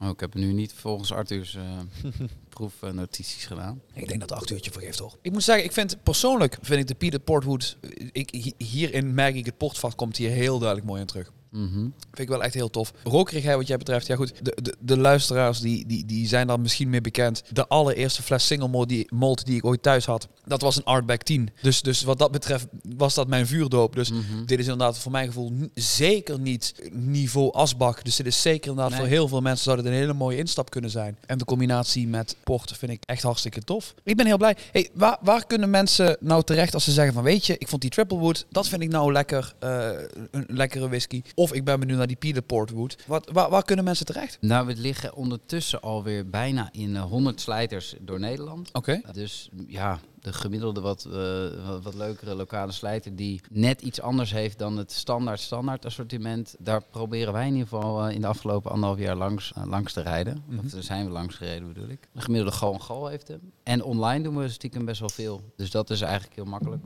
Oh, 0.00 0.08
ik 0.08 0.20
heb 0.20 0.34
nu 0.34 0.52
niet 0.52 0.72
volgens 0.72 1.12
Arthur's 1.12 1.54
uh, 1.54 1.62
proefnotities 2.48 3.44
gedaan. 3.44 3.80
Ik 3.92 4.08
denk 4.08 4.20
dat 4.20 4.32
Arthur 4.32 4.56
het 4.56 4.64
je 4.64 4.70
vergeeft, 4.70 4.96
toch? 4.96 5.16
Ik 5.22 5.32
moet 5.32 5.42
zeggen, 5.42 5.64
ik 5.64 5.72
vind 5.72 6.02
persoonlijk 6.02 6.58
vind 6.60 6.80
ik 6.80 6.86
de 6.86 6.94
Peter 6.94 7.20
Portwood. 7.20 7.76
Ik, 8.12 8.52
hierin 8.56 9.14
merk 9.14 9.34
ik 9.34 9.46
het 9.46 9.56
portvat 9.56 9.94
komt 9.94 10.16
hier 10.16 10.30
heel 10.30 10.58
duidelijk 10.58 10.88
mooi 10.88 11.00
in 11.00 11.06
terug. 11.06 11.32
Mm 11.50 11.70
-hmm. 11.72 11.92
Vind 12.00 12.18
ik 12.18 12.28
wel 12.28 12.42
echt 12.42 12.54
heel 12.54 12.70
tof. 12.70 12.92
Rokerigheid 13.04 13.56
wat 13.56 13.66
jij 13.66 13.76
betreft, 13.76 14.06
ja 14.06 14.16
goed, 14.16 14.32
de, 14.42 14.58
de, 14.62 14.76
de 14.80 14.98
luisteraars 14.98 15.60
die, 15.60 15.86
die, 15.86 16.04
die 16.04 16.28
zijn 16.28 16.46
daar 16.46 16.60
misschien 16.60 16.90
mee 16.90 17.00
bekend. 17.00 17.42
De 17.52 17.68
allereerste 17.68 18.22
fles 18.22 18.46
single 18.46 18.68
malt 18.68 18.88
die, 18.88 19.06
malt 19.14 19.46
die 19.46 19.56
ik 19.56 19.64
ooit 19.64 19.82
thuis 19.82 20.06
had, 20.06 20.28
dat 20.44 20.60
was 20.60 20.76
een 20.76 20.84
Artback 20.84 21.22
10. 21.22 21.50
Dus, 21.62 21.82
dus 21.82 22.02
wat 22.02 22.18
dat 22.18 22.30
betreft 22.30 22.66
was 22.96 23.14
dat 23.14 23.28
mijn 23.28 23.46
vuurdoop. 23.46 23.94
Dus 23.94 24.10
mm 24.10 24.24
-hmm. 24.30 24.46
dit 24.46 24.58
is 24.58 24.66
inderdaad 24.66 24.98
voor 24.98 25.12
mijn 25.12 25.26
gevoel 25.26 25.52
zeker 25.74 26.38
niet 26.40 26.74
niveau 26.92 27.52
asbak. 27.52 28.04
Dus 28.04 28.16
dit 28.16 28.26
is 28.26 28.42
zeker 28.42 28.70
inderdaad 28.70 28.90
Nee. 28.90 28.98
voor 28.98 29.08
heel 29.08 29.28
veel 29.28 29.40
mensen 29.40 29.64
zou 29.64 29.76
dit 29.76 29.86
een 29.86 29.92
hele 29.92 30.12
mooie 30.12 30.36
instap 30.36 30.70
kunnen 30.70 30.90
zijn. 30.90 31.18
En 31.26 31.38
de 31.38 31.44
combinatie 31.44 32.06
met 32.06 32.36
port 32.44 32.72
vind 32.76 32.92
ik 32.92 33.02
echt 33.06 33.22
hartstikke 33.22 33.60
tof. 33.60 33.94
Ik 34.02 34.16
ben 34.16 34.26
heel 34.26 34.36
blij. 34.36 34.56
Hey, 34.72 34.88
waar, 34.92 35.18
waar 35.20 35.46
kunnen 35.46 35.70
mensen 35.70 36.16
nou 36.20 36.42
terecht 36.42 36.74
als 36.74 36.84
ze 36.84 36.92
zeggen 36.92 37.14
van 37.14 37.22
weet 37.22 37.46
je, 37.46 37.58
ik 37.58 37.68
vond 37.68 37.82
die 37.82 37.90
Triple 37.90 38.18
Wood, 38.18 38.46
dat 38.50 38.68
vind 38.68 38.82
ik 38.82 38.90
nou 38.90 39.12
lekker, 39.12 39.54
uh, 39.64 39.88
een 40.30 40.46
lekkere 40.48 40.88
whisky. 40.88 41.22
Of 41.38 41.52
ik 41.52 41.64
ben 41.64 41.80
benieuwd 41.80 41.98
naar 41.98 42.06
die 42.06 42.16
Peter 42.16 42.42
Portwood. 42.42 42.96
Wat, 43.06 43.30
waar, 43.32 43.50
waar 43.50 43.64
kunnen 43.64 43.84
mensen 43.84 44.06
terecht? 44.06 44.38
Nou, 44.40 44.66
we 44.66 44.74
liggen 44.76 45.14
ondertussen 45.14 45.80
alweer 45.80 46.28
bijna 46.30 46.68
in 46.72 46.90
uh, 46.90 47.02
100 47.02 47.40
slijters 47.40 47.94
door 48.00 48.20
Nederland. 48.20 48.68
Oké. 48.72 48.98
Okay. 49.00 49.12
Dus 49.12 49.50
ja, 49.66 50.00
de 50.20 50.32
gemiddelde 50.32 50.80
wat, 50.80 51.06
uh, 51.08 51.66
wat, 51.66 51.82
wat, 51.82 51.94
leukere 51.94 52.34
lokale 52.34 52.72
slijter 52.72 53.16
die 53.16 53.40
net 53.50 53.82
iets 53.82 54.00
anders 54.00 54.32
heeft 54.32 54.58
dan 54.58 54.76
het 54.76 54.92
standaard 54.92 55.40
standaard 55.40 55.84
assortiment. 55.84 56.54
Daar 56.58 56.82
proberen 56.90 57.32
wij 57.32 57.46
in 57.46 57.52
ieder 57.52 57.68
geval 57.68 58.08
uh, 58.08 58.14
in 58.14 58.20
de 58.20 58.26
afgelopen 58.26 58.70
anderhalf 58.70 58.98
jaar 58.98 59.16
langs, 59.16 59.52
uh, 59.58 59.64
langs 59.66 59.92
te 59.92 60.00
rijden. 60.00 60.34
Mm 60.34 60.56
-hmm. 60.56 60.66
Of 60.66 60.72
daar 60.72 60.82
zijn 60.82 61.04
we 61.04 61.10
langs 61.10 61.34
gereden 61.34 61.72
bedoel 61.72 61.88
ik. 61.88 62.08
De 62.12 62.20
gemiddelde 62.20 62.56
gal 62.56 62.72
en 62.72 62.82
gal 62.82 63.06
heeft 63.06 63.28
hem. 63.28 63.52
En 63.62 63.82
online 63.82 64.22
doen 64.22 64.36
we 64.36 64.48
stiekem 64.48 64.84
best 64.84 65.00
wel 65.00 65.08
veel. 65.08 65.42
Dus 65.56 65.70
dat 65.70 65.90
is 65.90 66.00
eigenlijk 66.00 66.34
heel 66.34 66.44
makkelijk. 66.44 66.82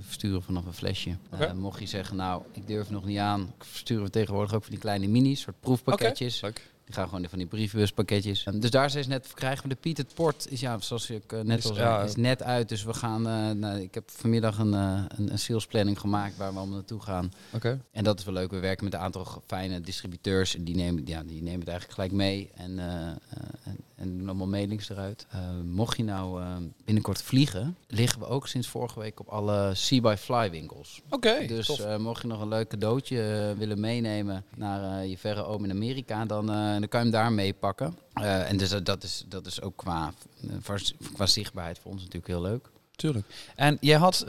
Versturen 0.00 0.42
vanaf 0.42 0.66
een 0.66 0.72
flesje. 0.72 1.16
Okay. 1.32 1.52
mocht 1.52 1.80
je 1.80 1.86
zeggen, 1.86 2.16
nou, 2.16 2.42
ik 2.52 2.66
durf 2.66 2.90
nog 2.90 3.04
niet 3.04 3.18
aan. 3.18 3.54
Versturen 3.58 4.04
we 4.04 4.10
tegenwoordig 4.10 4.54
ook 4.54 4.62
van 4.62 4.70
die 4.70 4.80
kleine 4.80 5.08
minis, 5.08 5.40
soort 5.40 5.60
proefpakketjes. 5.60 6.38
Okay. 6.38 6.52
Die 6.86 6.94
gaan 6.94 7.08
gewoon 7.08 7.28
van 7.28 7.38
die 7.38 7.46
brievenbuspakketjes. 7.46 8.46
Um, 8.46 8.60
dus 8.60 8.70
daar 8.70 8.96
is 8.96 9.06
net 9.06 9.34
krijgen 9.34 9.62
we 9.62 9.68
de 9.68 9.80
Peated 9.80 10.14
Port. 10.14 10.46
Is 10.50 10.60
ja, 10.60 10.80
zoals 10.80 11.10
ik 11.10 11.32
uh, 11.32 11.40
net 11.40 11.58
is, 11.58 11.68
al 11.68 11.74
zei, 11.74 11.88
ja, 11.88 12.02
is 12.02 12.16
net 12.16 12.42
uit. 12.42 12.68
Dus 12.68 12.84
we 12.84 12.94
gaan. 12.94 13.26
Uh, 13.26 13.50
nou, 13.50 13.80
ik 13.80 13.94
heb 13.94 14.10
vanmiddag 14.10 14.58
een, 14.58 14.72
uh, 14.72 15.02
een, 15.08 15.32
een 15.32 15.38
salesplanning 15.38 16.00
gemaakt 16.00 16.36
waar 16.36 16.52
we 16.52 16.58
allemaal 16.58 16.74
naartoe 16.74 17.02
gaan. 17.02 17.24
Oké. 17.24 17.56
Okay. 17.56 17.80
En 17.90 18.04
dat 18.04 18.18
is 18.18 18.24
wel 18.24 18.34
leuk. 18.34 18.50
We 18.50 18.58
werken 18.58 18.84
met 18.84 18.94
een 18.94 19.00
aantal 19.00 19.42
fijne 19.46 19.80
distributeurs 19.80 20.56
en 20.56 20.64
die 20.64 20.74
nemen, 20.74 21.06
ja, 21.06 21.22
die 21.22 21.42
nemen 21.42 21.60
het 21.60 21.68
eigenlijk 21.68 21.92
gelijk 21.92 22.12
mee. 22.12 22.50
En, 22.54 22.78
en 24.10 24.18
doen 24.18 24.26
allemaal 24.28 24.46
mailings 24.46 24.88
eruit. 24.90 25.26
Eh, 25.30 25.40
mocht 25.64 25.96
je 25.96 26.04
nou 26.04 26.40
eh, 26.42 26.56
binnenkort 26.84 27.22
vliegen, 27.22 27.76
liggen 27.88 28.20
we 28.20 28.26
ook 28.26 28.48
sinds 28.48 28.68
vorige 28.68 28.98
week 29.00 29.20
op 29.20 29.28
alle 29.28 29.72
See 29.74 30.00
by 30.00 30.14
Fly 30.18 30.50
winkels. 30.50 31.00
Oké, 31.10 31.46
Dus 31.46 31.80
eh, 31.80 31.96
mocht 31.96 32.22
je 32.22 32.28
nog 32.28 32.40
een 32.40 32.48
leuk 32.48 32.68
cadeautje 32.68 33.54
willen 33.58 33.80
meenemen 33.80 34.44
naar 34.56 35.06
je 35.06 35.18
verre 35.18 35.44
oom 35.44 35.64
in 35.64 35.70
Amerika, 35.70 36.24
dan, 36.24 36.46
dan 36.46 36.88
kan 36.88 37.00
je 37.00 37.06
hem 37.06 37.10
daar 37.10 37.32
meepakken. 37.32 37.98
Eh, 38.14 38.50
en 38.50 38.56
dus 38.56 38.70
dat- 38.82 39.02
is, 39.02 39.24
dat 39.28 39.46
is 39.46 39.62
ook 39.62 39.76
qua, 39.76 40.12
qua 41.12 41.26
zichtbaarheid 41.26 41.78
voor 41.78 41.90
ons 41.90 42.00
natuurlijk 42.00 42.26
heel 42.26 42.42
leuk. 42.42 42.68
Tuurlijk. 42.96 43.26
En 43.56 43.76
jij 43.80 43.96
had 43.98 44.24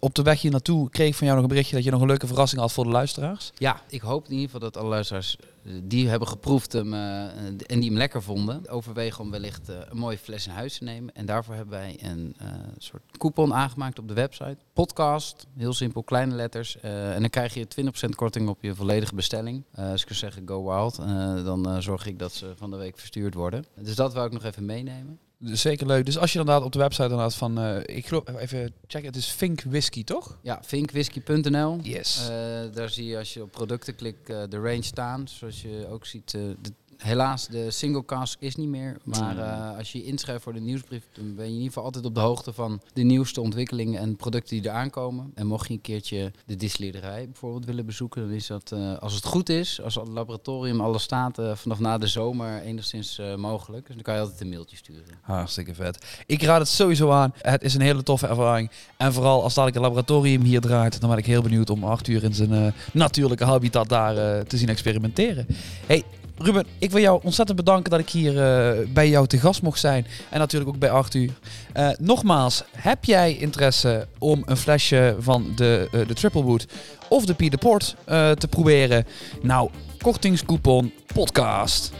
op 0.00 0.14
de 0.14 0.22
weg 0.22 0.40
hier 0.40 0.50
naartoe, 0.50 0.90
kreeg 0.90 1.08
ik 1.08 1.14
van 1.14 1.22
jou 1.26 1.34
nog 1.38 1.42
een 1.44 1.52
berichtje 1.54 1.76
dat 1.76 1.84
je 1.84 1.90
nog 1.90 2.00
een 2.00 2.06
leuke 2.06 2.26
verrassing 2.26 2.60
had 2.60 2.72
voor 2.72 2.84
de 2.84 2.90
luisteraars. 2.90 3.52
Ja, 3.58 3.80
ik 3.88 4.00
hoop 4.00 4.24
in 4.24 4.30
ieder 4.30 4.44
geval 4.44 4.60
dat 4.60 4.76
alle 4.76 4.88
luisteraars 4.88 5.36
die 5.82 6.08
hebben 6.08 6.28
geproefd 6.28 6.72
hem, 6.72 6.94
eh, 6.94 7.46
en 7.46 7.80
die 7.80 7.88
hem 7.88 7.96
lekker 7.96 8.22
vonden, 8.22 8.68
overwegen 8.68 9.24
om 9.24 9.30
wellicht 9.30 9.68
eh, 9.68 9.76
een 9.88 9.98
mooie 9.98 10.18
fles 10.18 10.46
in 10.46 10.52
huis 10.52 10.78
te 10.78 10.84
nemen. 10.84 11.14
En 11.14 11.26
daarvoor 11.26 11.54
hebben 11.54 11.78
wij 11.78 11.98
een 12.02 12.34
eh, 12.38 12.48
soort 12.78 13.02
coupon 13.18 13.54
aangemaakt 13.54 13.98
op 13.98 14.08
de 14.08 14.14
website. 14.14 14.56
Podcast, 14.72 15.46
heel 15.56 15.72
simpel, 15.72 16.02
kleine 16.02 16.34
letters. 16.34 16.80
En 16.80 17.20
dan 17.20 17.30
krijg 17.30 17.54
je 17.54 17.66
20% 17.66 18.14
korting 18.14 18.48
op 18.48 18.62
je 18.62 18.74
volledige 18.74 19.14
bestelling. 19.14 19.64
Als 19.74 20.02
ik 20.02 20.06
zou 20.08 20.18
zeggen 20.18 20.48
go 20.48 20.64
wild, 20.64 20.96
dan 21.44 21.82
zorg 21.82 22.06
ik 22.06 22.18
dat 22.18 22.32
ze 22.32 22.52
van 22.56 22.70
de 22.70 22.76
week 22.76 22.98
verstuurd 22.98 23.34
worden. 23.34 23.64
Dus 23.80 23.94
dat 23.94 24.12
wil 24.12 24.24
ik 24.24 24.32
nog 24.32 24.44
even 24.44 24.64
meenemen. 24.64 25.18
Dus 25.44 25.60
zeker 25.60 25.86
leuk. 25.86 26.04
Dus 26.04 26.18
als 26.18 26.32
je 26.32 26.38
inderdaad 26.38 26.64
op 26.64 26.72
de 26.72 26.78
website 26.78 27.02
inderdaad 27.02 27.34
van, 27.34 27.58
eh, 27.58 27.96
ik 27.96 28.06
geloof, 28.06 28.24
even 28.36 28.72
checken, 28.86 29.08
het 29.08 29.16
is 29.16 29.26
Fink 29.26 29.62
Whisky, 29.62 30.04
toch? 30.04 30.38
Ja, 30.42 30.58
vinkwhisky.nl. 30.64 31.78
Yes. 31.82 32.28
Eh, 32.28 32.28
daar 32.72 32.90
zie 32.90 33.06
je 33.06 33.18
als 33.18 33.34
je 33.34 33.42
op 33.42 33.50
producten 33.50 33.94
klikt 33.94 34.30
eh, 34.30 34.42
de 34.48 34.56
range 34.56 34.82
staan. 34.82 35.28
Zoals 35.28 35.62
je 35.62 35.86
ook 35.90 36.06
ziet, 36.06 36.30
de, 36.30 36.72
helaas 37.02 37.46
de 37.46 37.70
single 37.70 38.04
cask 38.04 38.40
is 38.40 38.56
niet 38.56 38.68
meer. 38.68 38.96
Maar 39.04 39.38
eh, 39.38 39.78
als 39.78 39.92
je 39.92 39.98
je 39.98 40.04
inschrijft 40.04 40.42
voor 40.42 40.52
de 40.52 40.60
nieuwsbrief, 40.60 41.02
dan 41.12 41.34
ben 41.34 41.44
je 41.44 41.50
in 41.50 41.56
ieder 41.56 41.66
geval 41.66 41.84
altijd 41.84 42.04
op 42.04 42.14
de 42.14 42.20
hoogte 42.20 42.52
van 42.52 42.80
de 42.92 43.02
nieuwste 43.02 43.40
ontwikkelingen 43.40 44.00
en 44.00 44.16
producten 44.16 44.60
die 44.60 44.70
er 44.70 44.76
aankomen. 44.76 45.32
En 45.34 45.46
mocht 45.46 45.68
je 45.68 45.74
een 45.74 45.80
keertje 45.80 46.32
de 46.46 46.56
distillerij 46.56 47.24
bijvoorbeeld 47.24 47.64
willen 47.64 47.86
bezoeken, 47.86 48.22
dan 48.22 48.30
is 48.30 48.46
dat, 48.46 48.72
eh, 48.72 48.98
als 48.98 49.14
het 49.14 49.24
goed 49.24 49.48
is, 49.48 49.82
als 49.82 49.94
het 49.94 50.08
laboratorium 50.08 50.80
alles 50.80 51.02
staat, 51.02 51.38
eh, 51.38 51.54
vanaf 51.54 51.78
na 51.78 51.98
de 51.98 52.06
zomer 52.06 52.62
enigszins 52.62 53.20
mogelijk. 53.36 53.86
Dus 53.86 53.94
dan 53.94 54.04
kan 54.04 54.14
je 54.14 54.20
altijd 54.20 54.40
een 54.40 54.48
mailtje 54.48 54.76
sturen. 54.76 55.04
Hartstikke 55.20 55.74
vet. 55.74 56.22
Ik 56.26 56.42
raad 56.42 56.58
het 56.58 56.68
sowieso 56.68 57.10
aan. 57.10 57.32
Het 57.38 57.62
is 57.62 57.74
een 57.74 57.80
hele 57.80 58.02
toffe 58.02 58.26
ervaring. 58.26 58.70
En 58.96 59.12
vooral 59.12 59.42
als 59.42 59.54
dadelijk 59.54 59.76
een 59.76 59.82
laboratorium 59.82 60.42
hier 60.42 60.60
draait, 60.60 61.00
dan 61.00 61.10
ben 61.10 61.18
ik 61.18 61.26
heel 61.26 61.42
benieuwd 61.42 61.70
om 61.70 61.84
Arthur 61.84 62.24
in 62.24 62.34
zijn 62.34 62.74
natuurlijke 62.92 63.44
habitat 63.44 63.88
daar 63.88 64.44
te 64.44 64.56
zien 64.56 64.68
experimenteren. 64.68 65.46
Hey, 65.86 66.04
Ruben, 66.42 66.66
ik 66.78 66.90
wil 66.90 67.00
jou 67.00 67.20
ontzettend 67.22 67.56
bedanken 67.56 67.90
dat 67.90 68.00
ik 68.00 68.08
hier 68.08 68.42
eh, 68.42 68.86
bij 68.88 69.08
jou 69.08 69.26
te 69.26 69.38
gast 69.38 69.62
mocht 69.62 69.80
zijn. 69.80 70.06
En 70.30 70.38
natuurlijk 70.38 70.70
ook 70.70 70.78
bij 70.78 70.90
Arthur. 70.90 71.30
Eh, 71.72 71.88
nogmaals, 71.98 72.62
heb 72.76 73.04
jij 73.04 73.36
interesse 73.36 74.06
om 74.18 74.42
een 74.44 74.56
flesje 74.56 75.16
van 75.18 75.52
de, 75.56 75.88
eh, 75.92 76.06
de 76.06 76.14
Triple 76.14 76.42
Wood 76.42 76.66
of 77.08 77.24
de 77.24 77.34
Pied 77.34 77.50
de 77.50 77.58
Port 77.58 77.96
eh, 78.04 78.30
te 78.30 78.48
proberen? 78.48 79.06
Nou, 79.42 79.70
kortingscoupon 80.00 80.92
podcast. 81.14 81.92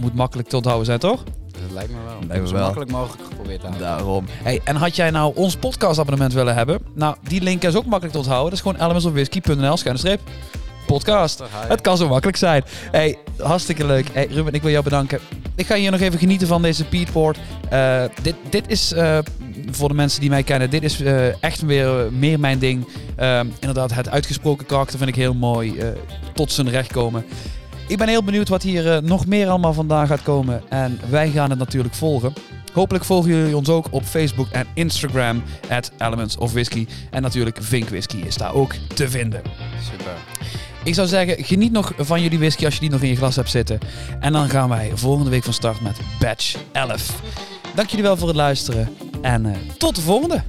Moet 0.00 0.14
makkelijk 0.14 0.48
te 0.48 0.56
onthouden 0.56 0.86
zijn, 0.86 0.98
toch? 0.98 1.22
Dat 1.50 1.72
lijkt 1.72 1.90
me 1.90 1.96
wel. 2.04 2.18
Lijkt 2.26 2.42
me 2.42 2.48
zo 2.48 2.54
wel. 2.54 2.62
makkelijk 2.62 2.90
mogelijk 2.90 3.24
geprobeerd 3.24 3.60
te 3.60 3.66
houden. 3.66 3.88
Daarom. 3.88 4.24
Hey, 4.42 4.60
en 4.64 4.76
had 4.76 4.96
jij 4.96 5.10
nou 5.10 5.34
ons 5.34 5.56
podcastabonnement 5.56 6.32
willen 6.32 6.54
hebben? 6.54 6.80
Nou, 6.94 7.16
die 7.22 7.40
link 7.40 7.62
is 7.62 7.76
ook 7.76 7.86
makkelijk 7.86 8.12
te 8.12 8.18
onthouden. 8.18 8.50
Dat 8.50 8.58
is 8.58 8.64
gewoon 8.64 8.84
elementsofwhisky.nl 8.84 9.76
schuine 9.76 9.98
streep 9.98 10.20
podcast. 10.86 11.42
Het 11.52 11.80
kan 11.80 11.96
zo 11.96 12.08
makkelijk 12.08 12.36
zijn. 12.36 12.64
Hey, 12.90 13.18
hartstikke 13.38 13.86
leuk. 13.86 14.08
Hey, 14.12 14.26
Ruben, 14.30 14.52
ik 14.52 14.62
wil 14.62 14.70
jou 14.70 14.84
bedanken. 14.84 15.18
Ik 15.54 15.66
ga 15.66 15.74
hier 15.74 15.90
nog 15.90 16.00
even 16.00 16.18
genieten 16.18 16.46
van 16.46 16.62
deze 16.62 16.84
Peatport. 16.84 17.38
Eh 17.70 18.04
dit, 18.22 18.34
dit 18.50 18.64
is, 18.68 18.92
eh, 18.92 19.18
voor 19.70 19.88
de 19.88 19.94
mensen 19.94 20.20
die 20.20 20.30
mij 20.30 20.42
kennen, 20.42 20.70
dit 20.70 20.82
is 20.82 21.00
eh, 21.00 21.42
echt 21.42 21.60
weer 21.60 22.12
meer 22.12 22.40
mijn 22.40 22.58
ding. 22.58 22.88
Ehm, 23.16 23.46
inderdaad, 23.60 23.94
het 23.94 24.08
uitgesproken 24.08 24.66
karakter 24.66 24.98
vind 24.98 25.10
ik 25.10 25.16
heel 25.16 25.34
mooi. 25.34 25.94
tot 26.34 26.52
zijn 26.52 26.70
recht 26.70 26.92
komen. 26.92 27.24
Ik 27.88 27.98
ben 27.98 28.08
heel 28.08 28.24
benieuwd 28.24 28.48
wat 28.48 28.62
hier 28.62 29.02
nog 29.02 29.26
meer 29.26 29.48
allemaal 29.48 29.72
vandaan 29.72 30.06
gaat 30.06 30.22
komen. 30.22 30.62
En 30.68 31.00
wij 31.08 31.30
gaan 31.30 31.50
het 31.50 31.58
natuurlijk 31.58 31.94
volgen. 31.94 32.32
Hopelijk 32.76 33.04
volgen 33.04 33.30
jullie 33.30 33.56
ons 33.56 33.68
ook 33.68 33.86
op 33.90 34.04
Facebook 34.04 34.48
en 34.50 34.66
Instagram. 34.74 35.42
At 35.68 35.92
Elements 35.98 36.36
of 36.36 36.52
Whisky. 36.52 36.86
En 37.10 37.22
natuurlijk 37.22 37.58
Vink 37.60 37.88
Whisky 37.88 38.16
is 38.16 38.36
daar 38.36 38.54
ook 38.54 38.74
te 38.94 39.08
vinden. 39.08 39.42
Super. 39.90 40.12
Ik 40.86 40.94
zou 40.94 41.06
zeggen, 41.08 41.44
geniet 41.44 41.72
nog 41.72 41.92
van 41.96 42.22
jullie 42.22 42.38
whisky 42.38 42.64
als 42.64 42.74
je 42.74 42.80
die 42.80 42.90
nog 42.90 43.00
in 43.00 43.08
je 43.08 43.16
glas 43.16 43.36
hebt 43.36 43.50
zitten. 43.50 43.78
En 44.20 44.32
dan 44.32 44.48
gaan 44.48 44.68
wij 44.68 44.90
volgende 44.94 45.30
week 45.30 45.44
van 45.44 45.52
start 45.52 45.80
met 45.80 45.96
batch 46.18 46.56
11. 46.72 47.20
Dank 47.74 47.88
jullie 47.88 48.04
wel 48.04 48.16
voor 48.16 48.28
het 48.28 48.36
luisteren. 48.36 48.88
En 49.20 49.46
eh, 49.46 49.56
tot 49.76 49.94
de 49.94 50.00
volgende. 50.00 50.42